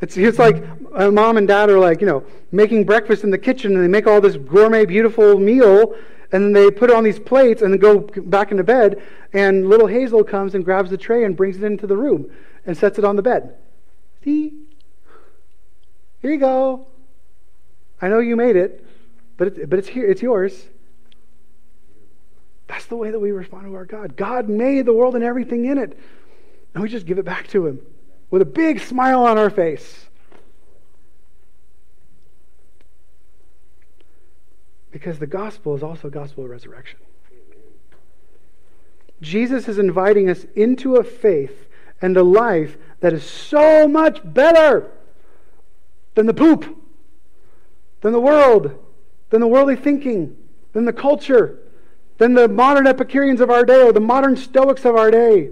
It's, 0.00 0.16
it's 0.16 0.38
like 0.38 0.64
mom 1.12 1.36
and 1.36 1.46
dad 1.46 1.68
are 1.68 1.78
like, 1.78 2.00
you 2.00 2.06
know, 2.06 2.24
making 2.52 2.84
breakfast 2.84 3.22
in 3.22 3.30
the 3.30 3.38
kitchen 3.38 3.74
and 3.74 3.84
they 3.84 3.88
make 3.88 4.06
all 4.06 4.20
this 4.20 4.36
gourmet, 4.36 4.86
beautiful 4.86 5.38
meal 5.38 5.94
and 6.32 6.54
they 6.54 6.70
put 6.70 6.90
it 6.90 6.96
on 6.96 7.04
these 7.04 7.18
plates 7.18 7.62
and 7.62 7.72
then 7.72 7.80
go 7.80 7.98
back 8.22 8.50
into 8.50 8.64
bed 8.64 9.02
and 9.32 9.68
little 9.68 9.86
Hazel 9.86 10.24
comes 10.24 10.54
and 10.54 10.64
grabs 10.64 10.90
the 10.90 10.96
tray 10.96 11.24
and 11.24 11.36
brings 11.36 11.56
it 11.56 11.64
into 11.64 11.86
the 11.86 11.96
room 11.96 12.30
and 12.64 12.76
sets 12.76 12.98
it 12.98 13.04
on 13.04 13.16
the 13.16 13.22
bed. 13.22 13.56
See? 14.24 14.54
Here 16.22 16.32
you 16.32 16.38
go. 16.38 16.86
I 18.00 18.08
know 18.08 18.20
you 18.20 18.36
made 18.36 18.56
it, 18.56 18.84
but, 19.36 19.48
it, 19.48 19.70
but 19.70 19.78
it's 19.78 19.88
here, 19.88 20.08
it's 20.08 20.22
yours. 20.22 20.66
That's 22.68 22.86
the 22.86 22.96
way 22.96 23.10
that 23.10 23.18
we 23.18 23.32
respond 23.32 23.66
to 23.66 23.74
our 23.74 23.84
God. 23.84 24.16
God 24.16 24.48
made 24.48 24.86
the 24.86 24.92
world 24.92 25.14
and 25.14 25.24
everything 25.24 25.66
in 25.66 25.76
it. 25.76 25.98
And 26.74 26.82
we 26.82 26.88
just 26.88 27.06
give 27.06 27.18
it 27.18 27.24
back 27.24 27.48
to 27.48 27.66
Him 27.66 27.80
with 28.30 28.42
a 28.42 28.46
big 28.46 28.80
smile 28.80 29.24
on 29.24 29.38
our 29.38 29.50
face. 29.50 30.06
Because 34.90 35.18
the 35.18 35.26
gospel 35.26 35.74
is 35.74 35.82
also 35.82 36.10
gospel 36.10 36.44
of 36.44 36.50
resurrection. 36.50 36.98
Jesus 39.20 39.68
is 39.68 39.78
inviting 39.78 40.28
us 40.28 40.46
into 40.56 40.96
a 40.96 41.04
faith 41.04 41.68
and 42.00 42.16
a 42.16 42.22
life 42.22 42.76
that 43.00 43.12
is 43.12 43.24
so 43.24 43.86
much 43.86 44.20
better 44.24 44.90
than 46.14 46.26
the 46.26 46.34
poop, 46.34 46.76
than 48.00 48.12
the 48.12 48.20
world, 48.20 48.78
than 49.30 49.40
the 49.40 49.46
worldly 49.46 49.76
thinking, 49.76 50.36
than 50.72 50.84
the 50.84 50.92
culture, 50.92 51.58
than 52.18 52.34
the 52.34 52.48
modern 52.48 52.86
Epicureans 52.86 53.40
of 53.40 53.50
our 53.50 53.64
day, 53.64 53.82
or 53.82 53.92
the 53.92 54.00
modern 54.00 54.36
Stoics 54.36 54.84
of 54.84 54.96
our 54.96 55.10
day, 55.10 55.50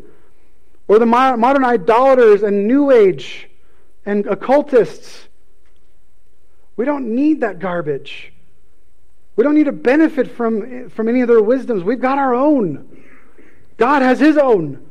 or 0.89 0.99
the 0.99 1.07
modern 1.07 1.65
idolaters 1.65 2.43
and 2.43 2.67
New 2.67 2.91
Age 2.91 3.49
and 4.05 4.27
occultists. 4.27 5.29
We 6.77 6.85
don't 6.85 7.15
need 7.15 7.41
that 7.43 7.59
garbage. 7.59 8.33
We 9.37 9.45
don't 9.45 9.55
need 9.55 9.67
to 9.67 9.73
benefit 9.73 10.31
from, 10.31 10.89
from 10.91 11.09
any 11.09 11.21
of 11.21 11.29
their 11.29 11.43
wisdoms. 11.43 11.85
We've 11.85 12.01
got 12.01 12.19
our 12.19 12.35
own. 12.35 13.05
God 13.77 14.03
has 14.03 14.19
his 14.19 14.37
own. 14.37 14.85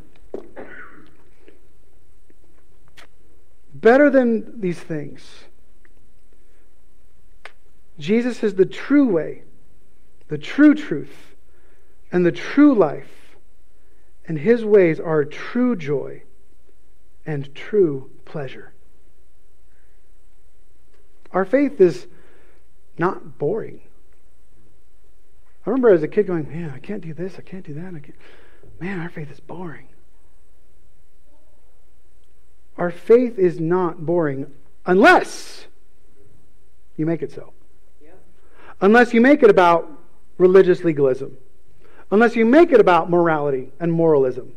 better 3.81 4.09
than 4.09 4.59
these 4.59 4.79
things. 4.79 5.21
Jesus 7.99 8.43
is 8.43 8.55
the 8.55 8.65
true 8.65 9.07
way, 9.07 9.43
the 10.27 10.37
true 10.37 10.75
truth, 10.75 11.35
and 12.11 12.25
the 12.25 12.31
true 12.31 12.75
life. 12.75 13.09
And 14.27 14.37
his 14.37 14.65
ways 14.65 14.99
are 14.99 15.23
true 15.23 15.75
joy 15.75 16.23
and 17.25 17.53
true 17.55 18.09
pleasure. 18.25 18.73
Our 21.31 21.45
faith 21.45 21.79
is 21.79 22.07
not 22.97 23.37
boring. 23.37 23.81
I 25.65 25.69
remember 25.69 25.89
as 25.89 26.03
a 26.03 26.07
kid 26.07 26.27
going, 26.27 26.47
man, 26.49 26.71
I 26.73 26.79
can't 26.79 27.01
do 27.01 27.13
this, 27.13 27.35
I 27.37 27.41
can't 27.41 27.65
do 27.65 27.73
that. 27.73 27.87
I 27.87 27.99
can't. 27.99 28.15
Man, 28.79 28.99
our 28.99 29.09
faith 29.09 29.31
is 29.31 29.39
boring. 29.39 29.87
Our 32.77 32.91
faith 32.91 33.39
is 33.39 33.59
not 33.59 34.05
boring 34.05 34.47
unless 34.85 35.67
you 36.95 37.05
make 37.05 37.21
it 37.21 37.31
so. 37.31 37.53
Yeah. 38.01 38.11
Unless 38.81 39.13
you 39.13 39.21
make 39.21 39.43
it 39.43 39.49
about 39.49 39.91
religious 40.37 40.83
legalism. 40.83 41.37
Unless 42.11 42.35
you 42.35 42.45
make 42.45 42.71
it 42.71 42.79
about 42.79 43.09
morality 43.09 43.71
and 43.79 43.91
moralism. 43.91 44.53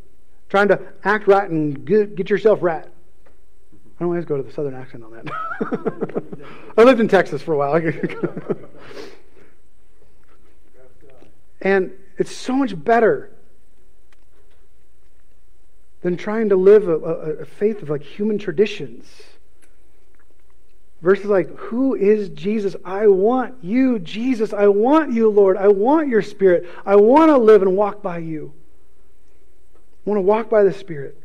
Trying 0.48 0.68
to 0.68 0.80
act 1.05 1.26
right 1.26 1.51
and 1.51 1.84
get, 1.84 2.30
yourself 2.30 2.61
right. 2.62 2.84
I 2.84 2.88
don't 3.98 4.09
always 4.09 4.24
go 4.24 4.36
to 4.36 4.42
the 4.42 4.53
southern 4.53 4.74
accent 4.74 5.05
on 5.05 5.12
that. 5.12 5.26
I 6.78 6.82
lived 6.82 7.01
in 7.01 7.09
Texas 7.09 7.42
for 7.42 7.53
a 7.55 7.59
while. 7.59 7.74
and 11.61 11.92
it's 12.18 12.34
so 12.34 12.55
much 12.55 12.82
better 12.82 13.30
than 16.03 16.16
trying 16.16 16.48
to 16.48 16.57
live 16.57 16.88
a, 16.88 16.96
a, 16.96 17.12
a 17.40 17.44
faith 17.44 17.82
of 17.82 17.90
like 17.90 18.03
human 18.03 18.38
traditions. 18.38 19.07
Verses 21.03 21.26
like, 21.26 21.48
Who 21.57 21.94
is 21.94 22.28
Jesus? 22.30 22.76
I 22.84 23.07
want 23.07 23.62
you, 23.62 23.98
Jesus. 23.98 24.53
I 24.53 24.68
want 24.68 25.12
you, 25.12 25.30
Lord. 25.30 25.57
I 25.57 25.68
want 25.68 26.09
your 26.09 26.22
Spirit. 26.22 26.68
I 26.84 26.96
want 26.96 27.30
to 27.30 27.38
live 27.38 27.62
and 27.62 27.76
walk 27.76 28.03
by 28.03 28.18
you. 28.18 28.53
I 29.74 30.11
want 30.11 30.18
to 30.18 30.22
walk 30.22 30.51
by 30.51 30.62
the 30.62 30.72
Spirit. 30.72 31.16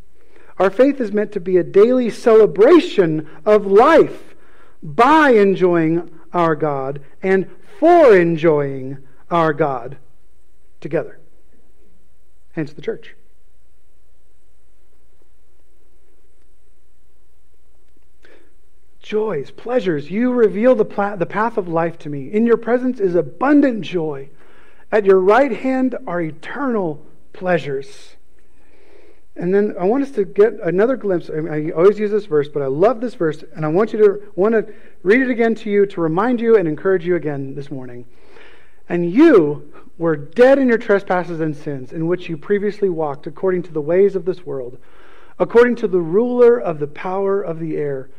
Our 0.57 0.69
faith 0.69 1.01
is 1.01 1.11
meant 1.11 1.34
to 1.34 1.41
be 1.41 1.57
a 1.57 1.63
daily 1.63 2.09
celebration 2.09 3.30
of 3.45 3.65
life 3.65 4.36
by 4.82 5.32
enjoying 5.32 6.09
our 6.32 6.55
God 6.55 7.01
and 7.21 7.49
for 7.80 8.15
enjoying 8.15 8.99
our 9.30 9.51
God 9.51 9.97
together. 10.80 11.19
Hence 12.53 12.71
the 12.71 12.82
church. 12.82 13.15
Joys, 19.05 19.51
pleasures. 19.51 20.09
You 20.09 20.33
reveal 20.33 20.73
the, 20.73 20.83
pla- 20.83 21.15
the 21.15 21.27
path 21.27 21.57
of 21.57 21.67
life 21.67 21.99
to 21.99 22.09
me. 22.09 22.31
In 22.33 22.47
your 22.47 22.57
presence 22.57 22.99
is 22.99 23.13
abundant 23.13 23.81
joy. 23.81 24.29
At 24.91 25.05
your 25.05 25.19
right 25.19 25.51
hand 25.51 25.95
are 26.07 26.19
eternal 26.19 27.05
pleasures. 27.31 28.15
And 29.35 29.53
then 29.53 29.75
I 29.79 29.83
want 29.85 30.03
us 30.03 30.11
to 30.11 30.25
get 30.25 30.53
another 30.53 30.95
glimpse. 30.95 31.29
I, 31.29 31.33
I, 31.37 31.71
always 31.71 31.99
use 31.99 32.09
this 32.09 32.25
verse, 32.25 32.49
but 32.49 32.63
I 32.63 32.67
love 32.67 32.99
this 32.99 33.13
verse, 33.13 33.43
and 33.55 33.63
I 33.63 33.67
want 33.67 33.93
you 33.93 33.99
to 33.99 34.31
want 34.35 34.53
to 34.53 34.73
read 35.03 35.21
it 35.21 35.29
again 35.29 35.53
to 35.55 35.69
you 35.69 35.85
to 35.85 36.01
remind 36.01 36.41
you 36.41 36.57
and 36.57 36.67
encourage 36.67 37.05
you 37.05 37.15
again 37.15 37.53
this 37.53 37.69
morning. 37.69 38.05
And 38.89 39.11
you 39.11 39.71
were 39.99 40.15
dead 40.15 40.57
in 40.57 40.67
your 40.67 40.77
trespasses 40.77 41.41
and 41.41 41.55
sins, 41.55 41.91
in 41.93 42.07
which 42.07 42.27
you 42.27 42.37
previously 42.37 42.89
walked 42.89 43.27
according 43.27 43.63
to 43.63 43.71
the 43.71 43.81
ways 43.81 44.15
of 44.15 44.25
this 44.25 44.45
world, 44.45 44.79
according 45.37 45.75
to 45.75 45.87
the 45.87 46.01
ruler 46.01 46.59
of 46.59 46.79
the 46.79 46.87
power 46.87 47.41
of 47.41 47.59
the 47.59 47.77
air 47.77 48.09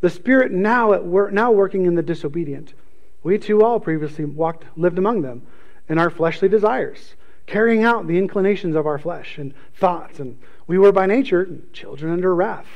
the 0.00 0.10
Spirit 0.10 0.52
now 0.52 0.92
at 0.92 1.04
work, 1.04 1.32
now 1.32 1.50
working 1.50 1.86
in 1.86 1.94
the 1.94 2.02
disobedient. 2.02 2.74
We 3.22 3.38
too 3.38 3.64
all 3.64 3.80
previously 3.80 4.24
walked, 4.24 4.64
lived 4.76 4.98
among 4.98 5.22
them 5.22 5.42
in 5.88 5.98
our 5.98 6.10
fleshly 6.10 6.48
desires, 6.48 7.14
carrying 7.46 7.82
out 7.82 8.06
the 8.06 8.18
inclinations 8.18 8.76
of 8.76 8.86
our 8.86 8.98
flesh 8.98 9.38
and 9.38 9.54
thoughts. 9.74 10.20
And 10.20 10.38
we 10.66 10.78
were 10.78 10.92
by 10.92 11.06
nature 11.06 11.48
children 11.72 12.12
under 12.12 12.34
wrath, 12.34 12.66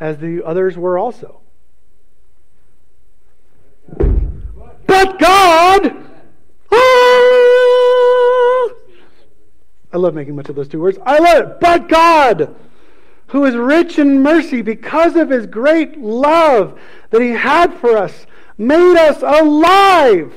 as 0.00 0.18
the 0.18 0.42
others 0.44 0.76
were 0.76 0.98
also. 0.98 1.40
But 4.86 5.18
God, 5.18 5.96
ah, 6.72 6.76
I 9.92 9.96
love 9.96 10.14
making 10.14 10.34
much 10.34 10.48
of 10.48 10.56
those 10.56 10.68
two 10.68 10.80
words. 10.80 10.98
I 11.04 11.18
love 11.18 11.38
it. 11.38 11.60
But 11.60 11.88
God 11.88 12.56
who 13.28 13.44
is 13.44 13.54
rich 13.54 13.98
in 13.98 14.22
mercy 14.22 14.62
because 14.62 15.16
of 15.16 15.30
his 15.30 15.46
great 15.46 15.98
love 15.98 16.78
that 17.10 17.22
he 17.22 17.30
had 17.30 17.74
for 17.74 17.96
us, 17.96 18.26
made 18.58 18.96
us 18.96 19.22
alive. 19.22 20.32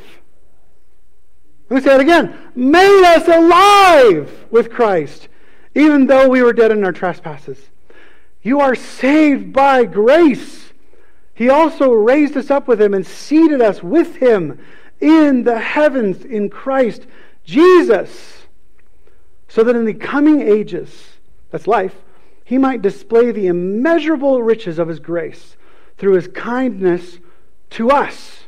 Let 1.70 1.76
me 1.76 1.82
say 1.82 1.96
it 1.96 2.02
again. 2.02 2.36
Made 2.56 3.04
us 3.04 3.28
alive 3.28 4.46
with 4.50 4.72
Christ, 4.72 5.28
even 5.76 6.08
though 6.08 6.30
we 6.30 6.42
were 6.42 6.54
dead 6.54 6.72
in 6.72 6.84
our 6.84 6.94
trespasses. 6.94 7.60
You 8.42 8.62
are 8.62 8.76
saved 8.76 9.52
by 9.52 9.84
grace. 9.86 10.72
He 11.34 11.50
also 11.50 11.92
raised 11.92 12.38
us 12.38 12.50
up 12.50 12.68
with 12.68 12.82
him 12.82 12.94
and 12.94 13.06
seated 13.06 13.62
us 13.62 13.84
with 13.84 14.16
him 14.16 14.60
in 15.00 15.44
the 15.44 15.60
heavens 15.60 16.24
in 16.26 16.50
Christ 16.50 17.06
Jesus, 17.44 18.48
so 19.48 19.64
that 19.64 19.76
in 19.76 19.86
the 19.86 19.94
coming 19.94 20.42
ages, 20.42 21.12
that's 21.52 21.68
life, 21.68 21.96
he 22.48 22.58
might 22.58 22.82
display 22.82 23.34
the 23.34 23.48
immeasurable 23.48 24.42
riches 24.42 24.80
of 24.80 24.88
his 24.88 25.02
grace 25.02 25.58
through 25.98 26.14
his 26.14 26.30
kindness 26.30 27.20
to 27.72 27.92
us 27.92 28.46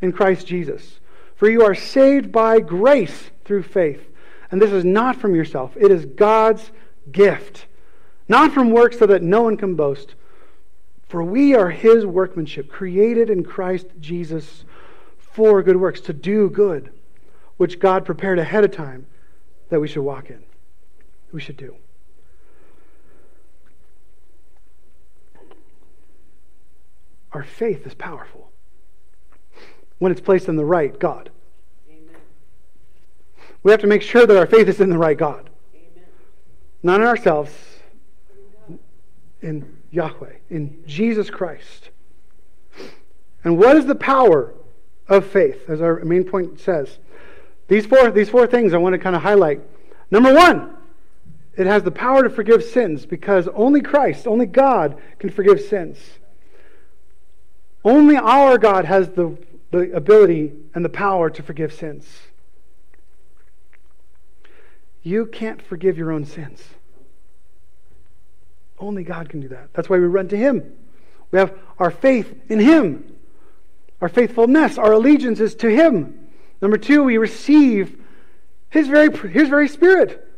in 0.00 0.10
Christ 0.10 0.46
Jesus. 0.46 1.00
For 1.36 1.50
you 1.50 1.62
are 1.62 1.74
saved 1.74 2.32
by 2.32 2.60
grace 2.60 3.30
through 3.44 3.64
faith. 3.64 4.08
And 4.50 4.60
this 4.60 4.72
is 4.72 4.86
not 4.86 5.16
from 5.16 5.34
yourself, 5.34 5.76
it 5.76 5.90
is 5.90 6.06
God's 6.06 6.72
gift, 7.10 7.66
not 8.26 8.52
from 8.52 8.70
works 8.70 8.98
so 8.98 9.04
that 9.04 9.22
no 9.22 9.42
one 9.42 9.58
can 9.58 9.74
boast. 9.74 10.14
For 11.06 11.22
we 11.22 11.54
are 11.54 11.68
his 11.68 12.06
workmanship, 12.06 12.70
created 12.70 13.28
in 13.28 13.44
Christ 13.44 13.88
Jesus 14.00 14.64
for 15.18 15.62
good 15.62 15.76
works, 15.76 16.00
to 16.02 16.14
do 16.14 16.48
good, 16.48 16.90
which 17.58 17.78
God 17.78 18.06
prepared 18.06 18.38
ahead 18.38 18.64
of 18.64 18.70
time 18.70 19.04
that 19.68 19.78
we 19.78 19.88
should 19.88 20.04
walk 20.04 20.30
in, 20.30 20.42
we 21.32 21.40
should 21.42 21.58
do. 21.58 21.76
Our 27.32 27.42
faith 27.42 27.86
is 27.86 27.94
powerful 27.94 28.50
when 29.98 30.12
it's 30.12 30.20
placed 30.20 30.48
in 30.48 30.56
the 30.56 30.64
right 30.64 30.98
God. 30.98 31.30
Amen. 31.88 32.16
We 33.62 33.70
have 33.70 33.80
to 33.80 33.86
make 33.86 34.02
sure 34.02 34.26
that 34.26 34.36
our 34.36 34.46
faith 34.46 34.68
is 34.68 34.80
in 34.80 34.90
the 34.90 34.98
right 34.98 35.16
God, 35.16 35.48
Amen. 35.74 36.04
not 36.82 37.00
in 37.00 37.06
ourselves, 37.06 37.52
in 39.40 39.78
Yahweh, 39.90 40.34
in 40.50 40.82
Jesus 40.86 41.30
Christ. 41.30 41.90
And 43.44 43.58
what 43.58 43.76
is 43.76 43.86
the 43.86 43.94
power 43.94 44.54
of 45.08 45.26
faith, 45.26 45.68
as 45.68 45.80
our 45.80 46.04
main 46.04 46.24
point 46.24 46.60
says? 46.60 46.98
These 47.68 47.86
four, 47.86 48.10
these 48.10 48.28
four 48.28 48.46
things 48.46 48.74
I 48.74 48.78
want 48.78 48.92
to 48.94 48.98
kind 48.98 49.16
of 49.16 49.22
highlight. 49.22 49.60
Number 50.10 50.34
one, 50.34 50.76
it 51.56 51.66
has 51.66 51.82
the 51.82 51.90
power 51.90 52.22
to 52.22 52.30
forgive 52.30 52.62
sins 52.62 53.06
because 53.06 53.48
only 53.48 53.80
Christ, 53.80 54.26
only 54.26 54.46
God 54.46 55.00
can 55.18 55.30
forgive 55.30 55.60
sins. 55.60 55.98
Only 57.84 58.16
our 58.16 58.58
God 58.58 58.84
has 58.84 59.10
the, 59.10 59.36
the 59.70 59.92
ability 59.92 60.52
and 60.74 60.84
the 60.84 60.88
power 60.88 61.30
to 61.30 61.42
forgive 61.42 61.72
sins. 61.72 62.06
You 65.02 65.26
can't 65.26 65.60
forgive 65.60 65.98
your 65.98 66.12
own 66.12 66.24
sins. 66.24 66.62
Only 68.78 69.02
God 69.02 69.28
can 69.28 69.40
do 69.40 69.48
that. 69.48 69.72
That's 69.72 69.88
why 69.88 69.98
we 69.98 70.06
run 70.06 70.28
to 70.28 70.36
Him. 70.36 70.72
We 71.30 71.38
have 71.38 71.56
our 71.78 71.90
faith 71.90 72.34
in 72.48 72.60
Him. 72.60 73.16
Our 74.00 74.08
faithfulness, 74.08 74.78
our 74.78 74.92
allegiance 74.92 75.40
is 75.40 75.54
to 75.56 75.68
Him. 75.68 76.28
Number 76.60 76.76
two, 76.76 77.02
we 77.04 77.18
receive 77.18 78.00
His 78.70 78.88
very, 78.88 79.16
His 79.30 79.48
very 79.48 79.68
Spirit. 79.68 80.28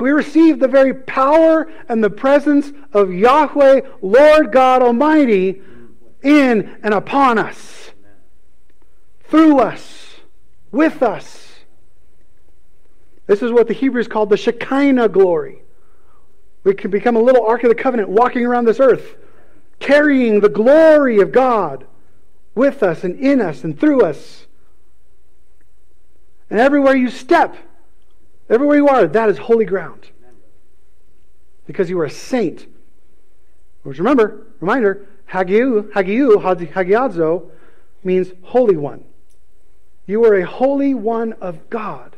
We 0.00 0.10
receive 0.10 0.58
the 0.58 0.68
very 0.68 0.94
power 0.94 1.70
and 1.88 2.02
the 2.02 2.10
presence 2.10 2.72
of 2.92 3.12
Yahweh, 3.12 3.82
Lord 4.02 4.52
God 4.52 4.82
Almighty, 4.82 5.62
in 6.24 6.78
and 6.82 6.94
upon 6.94 7.38
us, 7.38 7.92
through 9.24 9.58
us, 9.60 10.16
with 10.72 11.02
us. 11.02 11.44
This 13.26 13.42
is 13.42 13.52
what 13.52 13.68
the 13.68 13.74
Hebrews 13.74 14.08
called 14.08 14.30
the 14.30 14.36
Shekinah 14.36 15.08
glory. 15.08 15.62
We 16.64 16.74
can 16.74 16.90
become 16.90 17.16
a 17.16 17.22
little 17.22 17.46
Ark 17.46 17.62
of 17.62 17.68
the 17.68 17.74
Covenant 17.74 18.08
walking 18.08 18.44
around 18.44 18.64
this 18.64 18.80
earth, 18.80 19.16
carrying 19.78 20.40
the 20.40 20.48
glory 20.48 21.20
of 21.20 21.30
God 21.30 21.86
with 22.54 22.82
us 22.82 23.04
and 23.04 23.18
in 23.18 23.40
us 23.40 23.64
and 23.64 23.78
through 23.78 24.02
us. 24.02 24.46
And 26.50 26.60
everywhere 26.60 26.94
you 26.94 27.10
step, 27.10 27.56
everywhere 28.48 28.76
you 28.76 28.88
are, 28.88 29.06
that 29.06 29.28
is 29.28 29.38
holy 29.38 29.64
ground. 29.64 30.08
Because 31.66 31.88
you 31.88 31.98
are 32.00 32.04
a 32.04 32.10
saint. 32.10 32.66
Which 33.82 33.98
remember, 33.98 34.46
reminder, 34.60 35.06
Hagiu, 35.30 35.90
Hagiu, 35.92 36.36
Hagiadzo 36.72 37.50
means 38.02 38.32
holy 38.42 38.76
one. 38.76 39.04
You 40.06 40.24
are 40.24 40.34
a 40.34 40.46
holy 40.46 40.94
one 40.94 41.32
of 41.34 41.70
God. 41.70 42.16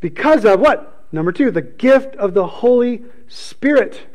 Because 0.00 0.44
of 0.44 0.60
what? 0.60 1.06
Number 1.12 1.32
two, 1.32 1.50
the 1.50 1.62
gift 1.62 2.14
of 2.16 2.34
the 2.34 2.46
Holy 2.46 3.02
Spirit. 3.28 4.06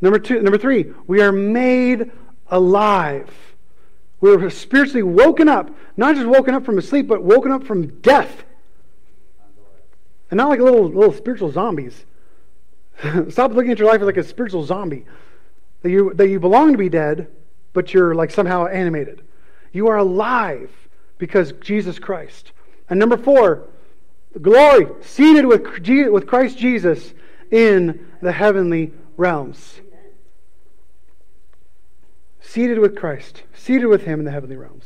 Number 0.00 0.18
two, 0.18 0.40
number 0.42 0.58
three, 0.58 0.92
we 1.06 1.20
are 1.20 1.32
made 1.32 2.10
alive 2.48 3.30
We 4.20 4.34
are 4.34 4.50
spiritually 4.50 5.02
woken 5.02 5.48
up, 5.48 5.70
not 5.96 6.14
just 6.14 6.26
woken 6.26 6.54
up 6.54 6.64
from 6.64 6.78
a 6.78 6.82
sleep, 6.82 7.08
but 7.08 7.22
woken 7.22 7.52
up 7.52 7.64
from 7.64 8.00
death. 8.00 8.44
And 10.30 10.38
not 10.38 10.48
like 10.48 10.60
little, 10.60 10.88
little 10.88 11.12
spiritual 11.12 11.50
zombies. 11.50 12.04
Stop 13.30 13.52
looking 13.52 13.72
at 13.72 13.78
your 13.78 13.88
life 13.88 14.00
like 14.02 14.16
a 14.16 14.24
spiritual 14.24 14.64
zombie. 14.64 15.04
That 15.82 15.90
you, 15.90 16.12
that 16.14 16.28
you 16.28 16.38
belong 16.38 16.72
to 16.72 16.78
be 16.78 16.88
dead, 16.88 17.28
but 17.72 17.94
you're 17.94 18.14
like 18.14 18.30
somehow 18.30 18.66
animated. 18.66 19.22
You 19.72 19.88
are 19.88 19.96
alive 19.96 20.70
because 21.18 21.52
Jesus 21.60 21.98
Christ. 21.98 22.52
And 22.88 22.98
number 22.98 23.16
four, 23.16 23.68
glory, 24.40 24.88
seated 25.00 25.46
with, 25.46 25.62
with 26.10 26.26
Christ 26.26 26.58
Jesus 26.58 27.14
in 27.50 28.08
the 28.20 28.32
heavenly 28.32 28.92
realms. 29.16 29.80
Seated 32.40 32.78
with 32.78 32.96
Christ, 32.96 33.44
seated 33.54 33.86
with 33.86 34.02
Him 34.02 34.18
in 34.18 34.24
the 34.24 34.32
heavenly 34.32 34.56
realms. 34.56 34.84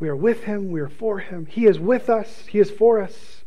We 0.00 0.08
are 0.08 0.16
with 0.16 0.44
Him, 0.44 0.72
we 0.72 0.80
are 0.80 0.88
for 0.88 1.18
Him. 1.18 1.46
He 1.46 1.66
is 1.66 1.78
with 1.78 2.10
us, 2.10 2.46
He 2.48 2.58
is 2.58 2.70
for 2.70 3.00
us. 3.00 3.44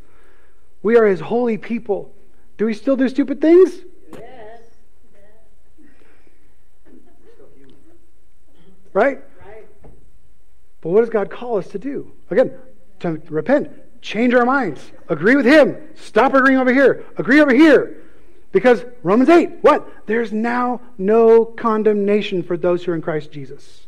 We 0.84 0.98
are 0.98 1.06
His 1.06 1.20
holy 1.20 1.58
people. 1.58 2.15
Do 2.58 2.66
we 2.66 2.74
still 2.74 2.96
do 2.96 3.10
stupid 3.10 3.42
things? 3.42 3.74
Yes. 4.14 4.62
Right? 8.94 9.20
Right. 9.46 9.68
But 10.82 10.90
what 10.90 11.02
does 11.02 11.10
God 11.10 11.30
call 11.30 11.58
us 11.58 11.68
to 11.70 11.80
do? 11.80 12.12
Again, 12.30 12.54
to 13.00 13.22
repent, 13.30 13.70
change 14.02 14.34
our 14.34 14.46
minds, 14.46 14.92
agree 15.10 15.36
with 15.36 15.46
Him, 15.46 15.78
stop 15.96 16.34
agreeing 16.34 16.60
over 16.60 16.74
here, 16.74 17.06
agree 17.18 17.42
over 17.42 17.54
here. 17.54 17.98
Because 18.54 18.86
Romans 19.04 19.28
8, 19.28 19.64
what? 19.64 20.08
There's 20.08 20.32
now 20.32 20.80
no 20.98 21.44
condemnation 21.44 22.42
for 22.42 22.56
those 22.56 22.86
who 22.86 22.94
are 22.94 22.96
in 22.96 23.02
Christ 23.02 23.32
Jesus. 23.32 23.86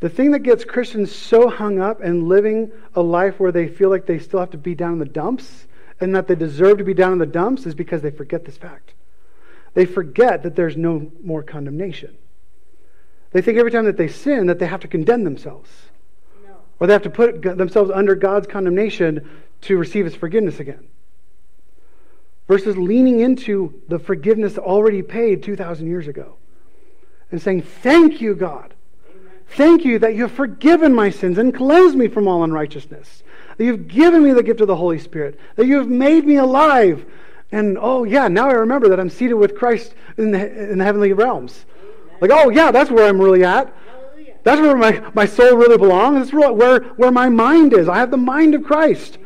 The 0.00 0.08
thing 0.08 0.32
that 0.32 0.40
gets 0.40 0.64
Christians 0.64 1.14
so 1.14 1.48
hung 1.48 1.78
up 1.78 2.00
and 2.00 2.26
living 2.26 2.72
a 2.94 3.02
life 3.02 3.38
where 3.38 3.52
they 3.52 3.68
feel 3.68 3.88
like 3.88 4.06
they 4.06 4.18
still 4.18 4.40
have 4.40 4.50
to 4.50 4.58
be 4.58 4.74
down 4.74 4.94
in 4.94 4.98
the 4.98 5.04
dumps 5.04 5.66
and 6.00 6.14
that 6.14 6.26
they 6.26 6.34
deserve 6.34 6.78
to 6.78 6.84
be 6.84 6.94
down 6.94 7.12
in 7.12 7.18
the 7.18 7.26
dumps 7.26 7.66
is 7.66 7.74
because 7.74 8.02
they 8.02 8.10
forget 8.10 8.44
this 8.44 8.56
fact. 8.56 8.94
They 9.74 9.84
forget 9.84 10.42
that 10.42 10.56
there's 10.56 10.76
no 10.76 11.10
more 11.22 11.42
condemnation. 11.42 12.16
They 13.32 13.42
think 13.42 13.58
every 13.58 13.70
time 13.70 13.84
that 13.84 13.96
they 13.96 14.08
sin 14.08 14.46
that 14.46 14.58
they 14.58 14.66
have 14.66 14.80
to 14.80 14.88
condemn 14.88 15.24
themselves. 15.24 15.70
No. 16.44 16.56
Or 16.80 16.86
they 16.86 16.92
have 16.92 17.02
to 17.02 17.10
put 17.10 17.42
themselves 17.42 17.90
under 17.90 18.14
God's 18.14 18.46
condemnation 18.46 19.28
to 19.62 19.76
receive 19.76 20.04
his 20.04 20.16
forgiveness 20.16 20.58
again. 20.58 20.88
Versus 22.48 22.76
leaning 22.76 23.20
into 23.20 23.80
the 23.86 24.00
forgiveness 24.00 24.58
already 24.58 25.02
paid 25.02 25.42
2,000 25.42 25.86
years 25.86 26.08
ago 26.08 26.36
and 27.30 27.40
saying, 27.40 27.62
Thank 27.62 28.20
you, 28.20 28.34
God. 28.34 28.74
Thank 29.50 29.84
you 29.84 29.98
that 30.00 30.14
you 30.14 30.22
have 30.22 30.32
forgiven 30.32 30.94
my 30.94 31.10
sins 31.10 31.38
and 31.38 31.54
cleansed 31.54 31.96
me 31.96 32.08
from 32.08 32.26
all 32.26 32.42
unrighteousness 32.42 33.22
that 33.60 33.66
you've 33.66 33.88
given 33.88 34.24
me 34.24 34.32
the 34.32 34.42
gift 34.42 34.62
of 34.62 34.68
the 34.68 34.76
Holy 34.76 34.98
Spirit, 34.98 35.38
that 35.56 35.66
you 35.66 35.76
have 35.76 35.86
made 35.86 36.24
me 36.24 36.36
alive. 36.36 37.04
And 37.52 37.76
oh, 37.78 38.04
yeah, 38.04 38.26
now 38.26 38.48
I 38.48 38.52
remember 38.52 38.88
that 38.88 38.98
I'm 38.98 39.10
seated 39.10 39.34
with 39.34 39.54
Christ 39.54 39.94
in 40.16 40.30
the, 40.30 40.70
in 40.70 40.78
the 40.78 40.84
heavenly 40.84 41.12
realms. 41.12 41.66
Like, 42.22 42.30
oh, 42.32 42.48
yeah, 42.48 42.70
that's 42.70 42.90
where 42.90 43.06
I'm 43.06 43.20
really 43.20 43.44
at. 43.44 43.70
That's 44.44 44.62
where 44.62 44.74
my, 44.78 45.02
my 45.12 45.26
soul 45.26 45.58
really 45.58 45.76
belongs. 45.76 46.30
That's 46.30 46.32
where, 46.32 46.80
where 46.80 47.10
my 47.10 47.28
mind 47.28 47.74
is. 47.74 47.86
I 47.86 47.98
have 47.98 48.10
the 48.10 48.16
mind 48.16 48.54
of 48.54 48.64
Christ. 48.64 49.18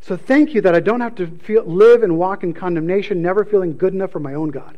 So 0.00 0.16
thank 0.16 0.52
you 0.52 0.60
that 0.62 0.74
I 0.74 0.80
don't 0.80 1.00
have 1.00 1.14
to 1.14 1.28
feel, 1.44 1.62
live 1.64 2.02
and 2.02 2.18
walk 2.18 2.42
in 2.42 2.52
condemnation, 2.52 3.22
never 3.22 3.44
feeling 3.44 3.76
good 3.76 3.94
enough 3.94 4.10
for 4.10 4.18
my 4.18 4.34
own 4.34 4.48
God. 4.48 4.76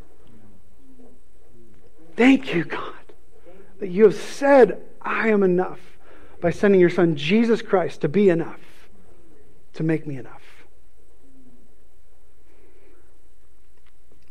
Thank 2.15 2.53
you, 2.55 2.65
God, 2.65 2.93
that 3.81 3.89
you 3.89 4.05
have 4.05 4.17
said, 4.17 4.83
I 5.01 5.29
am 5.29 5.43
enough 5.43 5.81
by 6.43 6.51
sending 6.51 6.81
your 6.81 6.91
son 6.91 7.17
Jesus 7.17 7.63
Christ 7.63 8.03
to 8.03 8.09
be 8.09 8.29
enough, 8.29 8.61
to 9.75 9.83
make 9.83 10.07
me 10.07 10.19
enough. 10.19 10.43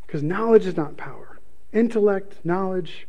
Because 0.05 0.22
knowledge 0.22 0.66
is 0.66 0.76
not 0.76 0.97
power. 0.97 1.39
Intellect, 1.72 2.36
knowledge, 2.43 3.07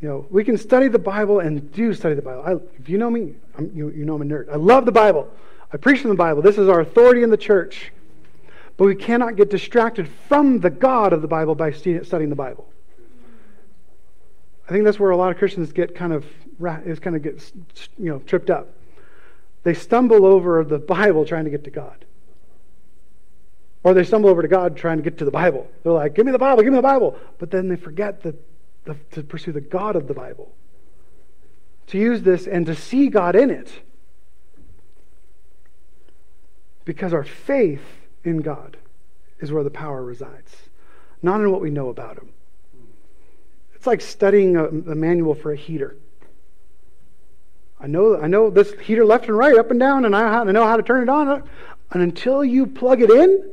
you 0.00 0.08
know, 0.08 0.26
we 0.30 0.42
can 0.42 0.58
study 0.58 0.88
the 0.88 0.98
Bible 0.98 1.38
and 1.38 1.72
do 1.72 1.94
study 1.94 2.16
the 2.16 2.22
Bible. 2.22 2.42
I, 2.44 2.80
if 2.80 2.88
you 2.88 2.98
know 2.98 3.08
me, 3.08 3.36
you, 3.72 3.90
you 3.90 4.04
know 4.04 4.16
I'm 4.16 4.22
a 4.22 4.24
nerd. 4.24 4.50
I 4.50 4.56
love 4.56 4.84
the 4.84 4.92
Bible. 4.92 5.30
I 5.72 5.76
preach 5.76 6.00
from 6.00 6.10
the 6.10 6.16
Bible. 6.16 6.42
This 6.42 6.58
is 6.58 6.68
our 6.68 6.80
authority 6.80 7.22
in 7.22 7.30
the 7.30 7.36
church. 7.36 7.92
But 8.76 8.86
we 8.86 8.96
cannot 8.96 9.36
get 9.36 9.48
distracted 9.48 10.08
from 10.28 10.58
the 10.58 10.70
God 10.70 11.12
of 11.12 11.22
the 11.22 11.28
Bible 11.28 11.54
by 11.54 11.70
studying 11.70 12.30
the 12.30 12.36
Bible. 12.36 12.66
I 14.68 14.72
think 14.72 14.84
that's 14.84 14.98
where 14.98 15.10
a 15.10 15.16
lot 15.16 15.30
of 15.30 15.38
Christians 15.38 15.72
get 15.72 15.94
kind 15.94 16.12
of 16.12 16.24
is 16.86 16.98
kind 16.98 17.16
of 17.16 17.22
gets 17.22 17.52
you 17.98 18.10
know 18.10 18.18
tripped 18.20 18.50
up. 18.50 18.68
They 19.62 19.74
stumble 19.74 20.24
over 20.24 20.64
the 20.64 20.78
Bible 20.78 21.24
trying 21.24 21.44
to 21.44 21.50
get 21.50 21.64
to 21.64 21.70
God. 21.70 22.04
Or 23.82 23.92
they 23.92 24.04
stumble 24.04 24.30
over 24.30 24.40
to 24.40 24.48
God 24.48 24.76
trying 24.76 24.96
to 24.96 25.02
get 25.02 25.18
to 25.18 25.24
the 25.24 25.30
Bible. 25.30 25.68
They're 25.82 25.92
like, 25.92 26.14
"Give 26.14 26.24
me 26.24 26.32
the 26.32 26.38
Bible, 26.38 26.62
give 26.62 26.72
me 26.72 26.78
the 26.78 26.82
Bible," 26.82 27.18
but 27.38 27.50
then 27.50 27.68
they 27.68 27.76
forget 27.76 28.22
the, 28.22 28.34
the, 28.84 28.96
to 29.12 29.22
pursue 29.22 29.52
the 29.52 29.60
God 29.60 29.96
of 29.96 30.08
the 30.08 30.14
Bible. 30.14 30.54
To 31.88 31.98
use 31.98 32.22
this 32.22 32.46
and 32.46 32.64
to 32.66 32.74
see 32.74 33.08
God 33.08 33.36
in 33.36 33.50
it. 33.50 33.70
Because 36.86 37.12
our 37.12 37.24
faith 37.24 37.84
in 38.24 38.38
God 38.38 38.78
is 39.40 39.52
where 39.52 39.64
the 39.64 39.70
power 39.70 40.02
resides, 40.02 40.54
not 41.22 41.40
in 41.40 41.50
what 41.50 41.60
we 41.60 41.70
know 41.70 41.88
about 41.88 42.18
Him. 42.18 42.33
It's 43.84 43.86
like 43.86 44.00
studying 44.00 44.56
a, 44.56 44.64
a 44.64 44.94
manual 44.94 45.34
for 45.34 45.52
a 45.52 45.56
heater. 45.56 45.98
I 47.78 47.86
know, 47.86 48.18
I 48.18 48.26
know 48.28 48.48
this 48.48 48.72
heater 48.80 49.04
left 49.04 49.26
and 49.26 49.36
right, 49.36 49.58
up 49.58 49.70
and 49.70 49.78
down, 49.78 50.06
and 50.06 50.16
I, 50.16 50.38
I 50.38 50.44
know 50.52 50.64
how 50.66 50.78
to 50.78 50.82
turn 50.82 51.02
it 51.02 51.10
on. 51.10 51.46
And 51.90 52.02
until 52.02 52.42
you 52.42 52.66
plug 52.66 53.02
it 53.02 53.10
in 53.10 53.46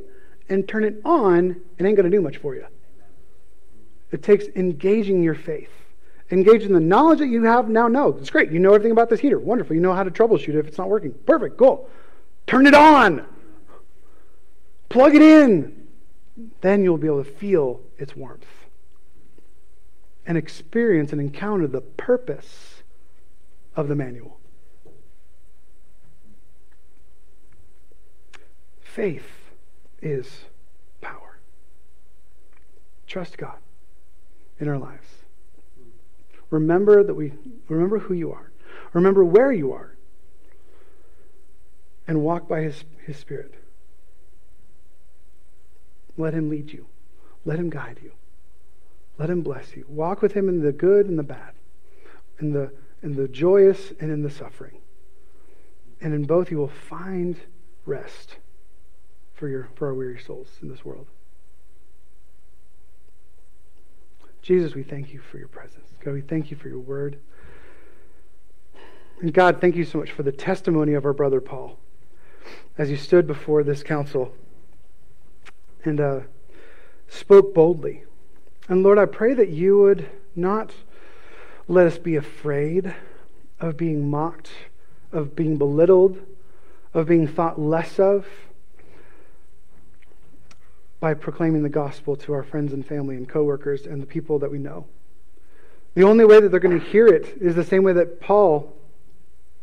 and 0.47 0.65
turn 0.65 0.85
it 0.85 1.01
on, 1.03 1.61
it 1.77 1.85
ain't 1.85 1.97
going 1.97 2.09
to 2.09 2.17
do 2.17 2.21
much 2.21 2.37
for 2.37 2.55
you. 2.55 2.65
It 4.13 4.23
takes 4.23 4.45
engaging 4.55 5.21
your 5.21 5.35
faith. 5.35 5.69
Engage 6.31 6.63
in 6.63 6.71
the 6.71 6.79
knowledge 6.79 7.19
that 7.19 7.27
you 7.27 7.43
have 7.43 7.67
now. 7.67 7.89
No, 7.89 8.17
it's 8.17 8.29
great. 8.29 8.53
You 8.53 8.59
know 8.59 8.73
everything 8.73 8.93
about 8.93 9.09
this 9.09 9.19
heater. 9.19 9.37
Wonderful. 9.37 9.75
You 9.75 9.81
know 9.81 9.93
how 9.93 10.03
to 10.03 10.11
troubleshoot 10.11 10.47
it 10.47 10.55
if 10.55 10.65
it's 10.65 10.77
not 10.77 10.87
working. 10.87 11.11
Perfect. 11.25 11.57
Cool. 11.57 11.89
Turn 12.47 12.67
it 12.67 12.73
on. 12.73 13.25
Plug 14.87 15.13
it 15.13 15.21
in. 15.21 15.87
Then 16.61 16.85
you'll 16.85 16.97
be 16.97 17.07
able 17.07 17.25
to 17.25 17.29
feel 17.29 17.81
its 17.97 18.15
warmth 18.15 18.45
and 20.25 20.37
experience 20.37 21.11
and 21.11 21.19
encounter 21.19 21.67
the 21.67 21.81
purpose 21.81 22.83
of 23.75 23.87
the 23.87 23.95
manual. 23.95 24.39
Faith 28.81 29.29
is 30.01 30.41
power. 30.99 31.39
Trust 33.07 33.37
God 33.37 33.57
in 34.59 34.67
our 34.67 34.77
lives. 34.77 35.07
Remember 36.49 37.03
that 37.03 37.13
we 37.13 37.31
remember 37.69 37.99
who 37.99 38.13
you 38.13 38.31
are. 38.31 38.51
Remember 38.93 39.23
where 39.23 39.51
you 39.51 39.71
are. 39.71 39.95
And 42.07 42.21
walk 42.21 42.49
by 42.49 42.61
his, 42.61 42.83
his 43.05 43.15
spirit. 43.15 43.53
Let 46.17 46.33
him 46.33 46.49
lead 46.49 46.73
you. 46.73 46.87
Let 47.45 47.57
him 47.57 47.69
guide 47.69 47.99
you. 48.03 48.11
Let 49.21 49.29
him 49.29 49.43
bless 49.43 49.75
you. 49.75 49.85
Walk 49.87 50.23
with 50.23 50.33
him 50.33 50.49
in 50.49 50.63
the 50.63 50.71
good 50.71 51.05
and 51.05 51.19
the 51.19 51.21
bad, 51.21 51.53
in 52.39 52.53
the, 52.53 52.71
in 53.03 53.15
the 53.15 53.27
joyous 53.27 53.93
and 53.99 54.09
in 54.09 54.23
the 54.23 54.31
suffering. 54.31 54.79
And 56.01 56.11
in 56.11 56.23
both 56.23 56.49
you 56.49 56.57
will 56.57 56.67
find 56.67 57.39
rest 57.85 58.37
for, 59.35 59.47
your, 59.47 59.69
for 59.75 59.89
our 59.89 59.93
weary 59.93 60.19
souls 60.19 60.47
in 60.63 60.69
this 60.69 60.83
world. 60.83 61.05
Jesus, 64.41 64.73
we 64.73 64.81
thank 64.81 65.13
you 65.13 65.19
for 65.19 65.37
your 65.37 65.49
presence. 65.49 65.85
God, 66.03 66.15
we 66.15 66.21
thank 66.21 66.49
you 66.49 66.57
for 66.57 66.67
your 66.67 66.79
word. 66.79 67.19
And 69.19 69.31
God, 69.31 69.61
thank 69.61 69.75
you 69.75 69.85
so 69.85 69.99
much 69.99 70.09
for 70.09 70.23
the 70.23 70.31
testimony 70.31 70.95
of 70.95 71.05
our 71.05 71.13
brother 71.13 71.41
Paul 71.41 71.77
as 72.75 72.89
he 72.89 72.95
stood 72.95 73.27
before 73.27 73.61
this 73.63 73.83
council 73.83 74.33
and 75.85 76.01
uh, 76.01 76.21
spoke 77.07 77.53
boldly 77.53 78.05
and 78.71 78.83
Lord, 78.83 78.97
I 78.97 79.05
pray 79.05 79.33
that 79.33 79.49
you 79.49 79.79
would 79.79 80.09
not 80.33 80.71
let 81.67 81.87
us 81.87 81.97
be 81.97 82.15
afraid 82.15 82.95
of 83.59 83.75
being 83.75 84.09
mocked, 84.09 84.49
of 85.11 85.35
being 85.35 85.57
belittled, 85.57 86.21
of 86.93 87.05
being 87.05 87.27
thought 87.27 87.59
less 87.59 87.99
of 87.99 88.25
by 91.01 91.13
proclaiming 91.13 91.63
the 91.63 91.69
gospel 91.69 92.15
to 92.15 92.31
our 92.31 92.43
friends 92.43 92.71
and 92.71 92.85
family 92.85 93.17
and 93.17 93.27
coworkers 93.27 93.85
and 93.85 94.01
the 94.01 94.05
people 94.05 94.39
that 94.39 94.49
we 94.49 94.57
know. 94.57 94.85
The 95.95 96.03
only 96.03 96.23
way 96.23 96.39
that 96.39 96.47
they're 96.47 96.61
going 96.61 96.79
to 96.79 96.85
hear 96.85 97.07
it 97.07 97.41
is 97.41 97.55
the 97.55 97.65
same 97.65 97.83
way 97.83 97.91
that 97.91 98.21
Paul 98.21 98.73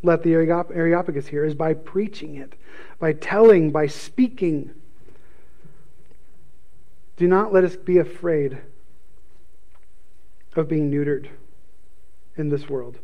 let 0.02 0.22
the 0.22 0.34
Areopagus 0.34 1.28
hear, 1.28 1.46
is 1.46 1.54
by 1.54 1.72
preaching 1.72 2.36
it, 2.36 2.52
by 2.98 3.14
telling, 3.14 3.70
by 3.70 3.86
speaking. 3.86 4.70
Do 7.16 7.26
not 7.26 7.54
let 7.54 7.64
us 7.64 7.74
be 7.74 7.96
afraid 7.96 8.58
of 10.58 10.68
being 10.68 10.90
neutered 10.90 11.28
in 12.36 12.48
this 12.48 12.68
world, 12.68 12.98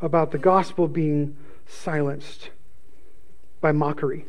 about 0.00 0.30
the 0.30 0.38
gospel 0.38 0.88
being 0.88 1.36
silenced 1.66 2.50
by 3.60 3.72
mockery. 3.72 4.26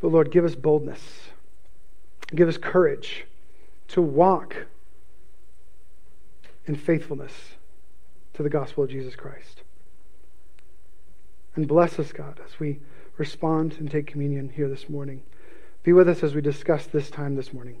But 0.00 0.08
Lord, 0.08 0.30
give 0.30 0.44
us 0.44 0.54
boldness, 0.54 1.00
give 2.34 2.48
us 2.48 2.56
courage 2.56 3.26
to 3.88 4.02
walk 4.02 4.66
in 6.66 6.76
faithfulness 6.76 7.32
to 8.34 8.42
the 8.42 8.50
gospel 8.50 8.84
of 8.84 8.90
Jesus 8.90 9.16
Christ. 9.16 9.62
And 11.56 11.66
bless 11.66 11.98
us, 11.98 12.12
God, 12.12 12.40
as 12.46 12.60
we 12.60 12.78
respond 13.16 13.76
and 13.80 13.90
take 13.90 14.06
communion 14.06 14.50
here 14.50 14.68
this 14.68 14.88
morning. 14.88 15.22
Be 15.82 15.92
with 15.92 16.08
us 16.08 16.22
as 16.22 16.34
we 16.34 16.40
discuss 16.40 16.86
this 16.86 17.10
time 17.10 17.34
this 17.34 17.52
morning. 17.52 17.80